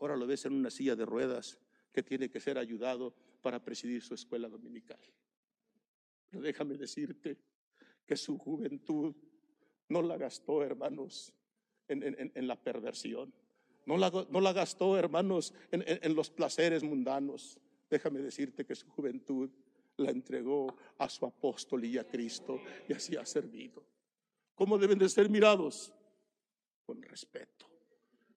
ahora 0.00 0.16
lo 0.16 0.26
ves 0.26 0.44
en 0.44 0.52
una 0.52 0.70
silla 0.70 0.96
de 0.96 1.06
ruedas 1.06 1.58
que 1.92 2.02
tiene 2.02 2.28
que 2.28 2.40
ser 2.40 2.58
ayudado 2.58 3.14
para 3.40 3.62
presidir 3.62 4.02
su 4.02 4.14
escuela 4.14 4.48
dominical. 4.48 4.98
Pero 6.30 6.42
déjame 6.42 6.76
decirte 6.76 7.36
que 8.06 8.16
su 8.16 8.38
juventud 8.38 9.14
no 9.88 10.02
la 10.02 10.16
gastó, 10.16 10.64
hermanos, 10.64 11.32
en, 11.88 12.46
la 12.48 12.56
perversión. 12.56 13.32
No 13.84 13.96
la, 13.98 14.10
no 14.30 14.40
la, 14.40 14.52
gastó, 14.52 14.96
hermanos, 14.96 15.52
en 15.70 16.14
los 16.14 16.30
placeres 16.30 16.82
mundanos. 16.82 17.60
Déjame 17.90 18.20
decirte 18.20 18.64
que 18.64 18.74
su 18.74 18.88
juventud 18.88 19.50
la 19.96 20.10
entregó 20.10 20.76
a 20.98 21.08
su 21.08 21.26
apóstol 21.26 21.84
y 21.84 21.98
a 21.98 22.06
Cristo 22.06 22.60
y 22.88 22.92
así 22.92 23.16
ha 23.16 23.26
servido. 23.26 23.84
¿Cómo 24.54 24.78
deben 24.78 24.98
de 24.98 25.08
ser 25.08 25.28
mirados? 25.28 25.92
Con 26.84 27.02
respeto, 27.02 27.66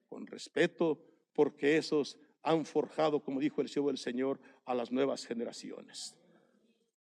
con 0.07 0.27
respeto 0.27 0.99
porque 1.33 1.77
esos 1.77 2.17
han 2.41 2.65
forjado, 2.65 3.21
como 3.21 3.39
dijo 3.39 3.61
el 3.61 3.69
siervo 3.69 3.89
del 3.89 3.97
Señor, 3.97 4.39
a 4.65 4.75
las 4.75 4.91
nuevas 4.91 5.25
generaciones. 5.25 6.15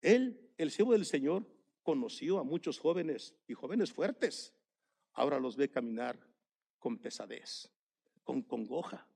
Él, 0.01 0.51
el 0.57 0.71
siervo 0.71 0.93
del 0.93 1.05
Señor, 1.05 1.47
conoció 1.83 2.39
a 2.39 2.45
muchos 2.45 2.79
jóvenes 2.79 3.35
y 3.47 3.55
jóvenes 3.55 3.93
fuertes. 3.93 4.55
Ahora 5.13 5.39
los 5.39 5.57
ve 5.57 5.71
caminar 5.71 6.19
con 6.79 6.99
pesadez, 6.99 7.71
con 8.25 8.43
congoja, 8.43 9.07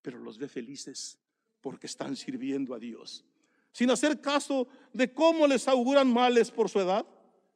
pero 0.00 0.18
los 0.18 0.38
ve 0.38 0.48
felices 0.48 1.18
porque 1.60 1.86
están 1.86 2.16
sirviendo 2.16 2.74
a 2.74 2.78
Dios. 2.78 3.24
Sin 3.74 3.90
hacer 3.90 4.20
caso 4.20 4.68
de 4.92 5.12
cómo 5.12 5.48
les 5.48 5.66
auguran 5.66 6.06
males 6.10 6.48
por 6.48 6.70
su 6.70 6.78
edad, 6.78 7.04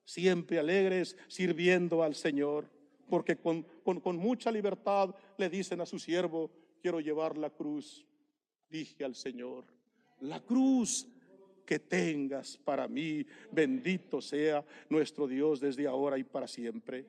siempre 0.04 0.58
alegres 0.58 1.16
sirviendo 1.28 2.02
al 2.02 2.16
Señor, 2.16 2.68
porque 3.08 3.36
con, 3.36 3.62
con 3.84 4.16
mucha 4.16 4.50
libertad 4.50 5.14
le 5.36 5.48
dicen 5.48 5.80
a 5.80 5.86
su 5.86 6.00
siervo, 6.00 6.50
quiero 6.82 6.98
llevar 6.98 7.38
la 7.38 7.50
cruz. 7.50 8.04
Dije 8.68 9.04
al 9.04 9.14
Señor, 9.14 9.64
la 10.18 10.40
cruz 10.40 11.06
que 11.64 11.78
tengas 11.78 12.56
para 12.56 12.88
mí, 12.88 13.24
bendito 13.52 14.20
sea 14.20 14.64
nuestro 14.88 15.28
Dios 15.28 15.60
desde 15.60 15.86
ahora 15.86 16.18
y 16.18 16.24
para 16.24 16.48
siempre. 16.48 17.06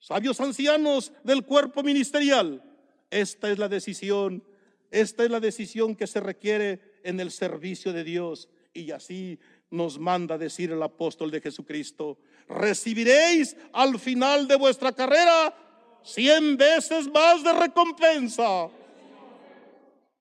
Sabios 0.00 0.40
ancianos 0.40 1.12
del 1.22 1.44
cuerpo 1.44 1.84
ministerial, 1.84 2.60
esta 3.08 3.52
es 3.52 3.58
la 3.60 3.68
decisión, 3.68 4.42
esta 4.90 5.22
es 5.22 5.30
la 5.30 5.38
decisión 5.38 5.94
que 5.94 6.08
se 6.08 6.18
requiere 6.18 6.85
en 7.06 7.20
el 7.20 7.30
servicio 7.30 7.92
de 7.92 8.04
Dios. 8.04 8.48
Y 8.72 8.90
así 8.90 9.38
nos 9.70 9.98
manda 9.98 10.36
decir 10.36 10.70
el 10.70 10.82
apóstol 10.82 11.30
de 11.30 11.40
Jesucristo, 11.40 12.18
recibiréis 12.48 13.56
al 13.72 13.98
final 13.98 14.46
de 14.46 14.56
vuestra 14.56 14.92
carrera 14.92 15.54
cien 16.02 16.56
veces 16.56 17.08
más 17.08 17.42
de 17.42 17.52
recompensa. 17.52 18.68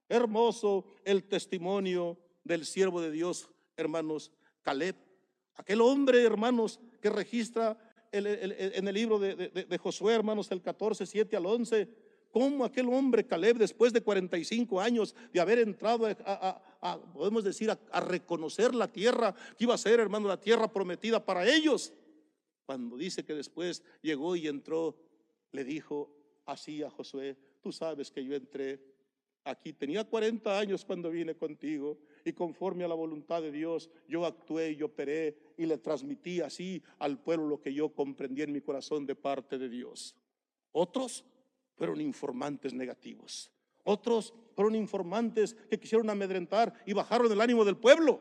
Hermoso 0.08 0.86
el 1.04 1.24
testimonio 1.24 2.18
del 2.44 2.66
siervo 2.66 3.02
de 3.02 3.12
Dios, 3.12 3.50
hermanos, 3.76 4.32
Caleb. 4.62 4.96
Aquel 5.56 5.82
hombre, 5.82 6.24
hermanos, 6.24 6.80
que 7.02 7.10
registra 7.10 7.78
en 8.12 8.88
el 8.88 8.94
libro 8.94 9.20
de, 9.20 9.80
Josué, 9.82 10.14
hermanos, 10.14 10.52
el 10.52 10.62
14, 10.62 11.06
7 11.06 11.36
al 11.36 11.46
11, 11.46 11.90
cómo 12.36 12.66
aquel 12.66 12.90
hombre, 12.90 13.26
Caleb, 13.26 13.60
después 13.60 13.94
de 13.94 14.02
45 14.02 14.82
años 14.82 15.16
de 15.32 15.40
haber 15.40 15.58
entrado 15.60 16.06
a, 16.06 17.02
podemos 17.14 17.46
decir, 17.46 17.72
a, 17.72 18.00
reconocer 18.02 18.76
la 18.76 18.92
tierra 18.92 19.34
que 19.58 19.64
iba 19.64 19.74
a 19.74 19.78
ser, 19.78 20.02
hermano, 20.02 20.28
la 20.28 20.42
tierra 20.42 20.68
prometida 20.68 21.24
para 21.24 21.50
ellos, 21.50 21.94
cuando 22.66 22.98
dice 22.98 23.24
que 23.24 23.34
después 23.34 23.86
llegó 24.02 24.36
y 24.36 24.50
entró, 24.50 24.98
le 25.54 25.64
dijo 25.64 26.14
así 26.46 26.84
a 26.84 26.90
Josué, 26.90 27.38
tú 27.62 27.72
sabes 27.72 28.12
que 28.12 28.26
yo 28.26 28.36
entré 28.36 28.82
aquí, 29.46 29.72
tenía 29.72 30.04
40 30.04 30.60
años 30.60 30.84
cuando 30.84 31.12
vine 31.12 31.36
contigo 31.36 31.98
y 32.26 32.34
conforme 32.34 32.84
a 32.84 32.90
la 32.90 32.96
voluntad 32.96 33.44
de 33.44 33.54
Dios, 33.54 33.90
yo 34.10 34.26
actué 34.26 34.72
y 34.74 34.84
operé 34.84 35.38
y 35.58 35.66
le 35.66 35.78
transmití 35.78 36.42
así 36.42 36.84
al 37.00 37.18
pueblo 37.18 37.48
lo 37.48 37.62
que 37.62 37.74
yo 37.74 37.94
comprendí 37.94 38.42
en 38.42 38.52
mi 38.52 38.60
corazón 38.60 39.06
de 39.06 39.16
parte 39.16 39.58
de 39.58 39.70
Dios. 39.70 40.18
Otros 40.74 41.24
fueron 41.76 42.02
informantes 42.02 42.74
negativos. 42.74 43.52
Otros 43.84 44.34
fueron 44.56 44.76
informantes 44.76 45.54
que 45.70 45.80
quisieron 45.80 46.10
amedrentar 46.10 46.74
y 46.86 46.94
bajaron 46.94 47.32
el 47.32 47.40
ánimo 47.40 47.64
del 47.64 47.78
pueblo. 47.78 48.20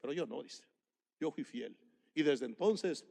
Pero 0.00 0.12
yo 0.12 0.26
no, 0.26 0.42
dice. 0.42 0.64
Yo 1.18 1.30
fui 1.30 1.44
fiel. 1.44 1.76
Y 2.14 2.22
desde 2.22 2.46
entonces 2.46 3.04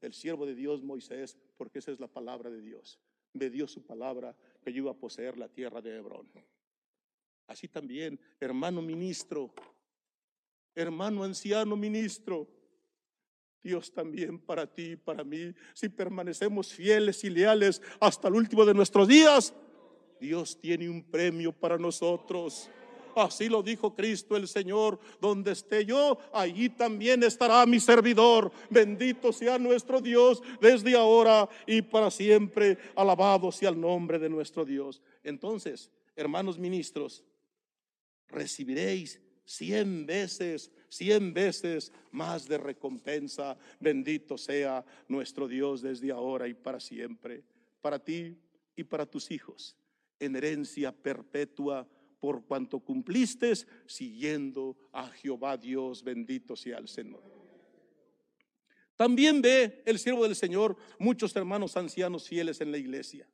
el 0.00 0.12
siervo 0.12 0.46
de 0.46 0.54
Dios 0.54 0.82
Moisés, 0.82 1.36
porque 1.56 1.78
esa 1.78 1.92
es 1.92 2.00
la 2.00 2.08
palabra 2.08 2.50
de 2.50 2.60
Dios, 2.60 2.98
me 3.32 3.50
dio 3.50 3.66
su 3.66 3.84
palabra 3.84 4.36
que 4.62 4.72
yo 4.72 4.78
iba 4.78 4.90
a 4.90 4.94
poseer 4.94 5.36
la 5.38 5.48
tierra 5.48 5.80
de 5.80 5.96
Hebrón. 5.96 6.28
Así 7.46 7.68
también, 7.68 8.18
hermano 8.40 8.82
ministro, 8.82 9.52
hermano 10.74 11.22
anciano 11.22 11.76
ministro, 11.76 12.48
Dios 13.66 13.92
también 13.92 14.38
para 14.38 14.64
ti 14.64 14.92
y 14.92 14.96
para 14.96 15.24
mí, 15.24 15.52
si 15.74 15.88
permanecemos 15.88 16.72
fieles 16.72 17.24
y 17.24 17.30
leales 17.30 17.82
hasta 17.98 18.28
el 18.28 18.34
último 18.34 18.64
de 18.64 18.72
nuestros 18.72 19.08
días, 19.08 19.52
Dios 20.20 20.56
tiene 20.60 20.88
un 20.88 21.02
premio 21.02 21.52
para 21.52 21.76
nosotros. 21.76 22.70
Así 23.16 23.48
lo 23.48 23.64
dijo 23.64 23.92
Cristo 23.92 24.36
el 24.36 24.46
Señor, 24.46 25.00
donde 25.20 25.50
esté 25.50 25.84
yo, 25.84 26.18
allí 26.32 26.68
también 26.68 27.24
estará 27.24 27.66
mi 27.66 27.80
servidor. 27.80 28.52
Bendito 28.70 29.32
sea 29.32 29.58
nuestro 29.58 30.00
Dios 30.00 30.42
desde 30.60 30.94
ahora 30.94 31.48
y 31.66 31.82
para 31.82 32.10
siempre. 32.10 32.78
Alabado 32.94 33.50
sea 33.50 33.70
el 33.70 33.80
nombre 33.80 34.20
de 34.20 34.28
nuestro 34.28 34.64
Dios. 34.64 35.02
Entonces, 35.24 35.90
hermanos 36.14 36.56
ministros, 36.56 37.24
recibiréis 38.28 39.20
cien 39.44 40.06
veces, 40.06 40.70
cien 40.88 41.34
veces 41.34 41.92
más 42.10 42.46
de 42.48 42.58
recompensa. 42.58 43.56
Bendito 43.80 44.38
sea 44.38 44.84
nuestro 45.08 45.48
Dios 45.48 45.82
desde 45.82 46.12
ahora 46.12 46.48
y 46.48 46.54
para 46.54 46.80
siempre, 46.80 47.42
para 47.80 47.98
ti 47.98 48.36
y 48.74 48.84
para 48.84 49.06
tus 49.06 49.30
hijos, 49.30 49.76
en 50.18 50.36
herencia 50.36 50.92
perpetua 50.92 51.88
por 52.18 52.44
cuanto 52.44 52.80
cumpliste 52.80 53.52
siguiendo 53.86 54.76
a 54.92 55.08
Jehová 55.08 55.56
Dios, 55.56 56.02
bendito 56.02 56.56
sea 56.56 56.78
el 56.78 56.88
Señor. 56.88 57.22
También 58.96 59.42
ve 59.42 59.82
el 59.84 59.98
siervo 59.98 60.24
del 60.24 60.34
Señor 60.34 60.76
muchos 60.98 61.36
hermanos 61.36 61.76
ancianos 61.76 62.26
fieles 62.26 62.60
en 62.60 62.72
la 62.72 62.78
iglesia, 62.78 63.28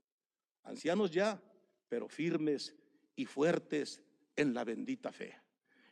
ancianos 0.64 1.10
ya, 1.12 1.40
pero 1.88 2.08
firmes 2.08 2.74
y 3.14 3.26
fuertes 3.26 4.02
en 4.34 4.54
la 4.54 4.64
bendita 4.64 5.12
fe, 5.12 5.36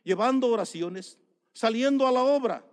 llevando 0.03 0.47
oraciones, 0.47 1.17
saliendo 1.53 2.07
a 2.07 2.11
la 2.11 2.23
obra. 2.23 2.65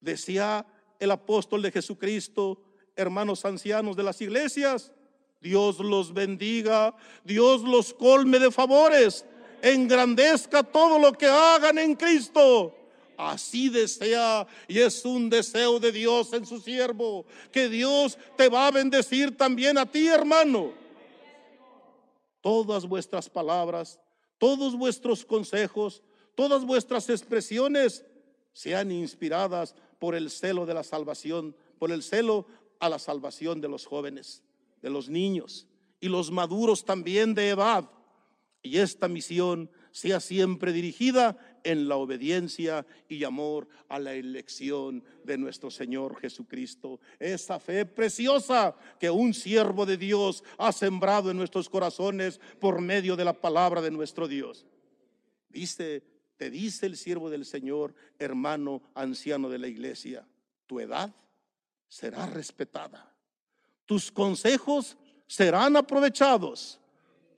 Decía 0.00 0.66
el 0.98 1.10
apóstol 1.10 1.62
de 1.62 1.72
Jesucristo, 1.72 2.62
hermanos 2.96 3.44
ancianos 3.44 3.96
de 3.96 4.02
las 4.02 4.20
iglesias, 4.20 4.92
Dios 5.40 5.78
los 5.78 6.12
bendiga, 6.12 6.94
Dios 7.24 7.62
los 7.62 7.94
colme 7.94 8.38
de 8.38 8.50
favores, 8.50 9.24
engrandezca 9.62 10.62
todo 10.62 10.98
lo 10.98 11.12
que 11.12 11.26
hagan 11.26 11.78
en 11.78 11.94
Cristo. 11.94 12.74
Así 13.16 13.68
desea 13.68 14.46
y 14.68 14.78
es 14.78 15.04
un 15.04 15.28
deseo 15.28 15.80
de 15.80 15.90
Dios 15.90 16.32
en 16.32 16.46
su 16.46 16.60
siervo, 16.60 17.26
que 17.50 17.68
Dios 17.68 18.16
te 18.36 18.48
va 18.48 18.68
a 18.68 18.70
bendecir 18.70 19.36
también 19.36 19.76
a 19.78 19.86
ti, 19.86 20.06
hermano. 20.06 20.72
Todas 22.40 22.86
vuestras 22.86 23.28
palabras 23.28 23.98
todos 24.38 24.76
vuestros 24.76 25.24
consejos, 25.24 26.02
todas 26.38 26.64
vuestras 26.64 27.10
expresiones 27.10 28.04
sean 28.52 28.92
inspiradas 28.92 29.74
por 29.98 30.14
el 30.14 30.30
celo 30.30 30.66
de 30.66 30.72
la 30.72 30.84
salvación, 30.84 31.56
por 31.80 31.90
el 31.90 32.00
celo 32.00 32.46
a 32.78 32.88
la 32.88 33.00
salvación 33.00 33.60
de 33.60 33.66
los 33.66 33.84
jóvenes, 33.84 34.44
de 34.80 34.88
los 34.88 35.08
niños 35.08 35.66
y 35.98 36.08
los 36.08 36.30
maduros 36.30 36.84
también 36.84 37.34
de 37.34 37.48
edad. 37.48 37.90
Y 38.62 38.78
esta 38.78 39.08
misión 39.08 39.68
sea 39.90 40.20
siempre 40.20 40.72
dirigida 40.72 41.36
en 41.64 41.88
la 41.88 41.96
obediencia 41.96 42.86
y 43.08 43.24
amor 43.24 43.66
a 43.88 43.98
la 43.98 44.14
elección 44.14 45.02
de 45.24 45.38
nuestro 45.38 45.72
Señor 45.72 46.20
Jesucristo. 46.20 47.00
Esa 47.18 47.58
fe 47.58 47.84
preciosa 47.84 48.76
que 49.00 49.10
un 49.10 49.34
siervo 49.34 49.84
de 49.84 49.96
Dios 49.96 50.44
ha 50.56 50.70
sembrado 50.70 51.32
en 51.32 51.36
nuestros 51.36 51.68
corazones 51.68 52.38
por 52.60 52.80
medio 52.80 53.16
de 53.16 53.24
la 53.24 53.32
palabra 53.32 53.82
de 53.82 53.90
nuestro 53.90 54.28
Dios. 54.28 54.64
Dice, 55.48 56.04
te 56.38 56.48
dice 56.48 56.86
el 56.86 56.96
siervo 56.96 57.28
del 57.28 57.44
Señor, 57.44 57.94
hermano 58.18 58.80
anciano 58.94 59.50
de 59.50 59.58
la 59.58 59.68
iglesia, 59.68 60.26
tu 60.66 60.80
edad 60.80 61.14
será 61.88 62.24
respetada. 62.24 63.14
Tus 63.84 64.10
consejos 64.10 64.96
serán 65.26 65.76
aprovechados 65.76 66.80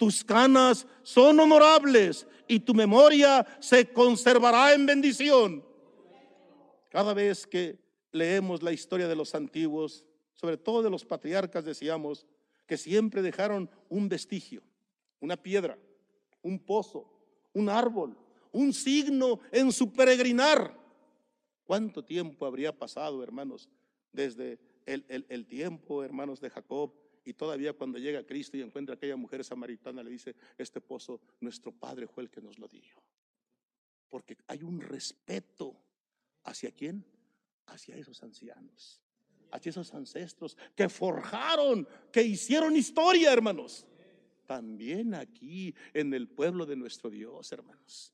tus 0.01 0.25
canas 0.25 0.87
son 1.03 1.39
honorables 1.41 2.27
y 2.49 2.61
tu 2.61 2.73
memoria 2.73 3.47
se 3.61 3.93
conservará 3.93 4.73
en 4.73 4.87
bendición. 4.87 5.63
Cada 6.89 7.13
vez 7.13 7.47
que 7.47 7.79
leemos 8.11 8.63
la 8.63 8.73
historia 8.73 9.07
de 9.07 9.15
los 9.15 9.35
antiguos, 9.35 10.07
sobre 10.33 10.57
todo 10.57 10.83
de 10.83 10.89
los 10.89 11.05
patriarcas, 11.05 11.67
decíamos 11.67 12.27
que 12.67 12.79
siempre 12.79 13.21
dejaron 13.21 13.69
un 13.91 14.09
vestigio, 14.09 14.63
una 15.21 15.37
piedra, 15.37 15.77
un 16.41 16.59
pozo, 16.59 17.05
un 17.53 17.69
árbol, 17.69 18.17
un 18.53 18.73
signo 18.73 19.41
en 19.53 19.73
su 19.73 19.93
peregrinar. 19.93 20.79
¿Cuánto 21.65 22.05
tiempo 22.05 22.47
habría 22.47 22.77
pasado, 22.77 23.23
hermanos, 23.23 23.69
desde 24.13 24.59
el, 24.87 25.05
el 25.29 25.47
tiempo, 25.47 26.03
hermanos, 26.03 26.41
de 26.41 26.51
Jacob 26.51 26.93
y 27.25 27.35
todavía 27.35 27.73
cuando 27.73 27.99
llega 27.99 28.27
Cristo 28.27 28.57
y 28.57 28.63
encuentra 28.63 28.95
a 28.95 28.97
aquella 28.97 29.17
mujer 29.17 29.45
samaritana, 29.45 30.03
le 30.03 30.11
dice, 30.11 30.35
este 30.59 30.81
pozo, 30.81 31.21
nuestro 31.41 31.73
Padre 31.73 32.07
fue 32.07 32.25
el 32.25 32.31
que 32.31 32.41
nos 32.41 32.59
lo 32.59 32.67
dio. 32.67 33.03
Porque 34.09 34.37
hay 34.47 34.63
un 34.63 34.81
respeto 34.81 35.77
hacia 36.45 36.73
quién? 36.73 37.05
Hacia 37.67 37.97
esos 37.97 38.23
ancianos, 38.23 39.01
hacia 39.53 39.71
esos 39.71 39.95
ancestros 39.95 40.57
que 40.75 40.89
forjaron, 40.89 41.87
que 42.11 42.23
hicieron 42.23 42.75
historia, 42.75 43.33
hermanos. 43.33 43.87
También 44.47 45.15
aquí 45.15 45.73
en 45.95 46.13
el 46.13 46.27
pueblo 46.29 46.67
de 46.67 46.75
nuestro 46.75 47.11
Dios, 47.11 47.53
hermanos. 47.53 48.13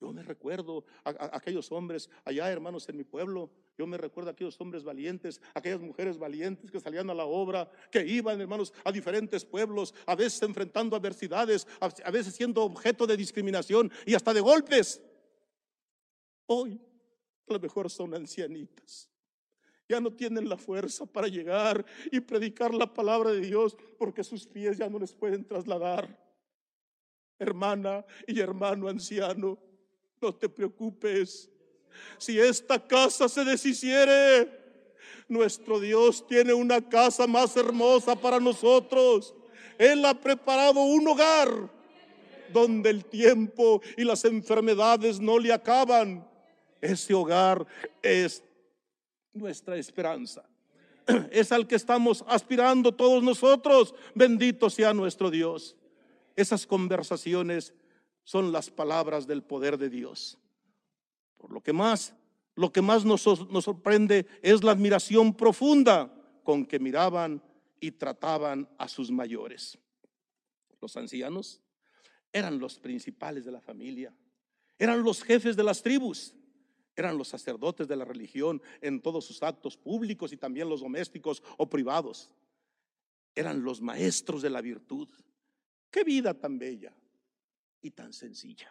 Yo 0.00 0.12
me 0.12 0.22
recuerdo 0.22 0.84
a, 1.04 1.36
aquellos 1.36 1.72
hombres 1.72 2.08
allá, 2.24 2.50
hermanos, 2.50 2.88
en 2.88 2.96
mi 2.96 3.04
pueblo. 3.04 3.50
Yo 3.76 3.86
me 3.86 3.96
recuerdo 3.96 4.30
a 4.30 4.32
aquellos 4.32 4.60
hombres 4.60 4.84
valientes, 4.84 5.40
aquellas 5.54 5.80
mujeres 5.80 6.18
valientes 6.18 6.70
que 6.70 6.78
salían 6.78 7.10
a 7.10 7.14
la 7.14 7.24
obra, 7.24 7.68
que 7.90 8.06
iban, 8.06 8.40
hermanos, 8.40 8.72
a 8.84 8.92
diferentes 8.92 9.44
pueblos, 9.44 9.94
a 10.06 10.14
veces 10.14 10.40
enfrentando 10.42 10.94
adversidades, 10.94 11.66
a 11.80 12.10
veces 12.10 12.34
siendo 12.34 12.62
objeto 12.62 13.06
de 13.06 13.16
discriminación 13.16 13.90
y 14.06 14.14
hasta 14.14 14.32
de 14.32 14.40
golpes. 14.40 15.02
Hoy, 16.46 16.80
a 17.48 17.52
lo 17.52 17.60
mejor 17.60 17.90
son 17.90 18.14
ancianitas. 18.14 19.10
Ya 19.88 20.00
no 20.00 20.12
tienen 20.12 20.48
la 20.48 20.58
fuerza 20.58 21.06
para 21.06 21.28
llegar 21.28 21.84
y 22.12 22.20
predicar 22.20 22.72
la 22.72 22.92
palabra 22.92 23.32
de 23.32 23.40
Dios 23.40 23.76
porque 23.98 24.22
sus 24.22 24.46
pies 24.46 24.78
ya 24.78 24.88
no 24.88 24.98
les 24.98 25.14
pueden 25.14 25.44
trasladar. 25.44 26.24
Hermana 27.38 28.04
y 28.26 28.40
hermano 28.40 28.88
anciano, 28.88 29.58
no 30.20 30.34
te 30.34 30.48
preocupes. 30.48 31.50
Si 32.18 32.38
esta 32.38 32.84
casa 32.84 33.28
se 33.28 33.44
deshiciere, 33.44 34.48
nuestro 35.28 35.78
Dios 35.80 36.26
tiene 36.26 36.52
una 36.52 36.80
casa 36.80 37.26
más 37.26 37.56
hermosa 37.56 38.16
para 38.16 38.40
nosotros. 38.40 39.34
Él 39.78 40.04
ha 40.04 40.14
preparado 40.14 40.80
un 40.80 41.06
hogar 41.06 41.70
donde 42.52 42.90
el 42.90 43.04
tiempo 43.04 43.82
y 43.96 44.04
las 44.04 44.24
enfermedades 44.24 45.20
no 45.20 45.38
le 45.38 45.52
acaban. 45.52 46.26
Ese 46.80 47.14
hogar 47.14 47.66
es 48.02 48.42
nuestra 49.32 49.76
esperanza. 49.76 50.44
Es 51.30 51.52
al 51.52 51.66
que 51.66 51.74
estamos 51.74 52.22
aspirando 52.28 52.92
todos 52.92 53.22
nosotros. 53.22 53.94
Bendito 54.14 54.68
sea 54.68 54.92
nuestro 54.92 55.30
Dios. 55.30 55.74
Esas 56.36 56.66
conversaciones 56.66 57.72
son 58.28 58.52
las 58.52 58.68
palabras 58.68 59.26
del 59.26 59.42
poder 59.42 59.78
de 59.78 59.88
Dios. 59.88 60.36
Por 61.38 61.50
lo 61.50 61.62
que 61.62 61.72
más, 61.72 62.14
lo 62.56 62.70
que 62.70 62.82
más 62.82 63.02
nos, 63.06 63.24
nos 63.48 63.64
sorprende 63.64 64.26
es 64.42 64.62
la 64.62 64.72
admiración 64.72 65.32
profunda 65.32 66.14
con 66.44 66.66
que 66.66 66.78
miraban 66.78 67.42
y 67.80 67.90
trataban 67.90 68.68
a 68.76 68.86
sus 68.86 69.10
mayores. 69.10 69.78
Los 70.78 70.94
ancianos 70.98 71.62
eran 72.30 72.58
los 72.58 72.78
principales 72.78 73.46
de 73.46 73.52
la 73.52 73.62
familia, 73.62 74.14
eran 74.78 75.02
los 75.02 75.22
jefes 75.22 75.56
de 75.56 75.64
las 75.64 75.82
tribus, 75.82 76.34
eran 76.96 77.16
los 77.16 77.28
sacerdotes 77.28 77.88
de 77.88 77.96
la 77.96 78.04
religión 78.04 78.60
en 78.82 79.00
todos 79.00 79.24
sus 79.24 79.42
actos 79.42 79.78
públicos 79.78 80.34
y 80.34 80.36
también 80.36 80.68
los 80.68 80.82
domésticos 80.82 81.42
o 81.56 81.70
privados. 81.70 82.30
Eran 83.34 83.62
los 83.62 83.80
maestros 83.80 84.42
de 84.42 84.50
la 84.50 84.60
virtud. 84.60 85.08
Qué 85.90 86.04
vida 86.04 86.34
tan 86.34 86.58
bella, 86.58 86.94
y 87.80 87.90
tan 87.90 88.12
sencilla. 88.12 88.70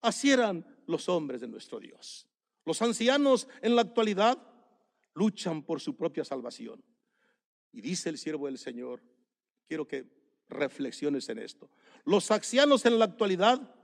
Así 0.00 0.30
eran 0.30 0.64
los 0.86 1.08
hombres 1.08 1.40
de 1.40 1.48
nuestro 1.48 1.80
Dios. 1.80 2.26
Los 2.64 2.82
ancianos 2.82 3.48
en 3.62 3.74
la 3.74 3.82
actualidad 3.82 4.38
luchan 5.14 5.62
por 5.62 5.80
su 5.80 5.96
propia 5.96 6.24
salvación. 6.24 6.82
Y 7.72 7.80
dice 7.80 8.08
el 8.08 8.18
siervo 8.18 8.46
del 8.46 8.58
Señor, 8.58 9.02
quiero 9.66 9.86
que 9.86 10.06
reflexiones 10.48 11.28
en 11.28 11.38
esto. 11.38 11.70
Los 12.04 12.30
ancianos 12.30 12.86
en 12.86 12.98
la 12.98 13.06
actualidad 13.06 13.74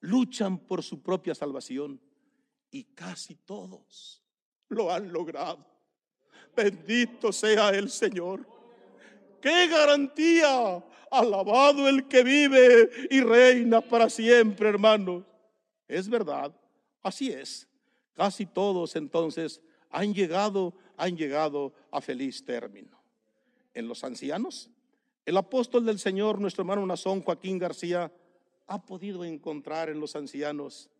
luchan 0.00 0.58
por 0.58 0.82
su 0.82 1.02
propia 1.02 1.34
salvación 1.34 2.00
y 2.70 2.84
casi 2.84 3.36
todos 3.36 4.22
lo 4.68 4.92
han 4.92 5.12
logrado. 5.12 5.66
Bendito 6.54 7.32
sea 7.32 7.70
el 7.70 7.90
Señor. 7.90 8.46
¡Qué 9.40 9.68
garantía! 9.68 10.84
Alabado 11.10 11.88
el 11.88 12.06
que 12.06 12.22
vive 12.22 12.88
y 13.10 13.20
reina 13.20 13.80
para 13.80 14.08
siempre, 14.08 14.68
hermanos. 14.68 15.24
Es 15.88 16.08
verdad, 16.08 16.54
así 17.02 17.30
es. 17.30 17.68
Casi 18.14 18.46
todos 18.46 18.96
entonces 18.96 19.60
han 19.90 20.14
llegado, 20.14 20.74
han 20.96 21.16
llegado 21.16 21.74
a 21.90 22.00
feliz 22.00 22.44
término. 22.44 23.02
En 23.74 23.88
los 23.88 24.04
ancianos, 24.04 24.70
el 25.26 25.36
apóstol 25.36 25.84
del 25.84 25.98
Señor, 25.98 26.40
nuestro 26.40 26.62
hermano 26.62 26.86
Nazón 26.86 27.22
Joaquín 27.22 27.58
García, 27.58 28.12
ha 28.66 28.82
podido 28.86 29.24
encontrar 29.24 29.88
en 29.88 29.98
los 29.98 30.14
ancianos 30.14 30.90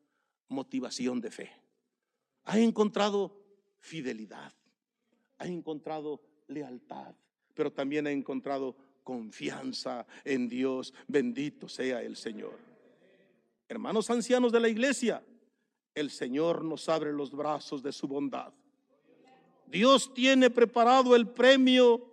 motivación 0.48 1.20
de 1.20 1.30
fe. 1.30 1.52
Ha 2.44 2.58
encontrado 2.58 3.36
fidelidad, 3.78 4.52
ha 5.38 5.46
encontrado 5.46 6.20
lealtad, 6.48 7.14
pero 7.54 7.72
también 7.72 8.06
ha 8.06 8.10
encontrado 8.10 8.76
confianza 9.02 10.06
en 10.24 10.48
Dios. 10.48 10.92
Bendito 11.06 11.68
sea 11.68 12.02
el 12.02 12.16
Señor. 12.16 12.58
Hermanos 13.68 14.10
ancianos 14.10 14.52
de 14.52 14.60
la 14.60 14.68
iglesia, 14.68 15.22
el 15.94 16.10
Señor 16.10 16.64
nos 16.64 16.88
abre 16.88 17.12
los 17.12 17.30
brazos 17.32 17.82
de 17.82 17.92
su 17.92 18.08
bondad. 18.08 18.52
Dios 19.66 20.12
tiene 20.12 20.50
preparado 20.50 21.14
el 21.14 21.28
premio 21.28 22.12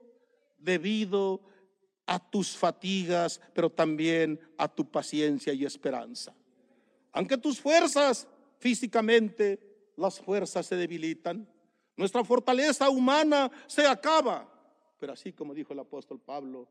debido 0.58 1.42
a 2.06 2.20
tus 2.20 2.56
fatigas, 2.56 3.42
pero 3.54 3.70
también 3.70 4.40
a 4.58 4.68
tu 4.68 4.90
paciencia 4.90 5.54
y 5.54 5.66
esperanza. 5.66 6.36
Aunque 7.12 7.38
tus 7.38 7.60
fuerzas 7.60 8.28
físicamente, 8.60 9.92
las 9.96 10.20
fuerzas 10.20 10.66
se 10.66 10.76
debilitan, 10.76 11.48
nuestra 11.96 12.24
fortaleza 12.24 12.90
humana 12.90 13.52
se 13.66 13.86
acaba. 13.88 14.48
Pero 15.00 15.14
así 15.14 15.34
como 15.34 15.54
dijo 15.54 15.74
el 15.74 15.80
apóstol 15.80 16.20
Pablo, 16.20 16.68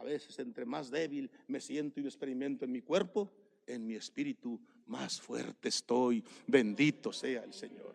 a 0.00 0.04
veces 0.04 0.38
entre 0.38 0.64
más 0.64 0.90
débil 0.90 1.30
me 1.46 1.60
siento 1.60 2.00
y 2.00 2.06
experimento 2.06 2.64
en 2.64 2.72
mi 2.72 2.80
cuerpo, 2.80 3.30
en 3.66 3.86
mi 3.86 3.96
espíritu 3.96 4.58
más 4.86 5.20
fuerte 5.20 5.68
estoy. 5.68 6.24
Bendito 6.46 7.12
sea 7.12 7.44
el 7.44 7.52
Señor. 7.52 7.94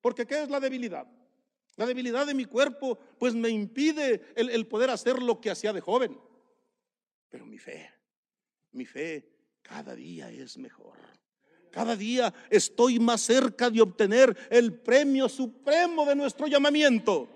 Porque 0.00 0.26
¿qué 0.26 0.42
es 0.42 0.50
la 0.50 0.58
debilidad? 0.58 1.06
La 1.76 1.86
debilidad 1.86 2.26
de 2.26 2.34
mi 2.34 2.46
cuerpo 2.46 2.98
pues 3.16 3.32
me 3.36 3.48
impide 3.48 4.32
el, 4.34 4.50
el 4.50 4.66
poder 4.66 4.90
hacer 4.90 5.22
lo 5.22 5.40
que 5.40 5.50
hacía 5.50 5.72
de 5.72 5.80
joven. 5.80 6.18
Pero 7.28 7.46
mi 7.46 7.58
fe, 7.58 7.88
mi 8.72 8.84
fe 8.84 9.24
cada 9.62 9.94
día 9.94 10.32
es 10.32 10.58
mejor. 10.58 10.98
Cada 11.70 11.94
día 11.94 12.34
estoy 12.50 12.98
más 12.98 13.20
cerca 13.20 13.70
de 13.70 13.80
obtener 13.80 14.36
el 14.50 14.80
premio 14.80 15.28
supremo 15.28 16.04
de 16.06 16.16
nuestro 16.16 16.48
llamamiento. 16.48 17.28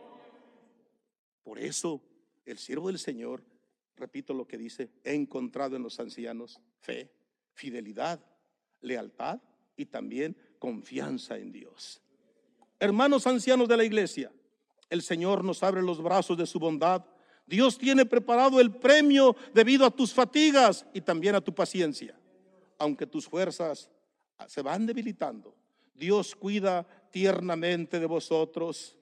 Por 1.45 1.61
eso 1.61 2.03
el 2.45 2.59
siervo 2.59 2.88
del 2.88 2.99
Señor 2.99 3.54
repito 3.97 4.34
lo 4.34 4.47
que 4.47 4.59
dice, 4.59 4.90
he 5.05 5.14
encontrado 5.14 5.76
en 5.76 5.82
los 5.82 5.99
ancianos 6.01 6.61
fe, 6.80 7.11
fidelidad, 7.53 8.20
lealtad 8.80 9.40
y 9.76 9.86
también 9.86 10.36
confianza 10.59 11.36
en 11.38 11.53
Dios. 11.53 12.01
Hermanos 12.78 13.26
ancianos 13.26 13.68
de 13.68 13.76
la 13.76 13.84
iglesia, 13.84 14.32
el 14.90 15.03
Señor 15.03 15.45
nos 15.45 15.62
abre 15.62 15.82
los 15.82 16.03
brazos 16.03 16.36
de 16.36 16.47
su 16.47 16.59
bondad. 16.59 17.05
Dios 17.47 17.78
tiene 17.78 18.07
preparado 18.07 18.61
el 18.61 18.74
premio 18.74 19.36
debido 19.53 19.86
a 19.86 19.90
tus 19.90 20.12
fatigas 20.12 20.86
y 20.92 21.01
también 21.01 21.34
a 21.34 21.40
tu 21.40 21.55
paciencia. 21.55 22.18
Aunque 22.78 23.07
tus 23.07 23.26
fuerzas 23.26 23.90
se 24.47 24.62
van 24.62 24.86
debilitando, 24.86 25.55
Dios 25.95 26.34
cuida 26.34 26.86
tiernamente 27.11 28.01
de 28.01 28.07
vosotros. 28.07 28.99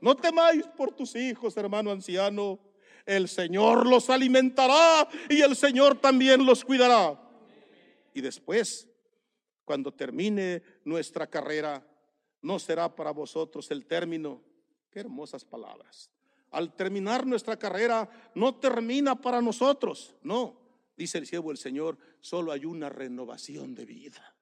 No 0.00 0.14
temáis 0.14 0.66
por 0.76 0.92
tus 0.92 1.16
hijos, 1.16 1.56
hermano 1.56 1.90
anciano 1.90 2.58
el 3.06 3.28
Señor 3.28 3.86
los 3.86 4.10
alimentará 4.10 5.08
y 5.30 5.40
el 5.40 5.56
Señor 5.56 6.00
también 6.00 6.44
los 6.44 6.64
cuidará. 6.64 7.18
Y 8.12 8.20
después, 8.20 8.88
cuando 9.64 9.92
termine 9.92 10.62
nuestra 10.84 11.28
carrera, 11.28 11.86
no 12.42 12.58
será 12.58 12.94
para 12.94 13.12
vosotros 13.12 13.70
el 13.70 13.86
término. 13.86 14.42
Qué 14.90 15.00
hermosas 15.00 15.44
palabras. 15.44 16.10
Al 16.50 16.74
terminar 16.74 17.26
nuestra 17.26 17.56
carrera, 17.56 18.08
no 18.34 18.56
termina 18.56 19.20
para 19.20 19.40
nosotros. 19.40 20.14
No, 20.22 20.58
dice 20.96 21.18
el 21.18 21.26
siervo 21.26 21.48
del 21.48 21.58
Señor, 21.58 21.98
solo 22.20 22.52
hay 22.52 22.64
una 22.64 22.88
renovación 22.88 23.74
de 23.74 23.84
vida. 23.84 24.34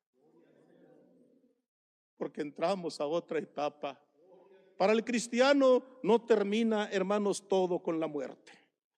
Porque 2.17 2.41
entramos 2.41 3.01
a 3.01 3.07
otra 3.07 3.39
etapa 3.39 4.01
para 4.77 4.93
el 4.93 5.05
cristiano 5.05 5.83
no 6.03 6.23
termina, 6.23 6.89
hermanos, 6.91 7.47
todo 7.49 7.81
con 7.81 8.01
la 8.01 8.07
muerte. 8.07 8.53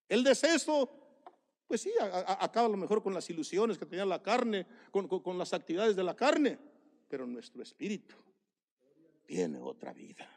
El 0.08 0.22
deceso, 0.24 0.88
pues 1.66 1.80
sí, 1.82 1.92
acaba 2.00 2.66
a 2.66 2.70
lo 2.70 2.76
mejor 2.76 3.02
con 3.02 3.12
las 3.12 3.28
ilusiones 3.30 3.78
que 3.78 3.86
tenía 3.86 4.04
la 4.04 4.22
carne, 4.22 4.66
con, 4.90 5.08
con 5.08 5.38
las 5.38 5.52
actividades 5.52 5.96
de 5.96 6.04
la 6.04 6.14
carne, 6.14 6.58
pero 7.08 7.26
nuestro 7.26 7.62
espíritu 7.62 8.14
tiene 9.26 9.60
otra 9.60 9.92
vida. 9.92 10.28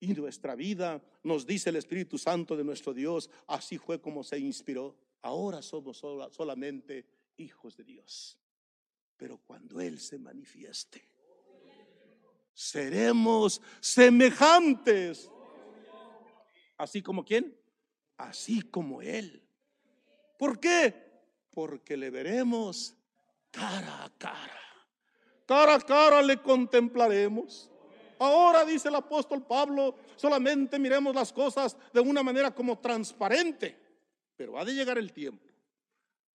Y 0.00 0.14
nuestra 0.14 0.54
vida, 0.54 1.02
nos 1.22 1.46
dice 1.46 1.68
el 1.68 1.76
Espíritu 1.76 2.16
Santo 2.16 2.56
de 2.56 2.64
nuestro 2.64 2.94
Dios, 2.94 3.28
así 3.46 3.76
fue 3.76 4.00
como 4.00 4.24
se 4.24 4.38
inspiró. 4.38 4.96
Ahora 5.20 5.60
somos 5.60 5.98
solamente 5.98 7.04
hijos 7.36 7.76
de 7.76 7.84
Dios. 7.84 8.38
Pero 9.18 9.36
cuando 9.36 9.78
Él 9.78 10.00
se 10.00 10.18
manifieste, 10.18 11.02
seremos 12.60 13.62
semejantes. 13.80 15.30
Así 16.76 17.00
como 17.00 17.24
quién? 17.24 17.58
Así 18.18 18.60
como 18.60 19.00
Él. 19.00 19.42
¿Por 20.38 20.60
qué? 20.60 20.94
Porque 21.50 21.96
le 21.96 22.10
veremos 22.10 22.94
cara 23.50 24.04
a 24.04 24.10
cara. 24.10 24.60
cara 25.46 25.74
a 25.76 25.80
cara 25.80 26.20
le 26.20 26.36
contemplaremos. 26.42 27.70
Ahora, 28.18 28.66
dice 28.66 28.88
el 28.88 28.96
apóstol 28.96 29.42
Pablo, 29.42 29.96
solamente 30.16 30.78
miremos 30.78 31.14
las 31.14 31.32
cosas 31.32 31.74
de 31.94 32.00
una 32.00 32.22
manera 32.22 32.54
como 32.54 32.78
transparente, 32.78 33.74
pero 34.36 34.58
ha 34.58 34.66
de 34.66 34.74
llegar 34.74 34.98
el 34.98 35.14
tiempo. 35.14 35.49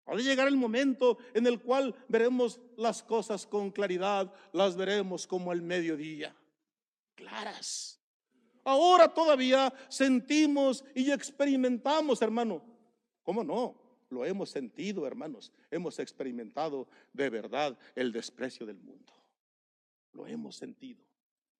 Ha 0.07 0.17
de 0.17 0.23
llegar 0.23 0.49
el 0.49 0.57
momento 0.57 1.19
en 1.33 1.47
el 1.47 1.61
cual 1.61 1.95
veremos 2.09 2.61
las 2.77 3.03
cosas 3.03 3.47
con 3.47 3.71
claridad, 3.71 4.33
las 4.53 4.77
veremos 4.77 5.27
como 5.27 5.53
el 5.53 5.63
mediodía, 5.63 6.35
claras. 7.15 8.01
Ahora 8.65 9.13
todavía 9.13 9.73
sentimos 9.89 10.85
y 10.95 11.11
experimentamos, 11.11 12.23
hermano. 12.23 12.63
¿Cómo 13.23 13.43
no? 13.43 13.75
Lo 14.09 14.25
hemos 14.25 14.51
sentido, 14.51 15.07
hermanos. 15.07 15.53
Hemos 15.71 15.99
experimentado 15.99 16.87
de 17.13 17.31
verdad 17.31 17.79
el 17.95 18.13
desprecio 18.13 18.67
del 18.67 18.79
mundo. 18.79 19.13
Lo 20.13 20.27
hemos 20.27 20.57
sentido. 20.57 21.03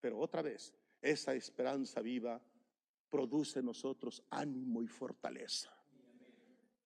Pero 0.01 0.19
otra 0.19 0.43
vez, 0.43 0.75
esa 1.01 1.35
esperanza 1.35 2.01
viva 2.01 2.41
produce 3.09 3.61
en 3.61 3.67
nosotros 3.67 4.23
ánimo 4.31 4.83
y 4.83 4.87
fortaleza. 4.87 5.75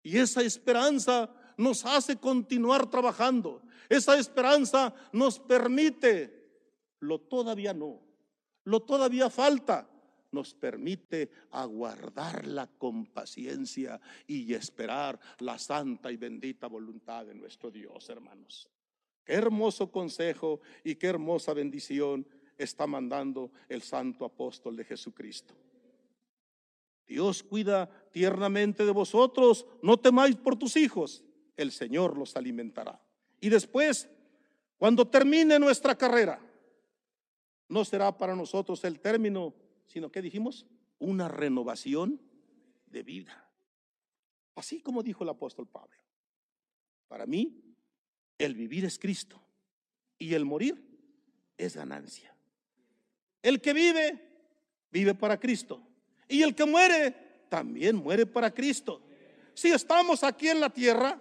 Y 0.06 0.18
esa 0.18 0.40
esperanza 0.40 1.28
nos 1.56 1.84
hace 1.84 2.14
continuar 2.14 2.88
trabajando. 2.88 3.60
Esa 3.88 4.16
esperanza 4.16 4.94
nos 5.12 5.40
permite, 5.40 6.48
lo 7.00 7.22
todavía 7.22 7.74
no, 7.74 8.00
lo 8.62 8.82
todavía 8.82 9.28
falta, 9.30 9.90
nos 10.30 10.54
permite 10.54 11.28
aguardarla 11.50 12.68
con 12.78 13.06
paciencia 13.06 14.00
y 14.28 14.54
esperar 14.54 15.18
la 15.40 15.58
santa 15.58 16.12
y 16.12 16.16
bendita 16.16 16.68
voluntad 16.68 17.26
de 17.26 17.34
nuestro 17.34 17.72
Dios, 17.72 18.08
hermanos. 18.08 18.70
Qué 19.24 19.32
hermoso 19.32 19.90
consejo 19.90 20.60
y 20.84 20.94
qué 20.94 21.08
hermosa 21.08 21.52
bendición 21.52 22.24
está 22.56 22.86
mandando 22.86 23.50
el 23.68 23.82
santo 23.82 24.24
apóstol 24.24 24.76
de 24.76 24.84
Jesucristo. 24.84 25.56
Dios 27.06 27.42
cuida 27.42 27.88
tiernamente 28.10 28.84
de 28.84 28.90
vosotros, 28.90 29.66
no 29.82 29.98
temáis 29.98 30.36
por 30.36 30.56
tus 30.56 30.76
hijos, 30.76 31.24
el 31.56 31.70
Señor 31.72 32.18
los 32.18 32.36
alimentará. 32.36 33.00
Y 33.40 33.48
después, 33.48 34.08
cuando 34.76 35.06
termine 35.06 35.58
nuestra 35.58 35.96
carrera, 35.96 36.40
no 37.68 37.84
será 37.84 38.16
para 38.16 38.34
nosotros 38.34 38.82
el 38.84 39.00
término 39.00 39.54
sino 39.86 40.10
que 40.10 40.22
dijimos 40.22 40.66
una 40.98 41.28
renovación 41.28 42.20
de 42.86 43.02
vida. 43.02 43.50
Así 44.54 44.80
como 44.80 45.02
dijo 45.02 45.24
el 45.24 45.30
apóstol 45.30 45.66
Pablo. 45.66 45.96
Para 47.08 47.26
mí, 47.26 47.62
el 48.38 48.54
vivir 48.54 48.84
es 48.84 48.98
Cristo 48.98 49.40
y 50.18 50.34
el 50.34 50.44
morir 50.44 50.82
es 51.56 51.76
ganancia. 51.76 52.34
El 53.42 53.60
que 53.60 53.72
vive, 53.72 54.20
vive 54.90 55.14
para 55.14 55.38
Cristo. 55.38 55.82
Y 56.28 56.42
el 56.42 56.54
que 56.54 56.64
muere, 56.64 57.14
también 57.48 57.96
muere 57.96 58.26
para 58.26 58.52
Cristo. 58.52 59.00
Si 59.54 59.68
estamos 59.68 60.22
aquí 60.22 60.48
en 60.48 60.60
la 60.60 60.70
tierra, 60.70 61.20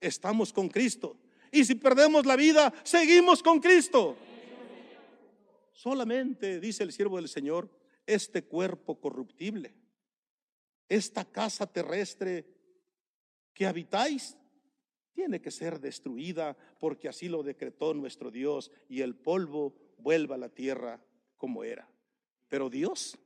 estamos 0.00 0.52
con 0.52 0.68
Cristo. 0.68 1.16
Y 1.50 1.64
si 1.64 1.74
perdemos 1.74 2.26
la 2.26 2.36
vida, 2.36 2.72
seguimos 2.82 3.42
con 3.42 3.60
Cristo. 3.60 4.16
Solamente, 5.72 6.60
dice 6.60 6.82
el 6.82 6.92
siervo 6.92 7.16
del 7.16 7.28
Señor, 7.28 7.70
este 8.06 8.42
cuerpo 8.42 8.98
corruptible, 9.00 9.74
esta 10.88 11.24
casa 11.24 11.66
terrestre 11.66 12.46
que 13.54 13.66
habitáis, 13.66 14.36
tiene 15.12 15.40
que 15.40 15.50
ser 15.50 15.80
destruida 15.80 16.56
porque 16.78 17.08
así 17.08 17.28
lo 17.28 17.42
decretó 17.42 17.92
nuestro 17.92 18.30
Dios 18.30 18.70
y 18.88 19.02
el 19.02 19.16
polvo 19.16 19.74
vuelva 19.98 20.36
a 20.36 20.38
la 20.38 20.48
tierra 20.48 21.00
como 21.36 21.64
era. 21.64 21.88
Pero 22.48 22.70
Dios, 22.70 23.18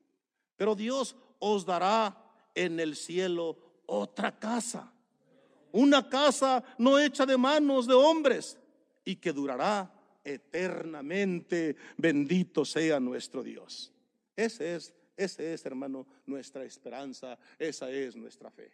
pero 0.56 0.74
Dios 0.74 1.16
os 1.38 1.64
dará 1.64 2.16
en 2.54 2.80
el 2.80 2.96
cielo 2.96 3.58
otra 3.86 4.38
casa, 4.38 4.92
una 5.72 6.08
casa 6.08 6.62
no 6.78 6.98
hecha 6.98 7.24
de 7.26 7.36
manos 7.36 7.86
de 7.86 7.94
hombres 7.94 8.58
y 9.04 9.16
que 9.16 9.32
durará 9.32 9.90
eternamente. 10.24 11.76
Bendito 11.96 12.64
sea 12.64 13.00
nuestro 13.00 13.42
Dios. 13.42 13.92
Ese 14.36 14.76
es, 14.76 14.94
ese 15.16 15.52
es, 15.52 15.64
hermano, 15.66 16.06
nuestra 16.26 16.64
esperanza, 16.64 17.38
esa 17.58 17.90
es 17.90 18.16
nuestra 18.16 18.50
fe. 18.50 18.72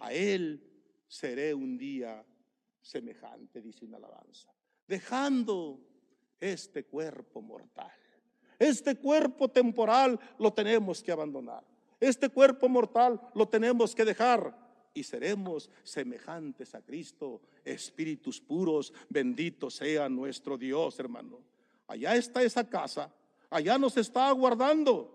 A 0.00 0.12
Él 0.12 0.62
seré 1.06 1.54
un 1.54 1.76
día 1.78 2.24
semejante, 2.80 3.62
dice 3.62 3.84
una 3.84 3.96
alabanza, 3.96 4.52
dejando 4.86 5.80
este 6.40 6.84
cuerpo 6.84 7.40
mortal. 7.40 7.92
Este 8.58 8.96
cuerpo 8.96 9.48
temporal 9.48 10.18
lo 10.38 10.52
tenemos 10.52 11.02
que 11.02 11.12
abandonar. 11.12 11.64
Este 12.00 12.28
cuerpo 12.28 12.68
mortal 12.68 13.20
lo 13.34 13.48
tenemos 13.48 13.94
que 13.94 14.04
dejar 14.04 14.56
y 14.92 15.02
seremos 15.02 15.70
semejantes 15.82 16.74
a 16.74 16.82
Cristo, 16.82 17.40
espíritus 17.64 18.40
puros, 18.40 18.92
bendito 19.08 19.70
sea 19.70 20.08
nuestro 20.08 20.56
Dios, 20.56 20.98
hermano. 20.98 21.38
Allá 21.86 22.14
está 22.16 22.42
esa 22.42 22.68
casa 22.68 23.10
allá 23.54 23.78
nos 23.78 23.96
está 23.96 24.28
aguardando. 24.28 25.14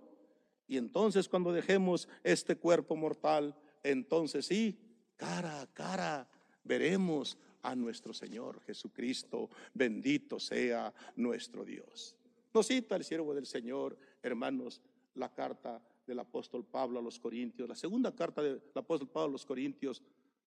Y 0.68 0.78
entonces 0.78 1.28
cuando 1.28 1.52
dejemos 1.52 2.08
este 2.24 2.56
cuerpo 2.56 2.96
mortal, 2.96 3.54
entonces 3.84 4.46
sí, 4.46 4.80
cara 5.18 5.62
a 5.62 5.68
cara, 5.68 6.30
veremos 6.64 7.38
a 7.64 7.76
nuestro 7.76 8.14
Señor 8.14 8.62
Jesucristo. 8.62 9.50
Bendito 9.74 10.40
sea 10.40 10.94
nuestro 11.18 11.66
Dios. 11.66 12.16
Nos 12.54 12.68
cita 12.68 12.96
el 12.96 13.04
siervo 13.04 13.34
del 13.34 13.46
Señor, 13.46 13.98
hermanos, 14.22 14.82
la 15.16 15.34
carta 15.34 15.82
del 16.06 16.20
apóstol 16.20 16.66
Pablo 16.66 17.00
a 17.00 17.02
los 17.02 17.20
Corintios, 17.20 17.70
la 17.70 17.76
segunda 17.76 18.16
carta 18.16 18.42
del 18.42 18.62
apóstol 18.74 19.10
Pablo 19.10 19.30
a 19.30 19.32
los 19.34 19.46
Corintios, 19.46 20.02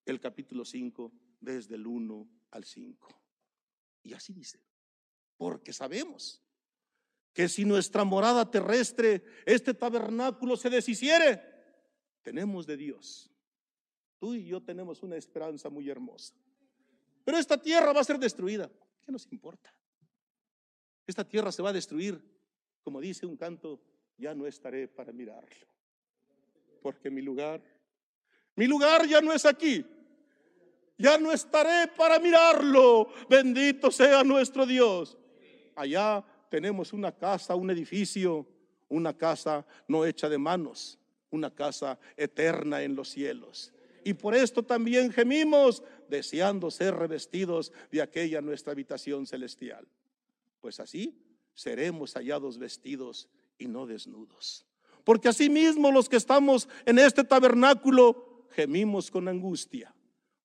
el 0.05 0.19
capítulo 0.19 0.65
5, 0.65 1.11
desde 1.39 1.75
el 1.75 1.87
1 1.87 2.27
al 2.51 2.65
5. 2.65 3.09
Y 4.03 4.13
así 4.13 4.33
dice, 4.33 4.59
porque 5.37 5.71
sabemos 5.71 6.41
que 7.33 7.47
si 7.47 7.63
nuestra 7.65 8.03
morada 8.03 8.49
terrestre, 8.49 9.23
este 9.45 9.73
tabernáculo 9.73 10.57
se 10.57 10.69
deshiciere, 10.69 11.41
tenemos 12.21 12.67
de 12.67 12.77
Dios. 12.77 13.31
Tú 14.19 14.35
y 14.35 14.45
yo 14.45 14.61
tenemos 14.61 15.03
una 15.03 15.15
esperanza 15.15 15.69
muy 15.69 15.89
hermosa. 15.89 16.35
Pero 17.23 17.37
esta 17.37 17.61
tierra 17.61 17.93
va 17.93 18.01
a 18.01 18.05
ser 18.05 18.19
destruida. 18.19 18.69
¿Qué 19.01 19.11
nos 19.11 19.29
importa? 19.31 19.73
Esta 21.05 21.23
tierra 21.23 21.51
se 21.51 21.61
va 21.61 21.69
a 21.69 21.73
destruir. 21.73 22.21
Como 22.83 22.99
dice 23.01 23.25
un 23.25 23.37
canto, 23.37 23.79
ya 24.17 24.33
no 24.33 24.45
estaré 24.45 24.87
para 24.87 25.11
mirarlo. 25.11 25.67
Porque 26.81 27.09
mi 27.09 27.21
lugar, 27.21 27.61
mi 28.55 28.67
lugar 28.67 29.07
ya 29.07 29.21
no 29.21 29.33
es 29.33 29.45
aquí. 29.45 29.85
Ya 30.97 31.17
no 31.17 31.31
estaré 31.31 31.91
para 31.91 32.19
mirarlo. 32.19 33.09
Bendito 33.29 33.91
sea 33.91 34.23
nuestro 34.23 34.65
Dios. 34.65 35.17
Allá 35.75 36.23
tenemos 36.49 36.93
una 36.93 37.11
casa, 37.11 37.55
un 37.55 37.71
edificio, 37.71 38.47
una 38.89 39.17
casa 39.17 39.65
no 39.87 40.05
hecha 40.05 40.29
de 40.29 40.37
manos, 40.37 40.99
una 41.31 41.53
casa 41.53 41.99
eterna 42.15 42.83
en 42.83 42.95
los 42.95 43.09
cielos. 43.09 43.73
Y 44.03 44.13
por 44.13 44.35
esto 44.35 44.63
también 44.63 45.11
gemimos, 45.11 45.83
deseando 46.09 46.69
ser 46.69 46.93
revestidos 46.93 47.71
de 47.91 48.01
aquella 48.01 48.41
nuestra 48.41 48.73
habitación 48.73 49.25
celestial. 49.25 49.87
Pues 50.63 50.79
así 50.79 51.21
seremos 51.53 52.13
hallados 52.13 52.57
vestidos 52.57 53.27
y 53.57 53.67
no 53.67 53.85
desnudos. 53.85 54.65
Porque 55.03 55.27
asimismo 55.27 55.91
los 55.91 56.07
que 56.07 56.15
estamos 56.15 56.69
en 56.85 56.99
este 56.99 57.25
tabernáculo 57.25 58.47
gemimos 58.51 59.11
con 59.11 59.27
angustia, 59.27 59.93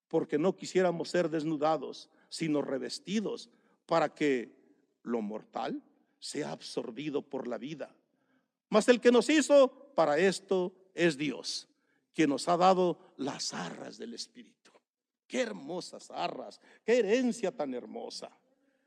porque 0.09 0.37
no 0.37 0.57
quisiéramos 0.57 1.11
ser 1.11 1.31
desnudados, 1.31 2.11
sino 2.29 2.62
revestidos, 2.62 3.49
para 3.87 4.12
que 4.12 4.59
lo 5.05 5.23
mortal 5.23 5.85
sea 6.19 6.51
absorbido 6.51 7.23
por 7.23 7.47
la 7.47 7.57
vida. 7.57 7.95
Mas 8.71 8.89
el 8.89 9.01
que 9.01 9.12
nos 9.12 9.31
hizo 9.31 9.93
para 9.95 10.19
esto 10.19 10.75
es 10.95 11.16
Dios, 11.16 11.69
quien 12.12 12.31
nos 12.31 12.49
ha 12.49 12.57
dado 12.57 12.99
las 13.19 13.55
arras 13.55 13.99
del 13.99 14.14
Espíritu. 14.14 14.73
Qué 15.29 15.43
hermosas 15.43 16.11
arras, 16.11 16.61
qué 16.85 16.99
herencia 16.99 17.55
tan 17.55 17.73
hermosa. 17.73 18.37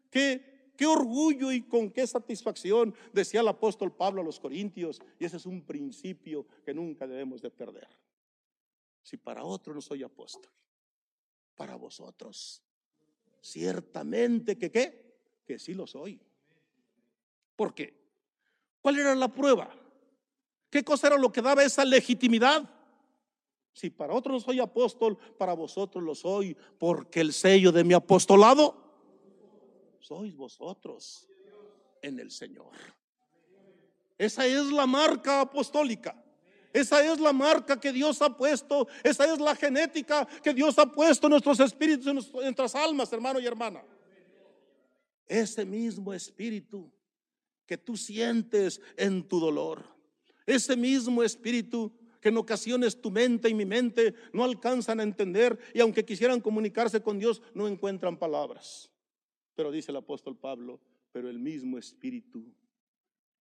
Qué, 0.09 0.50
qué 0.82 0.88
orgullo 0.88 1.51
y 1.51 1.61
con 1.61 1.91
qué 1.91 2.07
satisfacción, 2.07 2.95
decía 3.13 3.41
el 3.41 3.47
apóstol 3.47 3.95
Pablo 3.95 4.21
a 4.21 4.25
los 4.25 4.39
Corintios. 4.39 4.99
Y 5.19 5.25
ese 5.25 5.38
es 5.38 5.45
un 5.45 5.61
principio 5.61 6.47
que 6.65 6.73
nunca 6.73 7.05
debemos 7.05 7.39
de 7.39 7.51
perder. 7.51 7.88
Si 9.03 9.15
para 9.15 9.43
otro 9.43 9.75
no 9.75 9.82
soy 9.82 10.01
apóstol, 10.01 10.51
para 11.55 11.75
vosotros, 11.75 12.63
ciertamente 13.41 14.57
que 14.57 14.71
qué, 14.71 15.19
que 15.45 15.59
sí 15.59 15.75
lo 15.75 15.86
soy. 15.86 16.19
¿Por 17.55 17.75
qué? 17.75 17.93
¿Cuál 18.82 18.97
era 18.97 19.13
la 19.13 19.27
prueba? 19.27 19.71
¿Qué 20.71 20.84
cosa 20.84 21.05
era 21.05 21.17
lo 21.19 21.32
que 21.32 21.43
daba 21.43 21.63
esa 21.63 21.86
legitimidad? 21.86 22.67
Si 23.71 23.91
para 23.91 24.15
otros 24.15 24.41
soy 24.41 24.59
apóstol, 24.59 25.15
para 25.38 25.53
vosotros 25.53 26.03
lo 26.03 26.15
soy, 26.15 26.57
porque 26.79 27.21
el 27.21 27.34
sello 27.34 27.71
de 27.71 27.84
mi 27.84 27.93
apostolado 27.93 28.90
sois 30.01 30.35
vosotros 30.35 31.27
en 32.01 32.19
el 32.19 32.31
Señor. 32.31 32.71
Esa 34.17 34.45
es 34.45 34.71
la 34.71 34.85
marca 34.85 35.41
apostólica. 35.41 36.15
Esa 36.73 37.03
es 37.03 37.19
la 37.19 37.33
marca 37.33 37.79
que 37.79 37.91
Dios 37.91 38.21
ha 38.21 38.35
puesto. 38.35 38.87
Esa 39.03 39.31
es 39.33 39.39
la 39.39 39.55
genética 39.55 40.25
que 40.43 40.53
Dios 40.53 40.77
ha 40.79 40.85
puesto 40.85 41.27
en 41.27 41.31
nuestros 41.31 41.59
espíritus, 41.59 42.07
en 42.07 42.15
nuestras 42.15 42.75
almas, 42.75 43.11
hermano 43.11 43.39
y 43.39 43.45
hermana. 43.45 43.83
Ese 45.27 45.65
mismo 45.65 46.13
espíritu 46.13 46.91
que 47.65 47.77
tú 47.77 47.97
sientes 47.97 48.79
en 48.95 49.27
tu 49.27 49.39
dolor. 49.39 49.83
Ese 50.45 50.75
mismo 50.75 51.23
espíritu 51.23 51.91
que 52.21 52.29
en 52.29 52.37
ocasiones 52.37 53.01
tu 53.01 53.09
mente 53.09 53.49
y 53.49 53.53
mi 53.53 53.65
mente 53.65 54.13
no 54.31 54.43
alcanzan 54.43 54.99
a 54.99 55.03
entender 55.03 55.57
y 55.73 55.79
aunque 55.79 56.05
quisieran 56.05 56.39
comunicarse 56.39 57.01
con 57.01 57.17
Dios 57.17 57.41
no 57.55 57.67
encuentran 57.67 58.17
palabras. 58.17 58.90
Pero 59.55 59.71
dice 59.71 59.91
el 59.91 59.97
apóstol 59.97 60.37
Pablo, 60.37 60.79
pero 61.11 61.29
el 61.29 61.39
mismo 61.39 61.77
espíritu 61.77 62.53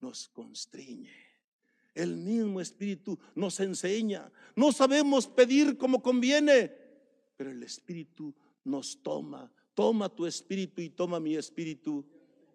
nos 0.01 0.28
constriñe. 0.30 1.12
El 1.93 2.18
mismo 2.18 2.62
espíritu 2.62 3.20
nos 3.36 3.60
enseña. 3.60 4.32
No 4.55 4.72
sabemos 4.72 5.28
pedir 5.28 5.78
como 5.78 6.01
conviene, 6.01 6.72
pero 7.36 7.51
el 7.51 7.62
espíritu 7.64 8.34
nos 8.64 9.01
toma. 9.01 9.51
Toma 9.74 10.10
tu 10.10 10.26
espíritu 10.26 10.82
y 10.82 10.89
toma 10.89 11.20
mi 11.20 11.36
espíritu 11.36 12.05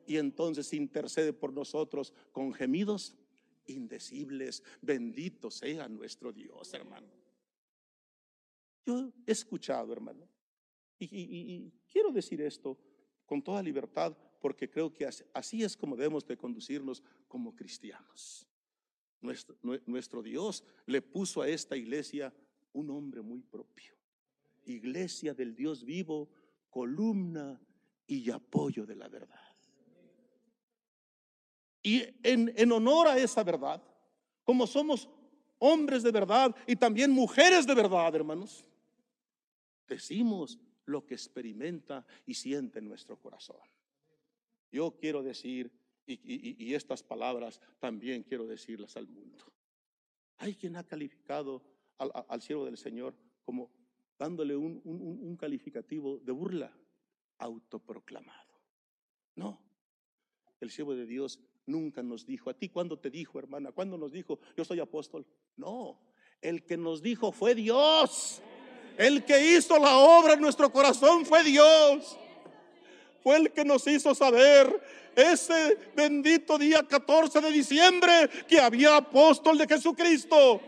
y 0.06 0.16
entonces 0.16 0.72
intercede 0.72 1.32
por 1.32 1.52
nosotros 1.52 2.12
con 2.32 2.52
gemidos 2.52 3.16
indecibles. 3.66 4.62
Bendito 4.80 5.50
sea 5.50 5.88
nuestro 5.88 6.32
Dios, 6.32 6.72
hermano. 6.74 7.08
Yo 8.86 9.12
he 9.26 9.32
escuchado, 9.32 9.92
hermano, 9.92 10.28
y, 10.98 11.72
quiero 11.90 12.12
decir 12.12 12.40
esto 12.42 12.78
con 13.26 13.42
toda 13.42 13.62
libertad 13.62 14.16
porque 14.40 14.68
creo 14.68 14.92
que 14.92 15.08
así 15.32 15.62
es 15.62 15.76
como 15.76 15.96
debemos 15.96 16.26
de 16.26 16.36
conducirnos 16.36 17.02
como 17.28 17.56
cristianos. 17.56 18.46
Nuestro, 19.22 20.22
Dios 20.22 20.62
le 20.84 21.00
puso 21.00 21.40
a 21.40 21.48
esta 21.48 21.76
iglesia 21.76 22.30
un 22.74 22.90
hombre 22.90 23.22
muy 23.22 23.40
propio. 23.40 23.94
Iglesia 24.66 25.32
del 25.32 25.54
Dios 25.54 25.82
vivo, 25.82 26.28
columna 26.68 27.58
y 28.06 28.30
apoyo 28.30 28.84
de 28.84 28.96
la 28.96 29.08
verdad. 29.08 29.56
Y 31.82 32.02
en, 32.22 32.70
honor 32.70 33.08
a 33.08 33.18
esa 33.18 33.42
verdad, 33.42 33.82
como 34.42 34.66
somos 34.66 35.08
hombres 35.58 36.02
de 36.02 36.10
verdad 36.10 36.54
y 36.66 36.76
también 36.76 37.10
mujeres 37.10 37.66
de 37.66 37.74
verdad, 37.74 38.14
hermanos, 38.14 38.62
decimos 39.88 40.58
lo 40.86 41.06
que 41.06 41.14
experimenta 41.14 42.06
y 42.26 42.34
siente 42.34 42.78
en 42.78 42.88
nuestro 42.88 43.18
corazón. 43.18 43.60
Yo 44.70 44.96
quiero 44.98 45.22
decir, 45.22 45.70
y, 46.06 46.74
estas 46.74 47.02
palabras 47.02 47.60
también 47.78 48.22
quiero 48.22 48.46
decirlas 48.46 48.96
al 48.96 49.08
mundo. 49.08 49.44
Hay 50.38 50.54
quien 50.54 50.76
ha 50.76 50.84
calificado 50.84 51.62
al, 51.98 52.42
siervo 52.42 52.64
del 52.64 52.76
Señor 52.76 53.14
como 53.44 53.70
dándole 54.18 54.56
un, 54.56 54.80
un 54.84 55.36
calificativo 55.36 56.18
de 56.18 56.32
burla 56.32 56.76
autoproclamado. 57.38 58.60
No, 59.36 59.60
el 60.60 60.70
siervo 60.70 60.94
de 60.94 61.06
Dios 61.06 61.40
nunca 61.66 62.02
nos 62.02 62.26
dijo. 62.26 62.50
¿A 62.50 62.54
ti 62.54 62.68
cuándo 62.68 62.98
te 62.98 63.10
dijo, 63.10 63.38
hermana? 63.38 63.72
¿Cuándo 63.72 63.96
nos 63.96 64.12
dijo, 64.12 64.38
yo 64.56 64.64
soy 64.64 64.80
apóstol? 64.80 65.26
No, 65.56 66.00
el 66.40 66.64
que 66.64 66.76
nos 66.76 67.02
dijo 67.02 67.32
fue 67.32 67.54
Dios. 67.54 68.42
El 68.96 69.24
que 69.24 69.56
hizo 69.56 69.78
la 69.78 69.96
obra 69.96 70.34
en 70.34 70.40
nuestro 70.40 70.70
corazón 70.70 71.26
fue 71.26 71.42
Dios. 71.42 72.18
Fue 73.22 73.36
el 73.36 73.52
que 73.52 73.64
nos 73.64 73.86
hizo 73.86 74.14
saber 74.14 74.80
ese 75.16 75.78
bendito 75.94 76.58
día 76.58 76.86
14 76.86 77.40
de 77.40 77.50
diciembre 77.50 78.28
que 78.48 78.60
había 78.60 78.96
apóstol 78.96 79.58
de 79.58 79.66
Jesucristo. 79.66 80.60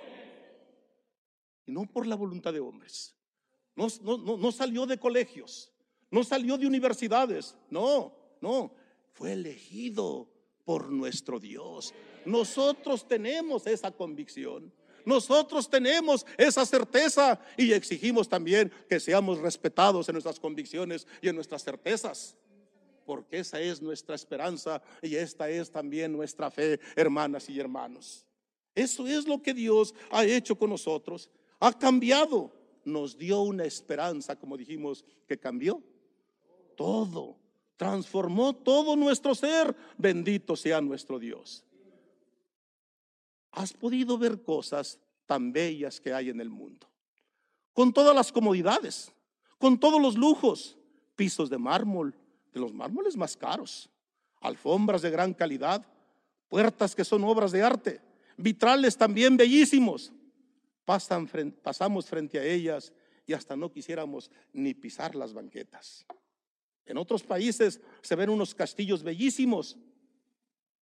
Y 1.66 1.72
no 1.72 1.87
por 1.87 2.07
la 2.07 2.16
voluntad 2.16 2.53
de 2.53 2.61
hombres. 2.61 3.14
No, 3.74 3.89
no, 4.03 4.37
no 4.37 4.53
salió 4.53 4.87
de 4.87 4.99
colegios. 4.99 5.72
No 6.11 6.24
salió 6.24 6.57
de 6.57 6.66
universidades. 6.66 7.57
No, 7.70 8.16
no. 8.41 8.72
Fue 9.12 9.33
elegido 9.33 10.29
por 10.64 10.91
nuestro 10.91 11.39
Dios. 11.39 11.95
Nosotros 12.24 13.07
tenemos 13.07 13.66
esa 13.66 13.91
convicción. 13.91 14.72
Nosotros 15.07 15.71
tenemos 15.71 16.27
esa 16.37 16.67
certeza 16.67 17.41
y 17.57 17.73
exigimos 17.73 18.29
también 18.29 18.71
que 18.89 19.01
seamos 19.01 19.39
respetados 19.39 20.07
en 20.09 20.15
nuestras 20.15 20.39
convicciones 20.39 21.07
y 21.23 21.29
en 21.29 21.35
nuestras 21.35 21.65
certezas. 21.65 22.37
Porque 23.07 23.39
esa 23.39 23.59
es 23.59 23.81
nuestra 23.81 24.15
esperanza 24.15 24.83
y 25.01 25.17
esta 25.17 25.49
es 25.49 25.71
también 25.71 26.13
nuestra 26.13 26.51
fe, 26.51 26.79
hermanas 26.95 27.49
y 27.49 27.59
hermanos. 27.59 28.27
Eso 28.75 29.07
es 29.07 29.27
lo 29.27 29.41
que 29.41 29.55
Dios 29.55 29.95
ha 30.11 30.27
hecho 30.27 30.59
con 30.59 30.69
nosotros. 30.69 31.31
Ha 31.61 31.73
cambiado. 31.73 32.53
Nos 32.85 33.17
dio 33.17 33.41
una 33.41 33.65
esperanza, 33.65 34.37
como 34.37 34.57
dijimos, 34.59 35.05
que 35.27 35.39
cambió 35.39 35.83
todo 36.77 37.39
transformó 37.77 38.55
todo 38.55 38.97
nuestro 38.97 39.35
ser. 39.35 39.75
Bendito 39.97 40.57
sea 40.57 40.81
nuestro 40.81 41.19
Dios. 41.19 41.65
Has 43.53 43.73
podido 43.73 44.19
ver 44.19 44.43
cosas 44.43 44.99
tan 45.27 45.53
bellas 45.53 46.01
que 46.01 46.13
hay 46.13 46.31
en 46.31 46.41
el 46.41 46.51
mundo. 46.51 46.87
Con 47.73 47.93
todas 47.93 48.15
las 48.15 48.33
comodidades, 48.33 49.13
con 49.59 49.79
todos 49.79 50.01
los 50.01 50.17
lujos, 50.17 50.77
pisos 51.15 51.51
de 51.51 51.59
mármol, 51.59 52.15
de 52.53 52.61
los 52.61 52.73
mármoles 52.73 53.17
más 53.17 53.37
caros, 53.37 53.91
alfombras 54.41 55.03
de 55.03 55.11
gran 55.11 55.35
calidad, 55.35 55.85
puertas 56.49 56.95
que 56.95 57.05
son 57.05 57.25
obras 57.25 57.53
de 57.53 57.63
arte, 57.63 58.01
vitrales 58.37 58.97
también 58.97 59.37
bellísimos. 59.37 60.13
Pasamos 60.85 62.07
frente 62.07 62.39
a 62.39 62.45
ellas 62.45 62.93
y 63.27 63.33
hasta 63.33 63.57
no 63.57 63.73
quisiéramos 63.73 64.31
ni 64.53 64.73
pisar 64.73 65.15
las 65.15 65.35
banquetas. 65.35 66.07
En 66.85 66.97
otros 66.97 67.25
países 67.25 67.81
se 68.01 68.15
ven 68.15 68.31
unos 68.31 68.55
castillos 68.55 69.03
bellísimos, 69.03 69.77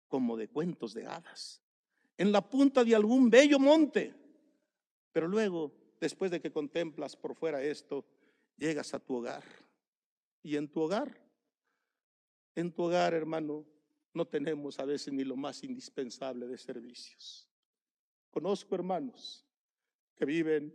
como 0.08 0.36
de 0.36 0.48
cuentos 0.48 0.92
de 0.92 1.06
hadas, 1.06 1.62
en 2.18 2.32
la 2.32 2.48
punta 2.48 2.84
de 2.84 2.94
algún 2.94 3.30
bello 3.30 3.58
monte. 3.58 4.14
Pero 5.12 5.28
luego, 5.28 5.72
después 6.00 6.30
de 6.30 6.40
que 6.40 6.52
contemplas 6.52 7.16
por 7.16 7.34
fuera 7.34 7.62
esto, 7.62 8.04
llegas 8.56 8.94
a 8.94 8.98
tu 8.98 9.16
hogar. 9.16 9.44
Y 10.42 10.56
en 10.56 10.68
tu 10.68 10.82
hogar, 10.82 11.20
en 12.54 12.72
tu 12.72 12.84
hogar, 12.84 13.14
hermano, 13.14 13.66
no 14.14 14.26
tenemos 14.26 14.78
a 14.78 14.84
veces 14.84 15.12
ni 15.12 15.24
lo 15.24 15.36
más 15.36 15.62
indispensable 15.62 16.46
de 16.46 16.56
servicios. 16.56 17.48
Conozco 18.30 18.74
hermanos 18.74 19.46
que 20.14 20.24
viven 20.24 20.74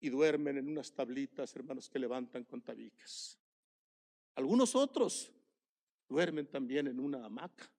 y 0.00 0.10
duermen 0.10 0.58
en 0.58 0.68
unas 0.68 0.92
tablitas, 0.92 1.54
hermanos 1.54 1.88
que 1.88 1.98
levantan 1.98 2.44
con 2.44 2.60
tabiques. 2.60 3.38
Algunos 4.34 4.74
otros 4.74 5.32
duermen 6.08 6.46
también 6.46 6.88
en 6.88 6.98
una 6.98 7.24
hamaca. 7.24 7.71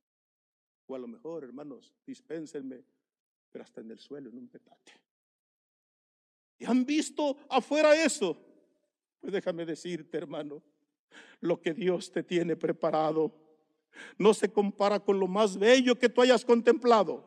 O 0.87 0.95
a 0.95 0.99
lo 0.99 1.07
mejor, 1.07 1.43
hermanos, 1.43 1.93
dispénsenme, 2.05 2.83
pero 3.51 3.63
hasta 3.63 3.81
en 3.81 3.91
el 3.91 3.99
suelo, 3.99 4.29
en 4.29 4.37
un 4.37 4.47
petate. 4.47 4.93
¿Y 6.59 6.65
han 6.65 6.85
visto 6.85 7.37
afuera 7.49 7.95
eso? 7.95 8.37
Pues 9.19 9.33
déjame 9.33 9.65
decirte, 9.65 10.17
hermano, 10.17 10.61
lo 11.39 11.61
que 11.61 11.73
Dios 11.73 12.11
te 12.11 12.23
tiene 12.23 12.55
preparado 12.55 13.31
no 14.17 14.33
se 14.33 14.51
compara 14.51 14.99
con 14.99 15.19
lo 15.19 15.27
más 15.27 15.57
bello 15.57 15.97
que 15.97 16.09
tú 16.09 16.21
hayas 16.21 16.43
contemplado. 16.43 17.23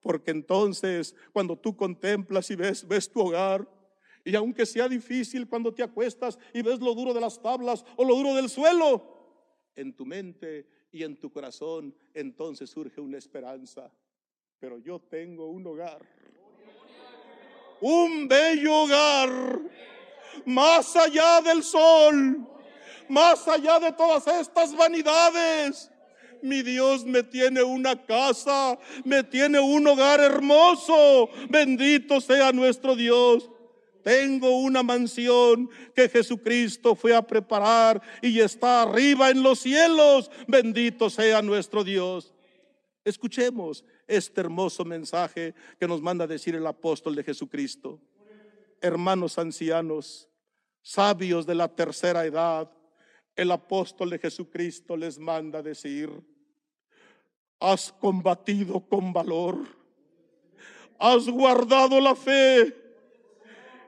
Porque 0.00 0.30
entonces, 0.30 1.14
cuando 1.32 1.56
tú 1.56 1.76
contemplas 1.76 2.50
y 2.50 2.56
ves, 2.56 2.86
ves 2.86 3.10
tu 3.10 3.20
hogar, 3.20 3.66
y 4.24 4.34
aunque 4.36 4.64
sea 4.66 4.88
difícil 4.88 5.48
cuando 5.48 5.72
te 5.72 5.82
acuestas 5.82 6.38
y 6.52 6.62
ves 6.62 6.80
lo 6.80 6.94
duro 6.94 7.12
de 7.12 7.20
las 7.20 7.40
tablas 7.40 7.84
o 7.96 8.04
lo 8.04 8.14
duro 8.14 8.34
del 8.34 8.48
suelo, 8.48 9.14
en 9.76 9.94
tu 9.94 10.06
mente 10.06 10.66
y 10.94 11.02
en 11.02 11.16
tu 11.16 11.28
corazón 11.28 11.92
entonces 12.14 12.70
surge 12.70 13.00
una 13.00 13.18
esperanza. 13.18 13.90
Pero 14.60 14.78
yo 14.78 15.00
tengo 15.00 15.48
un 15.48 15.66
hogar, 15.66 16.00
un 17.80 18.28
bello 18.28 18.82
hogar, 18.82 19.60
más 20.46 20.94
allá 20.94 21.40
del 21.40 21.64
sol, 21.64 22.46
más 23.08 23.48
allá 23.48 23.80
de 23.80 23.90
todas 23.90 24.24
estas 24.28 24.74
vanidades. 24.76 25.90
Mi 26.40 26.62
Dios 26.62 27.04
me 27.04 27.24
tiene 27.24 27.60
una 27.64 28.00
casa, 28.06 28.78
me 29.04 29.24
tiene 29.24 29.58
un 29.58 29.84
hogar 29.88 30.20
hermoso. 30.20 31.28
Bendito 31.50 32.20
sea 32.20 32.52
nuestro 32.52 32.94
Dios. 32.94 33.50
Tengo 34.04 34.58
una 34.58 34.82
mansión 34.82 35.70
que 35.94 36.10
Jesucristo 36.10 36.94
fue 36.94 37.16
a 37.16 37.22
preparar 37.22 38.02
y 38.20 38.38
está 38.38 38.82
arriba 38.82 39.30
en 39.30 39.42
los 39.42 39.60
cielos. 39.60 40.30
Bendito 40.46 41.08
sea 41.08 41.40
nuestro 41.40 41.82
Dios. 41.82 42.34
Escuchemos 43.02 43.82
este 44.06 44.42
hermoso 44.42 44.84
mensaje 44.84 45.54
que 45.80 45.88
nos 45.88 46.02
manda 46.02 46.26
decir 46.26 46.54
el 46.54 46.66
apóstol 46.66 47.14
de 47.16 47.24
Jesucristo. 47.24 47.98
Hermanos 48.82 49.38
ancianos, 49.38 50.28
sabios 50.82 51.46
de 51.46 51.54
la 51.54 51.68
tercera 51.68 52.26
edad, 52.26 52.70
el 53.34 53.50
apóstol 53.50 54.10
de 54.10 54.18
Jesucristo 54.18 54.98
les 54.98 55.18
manda 55.18 55.62
decir, 55.62 56.10
has 57.58 57.90
combatido 57.90 58.80
con 58.80 59.14
valor, 59.14 59.60
has 60.98 61.26
guardado 61.26 61.98
la 62.02 62.14
fe 62.14 62.83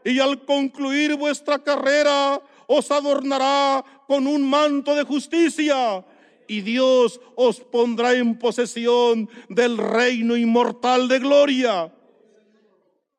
y 0.06 0.20
al 0.20 0.44
concluir 0.44 1.16
vuestra 1.16 1.58
carrera 1.58 2.40
os 2.68 2.90
adornará 2.92 3.84
con 4.06 4.28
un 4.28 4.48
manto 4.48 4.94
de 4.94 5.02
justicia 5.02 6.04
y 6.46 6.60
Dios 6.60 7.20
os 7.34 7.58
pondrá 7.58 8.14
en 8.14 8.38
posesión 8.38 9.28
del 9.48 9.76
reino 9.76 10.36
inmortal 10.36 11.08
de 11.08 11.18
gloria. 11.18 11.92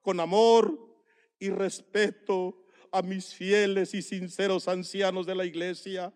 Con 0.02 0.22
amor 0.22 0.80
y 1.38 1.50
respeto 1.50 2.56
a 2.94 3.02
mis 3.02 3.36
fieles 3.36 3.94
y 3.94 4.02
sinceros 4.02 4.70
ancianos 4.70 5.26
de 5.26 5.36
la 5.36 5.44
iglesia. 5.44 6.14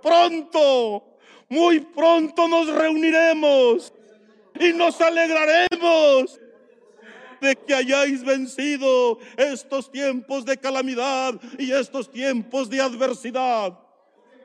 Pronto, 0.00 1.16
muy 1.48 1.80
pronto 1.80 2.46
nos 2.46 2.68
reuniremos 2.68 3.92
y 4.60 4.72
nos 4.72 5.00
alegraremos 5.00 6.38
de 7.44 7.54
que 7.54 7.74
hayáis 7.74 8.24
vencido 8.24 9.18
estos 9.36 9.90
tiempos 9.90 10.44
de 10.44 10.56
calamidad 10.56 11.40
y 11.58 11.70
estos 11.70 12.10
tiempos 12.10 12.68
de 12.68 12.80
adversidad. 12.80 13.78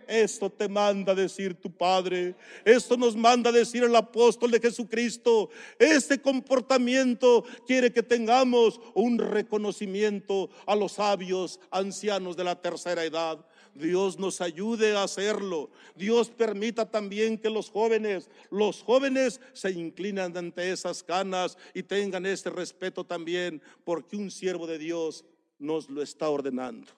Esto 0.10 0.50
te 0.50 0.68
manda 0.68 1.14
decir 1.14 1.54
tu 1.54 1.72
Padre. 1.72 2.36
Esto 2.66 2.98
nos 2.98 3.16
manda 3.16 3.52
decir 3.52 3.84
el 3.84 3.96
apóstol 3.96 4.50
de 4.50 4.60
Jesucristo. 4.60 5.52
Este 5.78 6.20
comportamiento 6.20 7.46
quiere 7.68 7.94
que 7.94 8.02
tengamos 8.02 8.82
un 8.96 9.20
reconocimiento 9.20 10.50
a 10.66 10.76
los 10.76 10.94
sabios 10.94 11.60
ancianos 11.70 12.36
de 12.36 12.44
la 12.44 12.60
tercera 12.60 13.06
edad. 13.06 13.46
Dios 13.80 14.19
nos 14.19 14.41
ayude 14.41 14.95
a 14.95 15.03
hacerlo. 15.03 15.69
Dios 15.95 16.30
permita 16.30 16.89
también 16.89 17.38
que 17.38 17.49
los 17.49 17.69
jóvenes, 17.69 18.30
los 18.51 18.84
jóvenes 18.84 19.41
se 19.53 19.72
inclinan 19.72 20.35
ante 20.38 20.72
esas 20.72 21.01
canas 21.01 21.57
y 21.73 21.84
tengan 21.84 22.26
este 22.26 22.49
respeto 22.49 23.03
también, 23.03 23.61
porque 23.84 24.15
un 24.15 24.30
siervo 24.30 24.68
de 24.68 24.77
Dios 24.77 25.26
nos 25.57 25.89
lo 25.89 26.01
está 26.01 26.30
ordenando. 26.30 26.91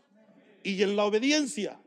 Y 0.64 0.84
en 0.84 0.96
la 0.96 1.06
obediencia 1.06 1.80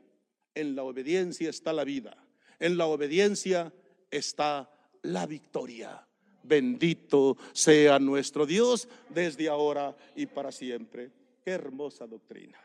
en 0.55 0.75
la 0.75 0.83
obediencia 0.83 1.49
está 1.49 1.73
la 1.73 1.83
vida. 1.83 2.17
En 2.59 2.77
la 2.77 2.87
obediencia 2.87 3.71
está 4.09 4.71
la 5.03 5.27
victoria. 5.27 6.07
Bendito 6.41 7.37
sea 7.51 7.99
nuestro 7.99 8.45
Dios 8.45 8.87
desde 9.09 9.49
ahora 9.49 9.95
y 10.15 10.25
para 10.25 10.51
siempre. 10.51 11.11
Qué 11.43 11.51
hermosa 11.51 12.07
doctrina. 12.07 12.59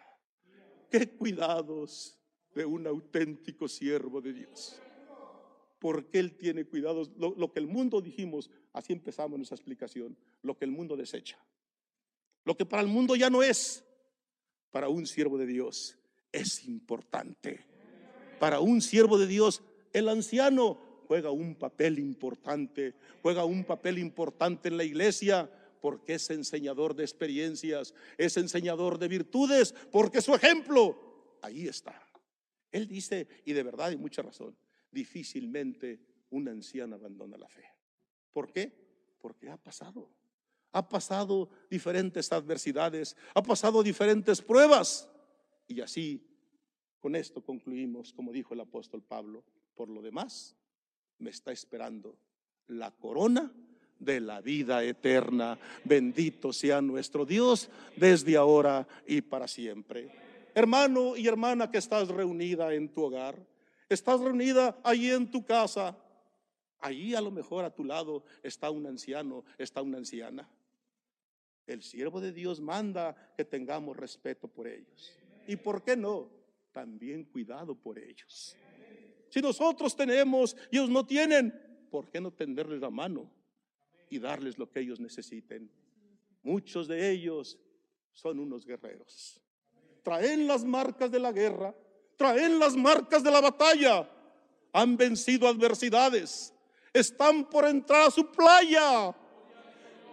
Qué 0.91 1.09
cuidados 1.11 2.17
de 2.55 2.65
un 2.65 2.87
auténtico 2.87 3.69
siervo 3.69 4.21
de 4.21 4.33
Dios. 4.33 4.81
Porque 5.79 6.19
Él 6.19 6.37
tiene 6.37 6.65
cuidados. 6.65 7.11
Lo, 7.17 7.35
lo, 7.37 7.53
que 7.53 7.61
el 7.61 7.67
mundo 7.67 8.01
dijimos, 8.01 8.51
así 8.73 8.93
empezamos 8.93 9.39
nuestra 9.39 9.57
explicación, 9.57 10.17
lo 10.43 10.57
que 10.59 10.65
el 10.65 10.71
mundo 10.71 10.97
desecha. 10.97 11.39
Lo 12.45 12.57
que 12.57 12.67
para 12.67 12.83
el 12.83 12.89
mundo 12.89 13.17
ya 13.17 13.31
no 13.31 13.43
es, 13.43 13.85
para 14.71 14.89
un 14.89 15.07
siervo 15.07 15.39
de 15.39 15.47
Dios 15.47 15.97
es 16.33 16.67
importante 16.67 17.71
para 18.41 18.59
un 18.59 18.81
siervo 18.81 19.19
de 19.19 19.29
Dios, 19.29 19.63
el 19.93 20.09
anciano 20.09 20.81
juega 21.07 21.31
un 21.31 21.55
papel 21.55 21.99
importante, 21.99 22.95
juega 23.23 23.45
un 23.45 23.65
papel 23.65 23.99
importante 23.99 24.69
en 24.69 24.79
la 24.79 24.85
iglesia 24.85 25.49
porque 25.81 26.15
es 26.15 26.31
enseñador 26.31 26.97
de 26.97 27.05
experiencias, 27.05 27.95
es 28.19 28.37
enseñador 28.37 28.99
de 28.99 29.09
virtudes, 29.09 29.75
porque 29.93 30.23
su 30.23 30.35
ejemplo 30.35 30.99
ahí 31.43 31.69
está. 31.69 32.03
Él 32.71 32.87
dice, 32.87 33.29
y 33.45 33.53
de 33.53 33.63
verdad 33.63 33.89
hay 33.89 33.97
mucha 33.97 34.23
razón, 34.23 34.57
difícilmente 34.91 36.01
un 36.31 36.49
anciano 36.49 36.97
abandona 36.97 37.37
la 37.37 37.49
fe. 37.49 37.65
¿Por 38.33 38.53
qué? 38.53 38.73
Porque 39.21 39.51
ha 39.51 39.57
pasado. 39.57 40.11
Ha 40.73 40.89
pasado 40.89 41.51
diferentes 41.69 42.31
adversidades, 42.33 43.17
ha 43.35 43.43
pasado 43.43 43.83
diferentes 43.83 44.41
pruebas. 44.41 45.11
Y 45.67 45.81
así 45.81 46.25
con 47.01 47.17
esto 47.17 47.43
concluimos, 47.43 48.13
como 48.13 48.33
dijo 48.33 48.55
el 48.55 48.61
apóstol 48.61 49.03
Pablo, 49.03 49.45
por 49.75 49.89
lo 49.89 50.03
demás, 50.03 50.57
me 51.19 51.31
está 51.31 51.51
esperando 51.51 52.19
la 52.69 52.91
corona 52.91 53.53
de 53.99 54.21
la 54.21 54.41
vida 54.41 54.85
eterna. 54.85 55.59
Bendito 55.85 56.53
sea 56.53 56.81
nuestro 56.81 57.25
Dios 57.25 57.69
desde 57.97 58.37
ahora 58.37 58.87
y 59.07 59.23
para 59.23 59.49
siempre. 59.49 60.30
Hermano 60.55 61.17
y 61.17 61.27
hermana 61.27 61.71
que 61.71 61.79
estás 61.79 62.09
reunida 62.09 62.73
en 62.75 62.89
tu 62.93 63.03
hogar, 63.03 63.37
estás 63.89 64.21
reunida 64.21 64.79
ahí 64.85 65.11
en 65.11 65.31
tu 65.31 65.45
casa, 65.45 65.97
ahí 66.81 67.15
a 67.15 67.21
lo 67.21 67.31
mejor 67.31 67.65
a 67.65 67.75
tu 67.75 67.85
lado 67.85 68.25
está 68.43 68.71
un 68.71 68.87
anciano, 68.87 69.45
está 69.59 69.83
una 69.83 69.99
anciana. 69.99 70.49
El 71.67 71.83
siervo 71.83 72.21
de 72.21 72.33
Dios 72.33 72.61
manda 72.61 73.15
que 73.37 73.45
tengamos 73.45 73.97
respeto 73.97 74.49
por 74.49 74.67
ellos. 74.67 75.13
¿Y 75.47 75.57
por 75.57 75.83
qué 75.83 75.97
no? 75.97 76.41
también 76.73 77.25
cuidado 77.25 77.75
por 77.75 77.99
ellos. 77.99 78.57
Si 79.29 79.41
nosotros 79.41 79.95
tenemos 79.97 80.57
y 80.71 80.77
ellos 80.77 80.91
no 80.91 81.07
tienen, 81.07 81.53
¿por 81.91 82.11
qué 82.11 82.21
no 82.21 82.33
tenderles 82.33 82.81
la 82.81 82.91
mano 82.91 83.31
y 84.09 84.19
darles 84.19 84.59
lo 84.59 84.71
que 84.71 84.81
ellos 84.81 85.01
necesiten? 85.01 85.71
Muchos 86.43 86.89
de 86.89 87.11
ellos 87.11 87.59
son 88.13 88.41
unos 88.41 88.65
guerreros. 88.65 89.41
Traen 90.03 90.47
las 90.47 90.65
marcas 90.65 91.11
de 91.11 91.19
la 91.19 91.33
guerra, 91.33 91.75
traen 92.17 92.59
las 92.59 92.77
marcas 92.77 93.23
de 93.23 93.31
la 93.31 93.41
batalla, 93.41 94.09
han 94.73 94.97
vencido 94.97 95.49
adversidades, 95.49 96.53
están 96.93 97.45
por 97.45 97.67
entrar 97.67 98.09
a 98.09 98.11
su 98.11 98.31
playa. 98.31 99.15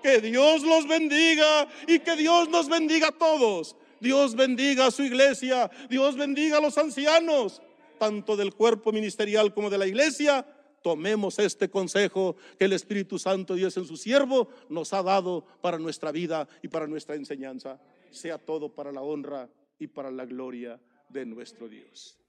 Que 0.04 0.22
Dios 0.22 0.62
los 0.62 0.88
bendiga 0.88 1.68
y 1.88 2.00
que 2.00 2.16
Dios 2.16 2.50
nos 2.50 2.70
bendiga 2.70 3.08
a 3.08 3.12
todos. 3.12 3.76
Dios 4.00 4.36
bendiga 4.36 4.86
a 4.88 4.92
su 4.92 5.04
iglesia, 5.04 5.72
Dios 5.90 6.16
bendiga 6.16 6.60
a 6.60 6.62
los 6.62 6.78
ancianos, 6.78 7.62
tanto 7.98 8.38
del 8.38 8.54
cuerpo 8.54 8.92
ministerial 8.92 9.54
como 9.54 9.70
de 9.70 9.78
la 9.80 9.88
iglesia. 9.88 10.46
Tomemos 10.84 11.40
este 11.40 11.70
consejo 11.70 12.36
que 12.60 12.66
el 12.66 12.74
Espíritu 12.74 13.18
Santo, 13.18 13.56
Dios 13.56 13.76
en 13.76 13.86
su 13.86 13.98
siervo, 13.98 14.50
nos 14.70 14.94
ha 14.94 15.02
dado 15.02 15.46
para 15.62 15.80
nuestra 15.80 16.12
vida 16.12 16.48
y 16.62 16.68
para 16.68 16.88
nuestra 16.88 17.16
enseñanza. 17.16 17.80
Sea 18.12 18.38
todo 18.38 18.70
para 18.70 18.92
la 18.92 19.02
honra 19.02 19.50
y 19.80 19.88
para 19.88 20.12
la 20.12 20.26
gloria 20.26 20.80
de 21.10 21.26
nuestro 21.26 21.68
Dios. 21.68 22.20